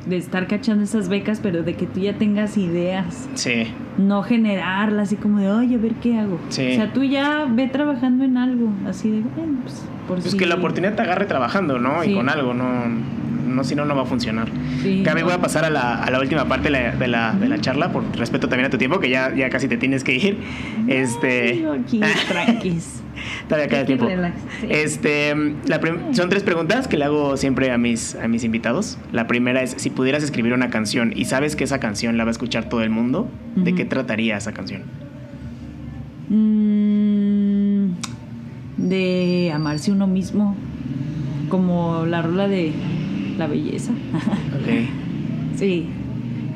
de 0.07 0.16
estar 0.16 0.47
cachando 0.47 0.85
esas 0.85 1.09
becas, 1.09 1.41
pero 1.43 1.62
de 1.62 1.74
que 1.74 1.87
tú 1.87 2.01
ya 2.01 2.14
tengas 2.14 2.57
ideas, 2.57 3.28
Sí. 3.35 3.64
no 3.99 4.22
generarlas 4.22 5.09
así 5.09 5.16
como 5.16 5.41
de, 5.41 5.51
oye, 5.51 5.74
a 5.74 5.78
ver 5.78 5.95
qué 5.95 6.18
hago. 6.18 6.39
Sí. 6.49 6.72
O 6.72 6.74
sea, 6.76 6.93
tú 6.93 7.05
ya 7.05 7.47
ve 7.51 7.66
trabajando 7.68 8.24
en 8.24 8.37
algo, 8.39 8.68
así 8.89 9.11
de, 9.11 9.20
bueno, 9.37 9.59
pues, 9.62 9.85
por 10.09 10.18
Pues 10.20 10.30
si- 10.32 10.37
que 10.39 10.47
la 10.47 10.55
oportunidad 10.57 10.95
te 10.95 11.03
agarre 11.03 11.26
trabajando, 11.26 11.78
¿no? 11.78 12.03
Y 12.05 12.14
con 12.14 12.28
algo, 12.28 12.55
no, 12.55 12.66
no 13.47 13.64
si 13.64 13.74
no, 13.74 13.85
no 13.85 13.95
va 13.97 14.03
a 14.03 14.07
funcionar. 14.07 14.49
Sí, 14.82 15.03
Gaby, 15.05 15.22
voy 15.22 15.32
a 15.32 15.41
pasar 15.41 15.64
a 15.64 15.70
la, 15.70 16.03
a 16.03 16.11
la 16.11 16.18
última 16.20 16.45
parte 16.47 16.64
de 16.64 16.70
la, 16.70 16.91
de, 16.97 17.09
la, 17.09 17.32
de 17.32 17.49
la 17.49 17.59
charla, 17.61 17.91
por 17.93 18.05
respeto 18.16 18.49
también 18.49 18.66
a 18.66 18.70
tu 18.70 18.78
tiempo, 18.78 18.99
que 19.01 19.09
ya, 19.11 19.35
ya 19.35 19.49
casi 19.49 19.68
te 19.68 19.76
tienes 19.76 20.03
que 20.05 20.14
ir. 20.16 20.39
Este. 20.89 21.64
Aquí, 21.66 22.01
tranquis. 22.28 23.01
Todavía 23.48 23.68
queda 23.68 23.84
tiempo. 23.86 24.06
relax, 24.06 24.34
sí. 24.60 24.66
Este, 24.70 25.34
la 25.66 25.80
son 26.12 26.28
tres 26.28 26.42
preguntas 26.42 26.88
que 26.88 26.96
le 26.96 27.04
hago 27.04 27.36
siempre 27.36 27.70
a 27.70 27.78
mis, 27.78 28.14
a 28.14 28.28
mis 28.28 28.44
invitados. 28.44 28.98
La 29.12 29.26
primera 29.26 29.62
es, 29.62 29.74
si 29.78 29.90
pudieras 29.90 30.22
escribir 30.22 30.52
una 30.52 30.70
canción 30.70 31.12
y 31.14 31.24
sabes 31.26 31.56
que 31.56 31.64
esa 31.64 31.78
canción 31.80 32.16
la 32.16 32.24
va 32.24 32.30
a 32.30 32.32
escuchar 32.32 32.68
todo 32.68 32.82
el 32.82 32.90
mundo, 32.90 33.28
¿de 33.56 33.74
qué 33.74 33.84
trataría 33.84 34.36
esa 34.36 34.52
canción? 34.52 34.82
Mm, 36.28 37.90
de 38.76 39.52
amarse 39.54 39.92
uno 39.92 40.06
mismo, 40.06 40.56
como 41.48 42.06
la 42.06 42.22
rola 42.22 42.48
de 42.48 42.72
la 43.38 43.46
belleza. 43.46 43.92
Ok. 43.92 44.68
sí. 45.56 45.88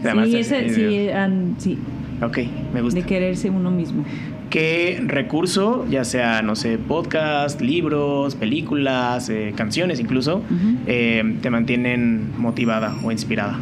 Sí, 0.02 0.08
es- 0.16 0.34
ese- 0.52 0.66
es- 0.66 0.74
sí, 0.74 1.08
an- 1.10 1.54
sí, 1.58 1.76
Ok, 2.22 2.38
me 2.72 2.82
gusta. 2.82 3.00
de 3.00 3.06
quererse 3.06 3.50
uno 3.50 3.70
mismo. 3.70 4.04
¿Qué 4.51 5.03
recurso, 5.07 5.84
ya 5.90 6.05
sea, 6.05 6.40
no 6.40 6.57
sé, 6.57 6.78
podcast, 6.78 7.61
libros, 7.61 8.34
películas, 8.34 9.28
eh, 9.28 9.53
canciones 9.55 10.01
incluso, 10.01 10.36
Ujú. 10.38 10.78
eh, 10.86 11.36
te 11.42 11.51
mantienen 11.51 12.28
motivada 12.38 12.96
o 13.05 13.12
inspirada? 13.12 13.59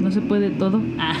No 0.00 0.10
se 0.12 0.20
puede 0.20 0.50
todo. 0.50 0.80
Ah. 0.98 1.14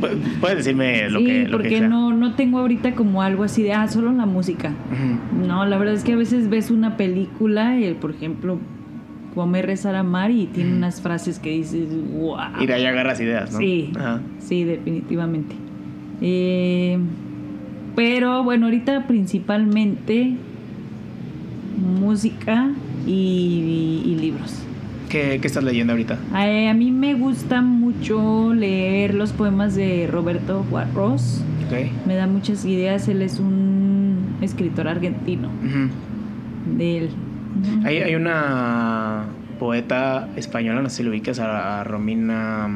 Pu- 0.00 0.08
Puedes 0.40 0.58
decirme 0.58 1.08
lo 1.08 1.20
sí, 1.20 1.24
que, 1.26 1.44
lo 1.44 1.50
porque 1.52 1.68
que 1.68 1.78
sea. 1.78 1.88
no, 1.88 2.12
no 2.12 2.34
tengo 2.34 2.58
ahorita 2.58 2.94
como 2.94 3.22
algo 3.22 3.44
así 3.44 3.62
de, 3.62 3.72
ah, 3.72 3.86
solo 3.86 4.12
la 4.12 4.26
música. 4.26 4.72
Ujú. 4.92 5.46
No, 5.46 5.64
la 5.64 5.78
verdad 5.78 5.94
es 5.94 6.02
que 6.04 6.12
a 6.12 6.16
veces 6.16 6.48
ves 6.48 6.70
una 6.72 6.96
película, 6.96 7.78
y, 7.78 7.94
por 7.94 8.10
ejemplo, 8.10 8.58
Comer, 9.36 9.66
Rezar, 9.66 9.94
Amar, 9.94 10.32
y 10.32 10.46
tiene 10.46 10.70
Ujú. 10.70 10.78
unas 10.78 11.00
frases 11.00 11.38
que 11.38 11.50
dices, 11.50 11.88
wow. 12.12 12.38
Y 12.60 12.66
de 12.66 12.74
ahí 12.74 12.86
agarras 12.86 13.20
ideas, 13.20 13.52
¿no? 13.52 13.58
Sí, 13.58 13.92
Ajá. 13.96 14.20
sí, 14.38 14.64
definitivamente. 14.64 15.54
Eh, 16.20 16.98
pero 17.98 18.44
bueno, 18.44 18.66
ahorita 18.66 19.08
principalmente 19.08 20.36
música 21.98 22.70
y, 23.08 24.02
y 24.06 24.14
libros. 24.20 24.54
¿Qué, 25.08 25.40
qué 25.42 25.46
estás 25.48 25.64
leyendo 25.64 25.94
ahorita? 25.94 26.16
Eh, 26.36 26.68
a 26.68 26.74
mí 26.74 26.92
me 26.92 27.14
gusta 27.14 27.60
mucho 27.60 28.54
leer 28.54 29.14
los 29.14 29.32
poemas 29.32 29.74
de 29.74 30.06
Roberto 30.06 30.64
Juarros. 30.70 31.42
Ok. 31.66 32.06
Me 32.06 32.14
da 32.14 32.28
muchas 32.28 32.64
ideas. 32.64 33.08
Él 33.08 33.20
es 33.20 33.40
un 33.40 34.36
escritor 34.42 34.86
argentino. 34.86 35.48
Ujú. 35.48 36.76
De 36.78 36.98
él. 36.98 37.10
Hay, 37.84 37.96
hay 37.96 38.14
una 38.14 39.24
poeta 39.58 40.28
española, 40.36 40.82
no 40.82 40.88
sé 40.88 40.98
si 40.98 41.02
lo 41.02 41.10
ubicas, 41.10 41.40
a, 41.40 41.80
a 41.80 41.84
Romina. 41.84 42.68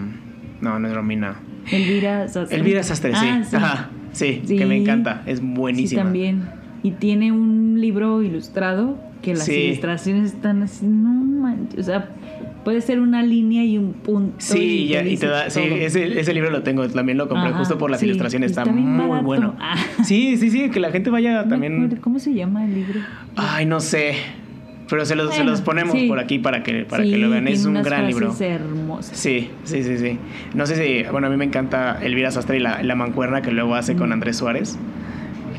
No, 0.60 0.80
no 0.80 0.88
es 0.88 0.94
Romina. 0.94 1.36
Elvira 1.70 2.26
Sastre. 2.26 2.58
Elvira 2.58 2.82
Sastre, 2.82 3.14
sí. 3.14 3.26
Ah, 3.28 3.44
sí. 3.44 3.54
Ajá, 3.54 3.90
sí, 4.12 4.40
Sí. 4.44 4.56
que 4.56 4.66
me 4.66 4.76
encanta. 4.76 5.22
Es 5.26 5.38
Sí, 5.40 5.44
buenísima. 5.46 6.02
también. 6.04 6.42
Y 6.82 6.92
tiene 6.92 7.32
un 7.32 7.80
libro 7.80 8.22
ilustrado 8.22 8.98
que 9.22 9.34
las 9.34 9.44
Sí. 9.44 9.54
ilustraciones 9.54 10.32
están 10.32 10.62
así, 10.62 10.84
no 10.86 11.10
manches, 11.10 11.78
o 11.78 11.82
sea, 11.84 12.08
puede 12.64 12.80
ser 12.80 12.98
una 13.00 13.22
línea 13.22 13.64
y 13.64 13.78
un 13.78 13.92
punto. 13.92 14.34
Sí, 14.38 14.88
ya, 14.88 15.04
y 15.04 15.16
te 15.16 15.26
da, 15.28 15.48
sí, 15.50 15.60
ese, 15.60 16.18
ese 16.18 16.34
libro 16.34 16.50
lo 16.50 16.62
tengo, 16.64 16.86
también 16.88 17.18
lo 17.18 17.28
compré 17.28 17.50
Ajá, 17.50 17.58
justo 17.58 17.78
por 17.78 17.90
las 17.90 18.00
sí, 18.00 18.06
ilustraciones, 18.06 18.50
está, 18.50 18.62
está 18.62 18.72
muy 18.72 19.06
barato. 19.08 19.24
bueno. 19.24 19.54
Ah. 19.60 19.76
Sí, 20.04 20.36
sí, 20.36 20.50
sí, 20.50 20.70
que 20.70 20.80
la 20.80 20.90
gente 20.90 21.10
vaya 21.10 21.46
también. 21.48 21.96
¿Cómo 22.00 22.18
se 22.18 22.34
llama 22.34 22.64
el 22.64 22.74
libro? 22.74 23.00
Ay, 23.36 23.64
no 23.66 23.78
sé, 23.80 24.14
pero 24.92 25.06
se 25.06 25.16
los, 25.16 25.30
se 25.30 25.36
Bueno, 25.36 25.52
los 25.52 25.62
ponemos 25.62 25.94
sí. 25.98 26.06
por 26.06 26.18
aquí 26.18 26.38
para 26.38 26.62
que, 26.62 26.84
para 26.84 27.02
Sí, 27.02 27.10
que 27.12 27.16
lo 27.16 27.30
vean, 27.30 27.48
es 27.48 27.64
un 27.64 27.82
gran 27.82 28.06
libro. 28.08 28.34
hermosas. 28.38 29.16
Sí, 29.16 29.48
sí, 29.64 29.82
sí, 29.82 29.96
sí. 29.96 30.18
No 30.52 30.66
sé 30.66 30.76
si, 30.76 31.10
bueno, 31.10 31.28
a 31.28 31.30
mí 31.30 31.36
me 31.38 31.46
encanta 31.46 31.98
Elvira 32.02 32.30
Sastre 32.30 32.58
y 32.58 32.60
la, 32.60 32.82
la 32.82 32.94
mancuerna 32.94 33.40
que 33.40 33.52
luego 33.52 33.74
hace 33.74 33.96
con 33.96 34.10
Mm. 34.10 34.12
Andrés 34.12 34.36
Suárez. 34.36 34.78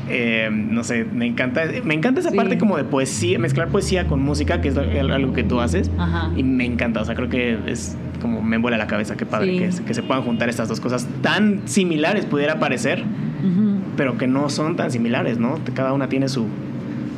Eh, 0.08 0.50
no 0.52 0.84
sé, 0.84 1.04
me 1.04 1.26
encanta, 1.26 1.62
me 1.82 1.94
encanta 1.94 2.20
esa 2.20 2.30
Sí. 2.30 2.36
parte 2.36 2.58
como 2.58 2.76
de 2.76 2.84
poesía, 2.84 3.40
mezclar 3.40 3.68
poesía 3.70 4.06
con 4.06 4.22
música, 4.22 4.60
que 4.60 4.68
es 4.68 4.76
algo 4.76 5.32
que 5.32 5.42
tú 5.42 5.60
haces. 5.60 5.90
Ajá. 5.98 6.30
Y 6.36 6.44
me 6.44 6.64
encanta, 6.64 7.00
o 7.00 7.04
sea, 7.04 7.16
creo 7.16 7.28
que 7.28 7.58
es 7.66 7.96
como 8.22 8.40
me 8.40 8.54
envuela 8.54 8.76
la 8.78 8.86
cabeza, 8.86 9.16
qué 9.16 9.26
padre 9.26 9.50
Sí. 9.52 9.58
que, 9.58 9.72
se- 9.72 9.82
que 9.84 9.94
se 9.94 10.02
puedan 10.04 10.22
juntar 10.22 10.48
estas 10.48 10.68
dos 10.68 10.78
cosas 10.80 11.08
tan 11.22 11.62
similares, 11.64 12.24
pudiera 12.26 12.60
parecer, 12.60 13.00
Ujú. 13.00 13.78
pero 13.96 14.16
que 14.16 14.26
no 14.28 14.48
son 14.48 14.76
tan 14.76 14.92
similares, 14.92 15.38
¿no? 15.38 15.58
Cada 15.74 15.92
una 15.92 16.08
tiene 16.08 16.28
su, 16.28 16.46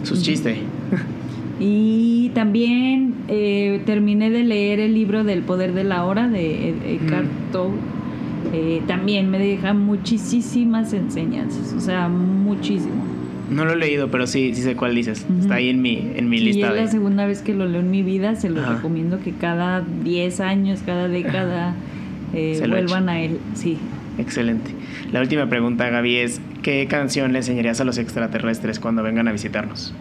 sus 0.03 0.19
Ujú. 0.19 0.25
chistes. 0.27 0.57
Y 1.59 2.31
también 2.35 3.15
eh, 3.29 3.81
terminé 3.87 4.31
de 4.31 4.45
leer 4.45 4.79
el 4.81 4.95
libro 4.95 5.25
del 5.25 5.41
poder 5.43 5.73
de 5.73 5.85
la 5.85 6.05
hora 6.05 6.29
de 6.29 6.75
Eckhart 6.95 7.25
Mm. 7.27 7.53
Tolle. 7.53 7.75
Eh, 8.53 8.83
también 8.87 9.31
me 9.31 9.39
deja 9.39 9.75
muchísimas 9.75 10.93
enseñanzas, 10.93 11.73
o 11.77 11.81
sea, 11.81 12.09
muchísimo. 12.09 13.05
No 13.51 13.65
lo 13.65 13.73
he 13.73 13.77
leído, 13.77 14.09
pero 14.11 14.27
sí, 14.27 14.55
sí 14.55 14.63
sé 14.63 14.77
cuál 14.77 14.95
dices. 14.95 15.27
Está 15.41 15.55
ahí 15.57 15.69
en 15.69 15.81
mi, 15.83 16.11
en 16.15 16.29
mi 16.29 16.39
lista. 16.39 16.69
es 16.69 16.75
de- 16.75 16.81
la 16.83 16.87
segunda 16.89 17.27
vez 17.27 17.43
que 17.43 17.55
lo 17.55 17.67
leo 17.67 17.81
en 17.81 17.91
mi 17.91 18.03
vida, 18.03 18.35
se 18.37 18.49
lo 18.51 18.61
Ajá. 18.61 18.75
recomiendo 18.77 19.21
que 19.21 19.33
cada 19.33 19.81
10 20.05 20.41
años, 20.41 20.81
cada 20.87 21.09
década 21.09 21.75
eh, 22.35 22.63
vuelvan 22.69 23.09
a 23.09 23.21
él. 23.21 23.39
Sí. 23.55 23.79
Excelente. 24.19 24.71
La 25.13 25.21
última 25.21 25.49
pregunta, 25.49 25.89
Gaby, 25.91 26.17
es 26.17 26.41
¿qué 26.63 26.87
canción 26.89 27.33
le 27.33 27.39
enseñarías 27.39 27.81
a 27.81 27.85
los 27.85 27.99
extraterrestres 27.99 28.79
cuando 28.81 29.03
vengan 29.03 29.27
a 29.29 29.33
visitarnos? 29.33 29.93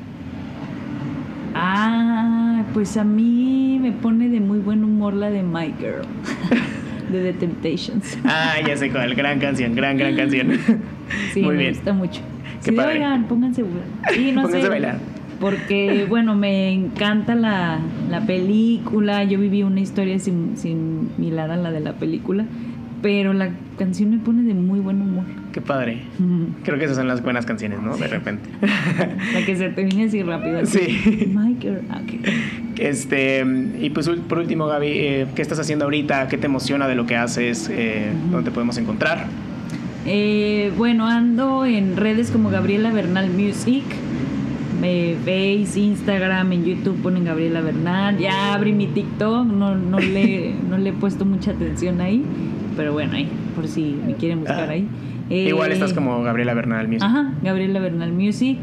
Ah, 1.58 2.64
pues 2.74 2.98
a 2.98 3.04
mí 3.06 3.80
me 3.82 3.94
pone 3.94 4.28
de 4.30 4.42
muy 4.42 4.60
buen 4.60 4.84
humor 4.84 5.14
la 5.14 5.30
de 5.30 5.42
My 5.42 5.74
Girl. 5.80 6.06
de 7.12 7.32
The 7.32 7.34
Temptations. 7.34 8.18
Ah, 8.26 8.56
ya 8.68 8.76
sé 8.76 8.92
cuál, 8.92 9.16
gran 9.16 9.40
canción, 9.40 9.74
gran, 9.74 9.98
gran 9.98 10.16
canción. 10.16 10.50
Sí, 11.34 11.42
Muy 11.44 11.54
me 11.56 11.62
bien. 11.62 11.74
gusta 11.76 11.94
mucho. 11.94 12.22
Qué 12.64 12.72
sí, 12.72 12.76
padre. 12.76 12.96
oigan, 12.96 13.26
pónganse 13.28 13.64
Sí, 14.12 14.32
no 14.32 14.42
Pónganse 14.42 14.62
sé. 14.62 14.68
a 14.68 14.70
bailar. 14.70 14.98
Porque, 15.40 16.06
bueno, 16.10 16.36
me 16.36 16.72
encanta 16.74 17.36
la, 17.36 17.80
la 18.10 18.22
película. 18.26 19.24
Yo 19.24 19.40
viví 19.40 19.62
una 19.64 19.82
historia 19.82 20.18
sim- 20.18 20.56
similar 20.56 21.52
a 21.52 21.58
la 21.58 21.72
de 21.72 21.80
la 21.82 21.94
película. 21.94 22.46
Pero 23.02 23.34
la 23.34 23.50
canción 23.78 24.10
me 24.12 24.18
pone 24.18 24.44
de 24.44 24.54
muy 24.54 24.80
buen 24.80 25.02
humor. 25.02 25.26
Qué 25.52 25.62
padre. 25.62 26.02
Creo 26.64 26.78
que 26.78 26.86
esas 26.86 26.98
son 26.98 27.08
las 27.08 27.22
buenas 27.22 27.46
canciones, 27.46 27.82
¿no? 27.82 27.96
De 27.96 28.08
repente. 28.08 28.50
La 29.34 29.46
que 29.46 29.56
se 29.56 29.70
te 29.70 29.84
viene 29.84 30.06
así 30.06 30.22
rápido. 30.24 30.60
así. 30.60 30.80
Sí. 30.80 31.32
My 31.34 31.56
girl. 31.60 31.82
Ah, 31.90 32.02
ok. 32.04 32.28
Este, 32.78 33.46
y 33.80 33.90
pues 33.92 34.10
por 34.28 34.40
último, 34.40 34.68
Gaby, 34.68 34.88
eh, 34.88 35.28
¿qué 35.36 35.42
estás 35.42 35.60
haciendo 35.60 35.86
ahorita? 35.86 36.28
¿Qué 36.28 36.38
te 36.38 36.48
emociona 36.48 36.88
de 36.88 36.96
lo 36.96 37.06
que 37.06 37.16
haces? 37.16 37.70
Eh, 37.72 38.12
¿Dónde 38.32 38.50
te 38.50 38.54
podemos 38.54 38.78
encontrar? 38.78 39.28
Eh, 40.06 40.72
bueno, 40.78 41.08
ando 41.08 41.66
en 41.66 41.98
redes 41.98 42.32
como 42.32 42.50
Gabriela 42.50 42.92
Bernal 42.92 43.30
Music. 43.30 43.84
Me 44.82 45.16
veis 45.26 45.78
Instagram, 45.78 46.52
en 46.52 46.66
YouTube 46.66 47.02
ponen 47.02 47.24
Gabriela 47.24 47.62
Bernal. 47.62 48.18
Ya 48.18 48.54
abrí 48.54 48.74
mi 48.74 48.88
TikTok, 48.88 49.48
no, 49.48 49.76
no, 49.76 50.00
le, 50.00 50.54
no 50.70 50.78
le 50.78 50.90
he 50.90 50.94
puesto 50.94 51.26
mucha 51.26 51.52
atención 51.52 52.02
ahí. 52.02 52.24
Pero 52.76 52.94
bueno, 52.94 53.14
ahí, 53.14 53.28
por 53.56 53.68
si 53.68 53.96
me 54.06 54.14
quieren 54.16 54.40
buscar 54.42 54.70
Ah. 54.70 54.74
ahí. 54.74 54.88
Eh, 55.30 55.48
Igual 55.50 55.72
estás 55.72 55.94
como 55.94 56.22
Gabriela 56.24 56.54
Bernal 56.54 56.88
Music. 56.88 57.04
Ajá, 57.04 57.34
Gabriela 57.42 57.80
Bernal 57.80 58.12
Music. 58.12 58.58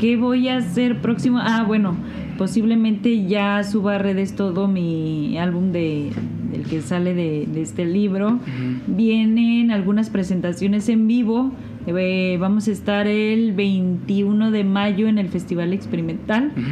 ¿Qué 0.00 0.16
voy 0.16 0.48
a 0.48 0.56
hacer 0.58 1.00
próximo? 1.00 1.38
Ah, 1.40 1.64
bueno, 1.66 1.96
posiblemente 2.36 3.26
ya 3.26 3.62
suba 3.64 3.96
a 3.96 3.98
redes 3.98 4.34
todo 4.36 4.68
mi 4.68 5.36
álbum 5.38 5.72
de, 5.72 6.10
del 6.52 6.62
que 6.64 6.80
sale 6.82 7.14
de, 7.14 7.46
de 7.52 7.62
este 7.62 7.84
libro. 7.84 8.38
Vienen 8.86 9.70
algunas 9.70 10.10
presentaciones 10.10 10.88
en 10.88 11.06
vivo. 11.06 11.52
Eh, 11.86 12.36
vamos 12.40 12.68
a 12.68 12.72
estar 12.72 13.06
el 13.06 13.52
21 13.52 14.50
de 14.50 14.62
mayo 14.64 15.08
en 15.08 15.18
el 15.18 15.28
Festival 15.28 15.72
Experimental. 15.72 16.52
Ujú. 16.52 16.62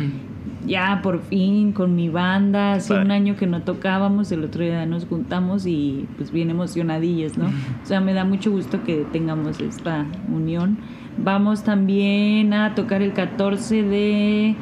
Ya 0.66 1.00
por 1.02 1.20
fin 1.20 1.72
con 1.72 1.94
mi 1.94 2.08
banda. 2.08 2.74
Hace 2.74 2.94
un 2.94 3.10
año 3.10 3.36
que 3.36 3.46
no 3.46 3.62
tocábamos, 3.62 4.32
el 4.32 4.44
otro 4.44 4.62
día 4.64 4.84
nos 4.86 5.06
juntamos 5.06 5.66
y 5.66 6.08
pues 6.16 6.32
bien 6.32 6.50
emocionadillos, 6.50 7.38
¿no? 7.38 7.46
O 7.46 7.86
sea, 7.86 8.00
me 8.00 8.12
da 8.12 8.24
mucho 8.24 8.50
gusto 8.50 8.82
que 8.82 9.06
tengamos 9.12 9.60
esta 9.60 10.06
unión. 10.32 10.78
Vamos 11.18 11.62
también 11.62 12.52
a 12.52 12.74
tocar 12.74 13.00
el 13.00 13.12
14 13.12 13.82
de 13.84 14.56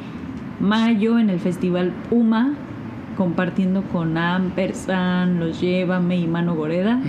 mayo 0.59 1.19
en 1.19 1.29
el 1.29 1.39
Festival 1.39 1.91
Puma, 2.09 2.53
compartiendo 3.17 3.81
con 3.83 4.17
Ampersand, 4.17 5.39
Los 5.39 5.59
Llévame 5.59 6.17
y 6.17 6.27
Mano 6.27 6.55
Goreda. 6.55 7.01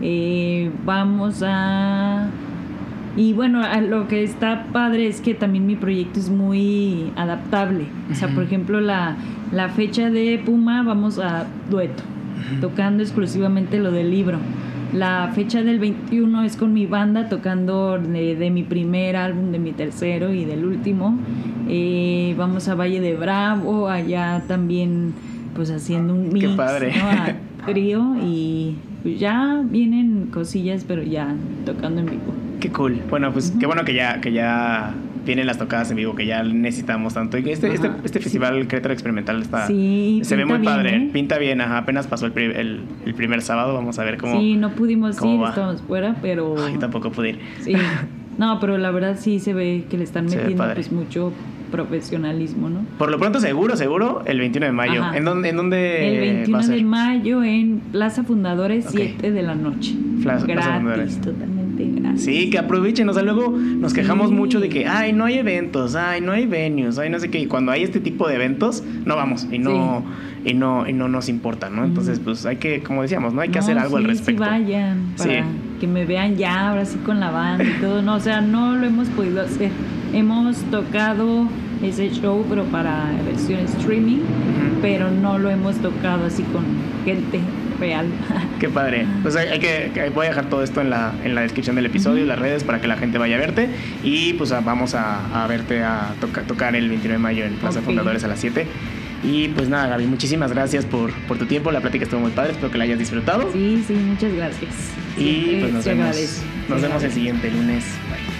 Eh, 0.00 0.70
vamos 0.84 1.42
a... 1.44 2.28
Y 3.16 3.32
bueno, 3.32 3.62
lo 3.82 4.08
que 4.08 4.24
está 4.24 4.66
padre 4.72 5.06
es 5.06 5.20
que 5.20 5.34
también 5.34 5.66
mi 5.66 5.76
proyecto 5.76 6.18
es 6.18 6.30
muy 6.30 7.12
adaptable. 7.16 7.84
O 8.10 8.14
sea, 8.14 8.28
por 8.28 8.42
ejemplo, 8.42 8.80
la, 8.80 9.16
la 9.52 9.68
fecha 9.68 10.10
de 10.10 10.40
Puma 10.44 10.82
vamos 10.82 11.18
a 11.18 11.46
dueto, 11.70 12.02
tocando 12.60 13.02
exclusivamente 13.02 13.78
lo 13.78 13.92
del 13.92 14.10
libro. 14.10 14.38
La 14.92 15.30
fecha 15.34 15.62
del 15.62 15.78
21 15.78 16.44
es 16.44 16.56
con 16.56 16.72
mi 16.72 16.86
banda 16.86 17.28
tocando 17.28 17.98
de, 17.98 18.36
de 18.36 18.50
mi 18.50 18.62
primer 18.62 19.16
álbum, 19.16 19.50
de 19.50 19.58
mi 19.58 19.72
tercero 19.72 20.32
y 20.32 20.44
del 20.44 20.64
último. 20.64 21.18
Eh, 21.68 22.34
vamos 22.36 22.68
a 22.68 22.74
Valle 22.74 23.00
de 23.00 23.14
Bravo, 23.16 23.88
allá 23.88 24.42
también 24.46 25.12
pues 25.54 25.70
haciendo 25.70 26.14
un 26.14 26.30
Qué 26.30 26.46
mix 26.46 26.48
padre. 26.56 26.92
¿no? 26.96 27.04
a 27.04 27.34
trío 27.66 28.16
y 28.22 28.76
pues 29.02 29.18
ya 29.18 29.62
vienen 29.64 30.28
cosillas, 30.32 30.84
pero 30.86 31.02
ya 31.02 31.34
tocando 31.64 32.00
en 32.00 32.06
vivo. 32.06 32.43
Qué 32.64 32.70
cool. 32.72 32.98
Bueno, 33.10 33.30
pues 33.30 33.52
qué 33.60 33.66
bueno 33.66 33.84
que 33.84 33.92
ya, 33.92 34.22
que 34.22 34.32
ya 34.32 34.94
vienen 35.26 35.46
las 35.46 35.58
tocadas 35.58 35.90
en 35.90 35.98
vivo, 35.98 36.14
que 36.14 36.24
ya 36.24 36.42
necesitamos 36.42 37.12
tanto. 37.12 37.36
Y 37.36 37.50
este, 37.50 37.74
este, 37.74 37.90
este 38.04 38.20
festival 38.20 38.66
Querétaro 38.66 38.94
Experimental 38.94 39.42
está... 39.42 39.66
Sí, 39.66 40.20
se 40.24 40.34
ve 40.34 40.46
muy 40.46 40.58
bien, 40.60 40.72
padre. 40.72 40.96
¿eh? 40.96 41.10
Pinta 41.12 41.36
bien, 41.36 41.60
ajá. 41.60 41.76
Apenas 41.76 42.06
pasó 42.06 42.24
el, 42.24 42.32
el, 42.38 42.80
el 43.04 43.14
primer 43.14 43.42
sábado. 43.42 43.74
Vamos 43.74 43.98
a 43.98 44.04
ver 44.04 44.16
cómo... 44.16 44.40
Sí, 44.40 44.56
no 44.56 44.70
pudimos 44.70 45.20
ir, 45.22 45.42
va. 45.42 45.50
estábamos 45.50 45.82
fuera, 45.82 46.16
pero 46.22 46.54
Ay, 46.64 46.78
tampoco 46.78 47.12
pude 47.12 47.30
ir. 47.30 47.38
sí. 47.60 47.74
No, 48.38 48.58
pero 48.60 48.78
la 48.78 48.90
verdad 48.90 49.16
sí 49.20 49.38
se 49.38 49.52
ve 49.54 49.84
que 49.88 49.96
le 49.96 50.02
están 50.04 50.28
Se 50.28 50.36
metiendo 50.38 50.64
pues 50.74 50.90
mucho 50.90 51.32
profesionalismo, 51.70 52.68
¿no? 52.70 52.80
Por 52.98 53.10
lo 53.10 53.18
pronto, 53.18 53.38
seguro, 53.40 53.76
seguro, 53.76 54.22
el 54.26 54.38
21 54.38 54.66
de 54.66 54.72
mayo. 54.72 55.02
Ajá. 55.02 55.16
¿En 55.16 55.24
dónde, 55.24 55.50
en 55.50 55.56
dónde 55.56 56.08
El 56.32 56.52
va 56.54 56.58
21 56.58 56.58
a 56.58 56.62
ser? 56.62 56.74
de 56.76 56.84
mayo 56.84 57.42
en 57.44 57.78
Plaza 57.92 58.24
Fundadores, 58.24 58.86
Ok. 58.86 58.92
7 58.96 59.30
de 59.32 59.42
la 59.42 59.54
noche. 59.54 59.94
Plaza- 60.22 60.46
Plaza 60.46 60.78
gratis, 60.80 61.18
Fundadores. 61.18 61.20
Sí, 62.16 62.50
que 62.50 62.58
aprovechen. 62.58 63.08
O 63.08 63.12
sea, 63.14 63.22
luego 63.22 63.50
nos 63.50 63.92
quejamos 63.92 64.28
Sí. 64.28 64.34
mucho 64.34 64.60
de 64.60 64.68
que, 64.68 64.86
ay, 64.86 65.12
no 65.12 65.24
hay 65.24 65.34
eventos, 65.38 65.94
ay, 65.94 66.20
no 66.20 66.32
hay 66.32 66.46
venues, 66.46 66.98
ay, 66.98 67.10
no 67.10 67.18
sé 67.18 67.30
qué. 67.30 67.40
Y 67.40 67.46
cuando 67.46 67.72
hay 67.72 67.82
este 67.82 68.00
tipo 68.00 68.28
de 68.28 68.36
eventos, 68.36 68.82
no 69.04 69.16
vamos 69.16 69.46
y 69.50 69.58
no, 69.58 70.04
y 70.44 70.54
no, 70.54 70.88
y 70.88 70.92
no 70.92 71.08
nos 71.08 71.28
importa, 71.28 71.70
¿no? 71.70 71.84
Entonces, 71.84 72.20
pues 72.20 72.46
hay 72.46 72.56
que, 72.56 72.82
como 72.82 73.02
decíamos, 73.02 73.34
¿no? 73.34 73.40
Hay 73.40 73.48
que 73.48 73.58
No, 73.58 73.64
hacer 73.64 73.78
algo 73.78 73.96
al 73.96 74.04
respecto. 74.04 74.44
Sí 74.44 74.50
vayan, 74.50 74.98
para 75.16 75.44
que 75.80 75.86
me 75.86 76.04
vean 76.04 76.36
ya, 76.36 76.70
ahora 76.70 76.84
sí 76.84 76.98
con 77.04 77.20
la 77.20 77.30
banda 77.30 77.64
y 77.64 77.68
todo. 77.80 78.02
No, 78.02 78.14
o 78.14 78.20
sea, 78.20 78.40
no 78.40 78.76
lo 78.76 78.86
hemos 78.86 79.08
podido 79.08 79.42
hacer. 79.42 79.70
Hemos 80.12 80.58
tocado 80.70 81.48
ese 81.82 82.10
show, 82.10 82.44
pero 82.48 82.62
para 82.64 83.10
versión 83.26 83.60
streaming, 83.60 84.20
pero 84.80 85.10
no 85.10 85.38
lo 85.38 85.50
hemos 85.50 85.76
tocado 85.76 86.26
así 86.26 86.42
con 86.44 86.62
gente 87.04 87.40
real. 87.78 88.06
Qué 88.60 88.68
padre. 88.68 89.06
Pues 89.22 89.36
hay, 89.36 89.48
hay 89.48 89.58
que, 89.60 90.10
voy 90.14 90.26
a 90.26 90.28
dejar 90.30 90.46
todo 90.50 90.62
esto 90.62 90.80
en 90.80 90.90
la, 90.90 91.12
en 91.24 91.34
la 91.34 91.40
descripción 91.42 91.76
del 91.76 91.86
episodio, 91.86 92.24
las 92.26 92.38
redes, 92.38 92.64
para 92.64 92.80
que 92.80 92.86
la 92.86 92.96
gente 92.96 93.18
vaya 93.18 93.36
a 93.36 93.38
verte. 93.38 93.68
Y 94.02 94.34
pues 94.34 94.50
vamos 94.64 94.94
a, 94.94 95.44
a 95.44 95.46
verte 95.46 95.82
a 95.82 96.14
toca- 96.20 96.42
tocar 96.42 96.74
el 96.76 96.88
29 96.88 97.12
de 97.14 97.18
mayo 97.22 97.44
en 97.44 97.54
Plaza 97.54 97.80
Ok. 97.80 97.86
Fundadores 97.86 98.24
a 98.24 98.28
las 98.28 98.40
7. 98.40 98.66
Y 99.22 99.48
pues 99.48 99.68
nada, 99.70 99.86
Gaby, 99.88 100.06
muchísimas 100.06 100.52
gracias 100.52 100.84
por, 100.84 101.10
por 101.26 101.38
tu 101.38 101.46
tiempo. 101.46 101.72
La 101.72 101.80
plática 101.80 102.04
estuvo 102.04 102.20
muy 102.20 102.32
padre, 102.32 102.52
espero 102.52 102.70
que 102.70 102.76
la 102.78 102.84
hayas 102.84 102.98
disfrutado. 102.98 103.50
Sí, 103.52 103.82
sí, 103.86 103.94
muchas 103.94 104.34
gracias. 104.34 104.70
y 105.16 105.22
Siempre 105.22 105.58
pues 105.60 105.72
nos 105.72 105.84
vemos, 105.86 106.42
nos 106.68 106.82
vemos 106.82 107.02
el 107.04 107.12
siguiente 107.12 107.50
lunes. 107.50 107.84
Bye. 108.10 108.33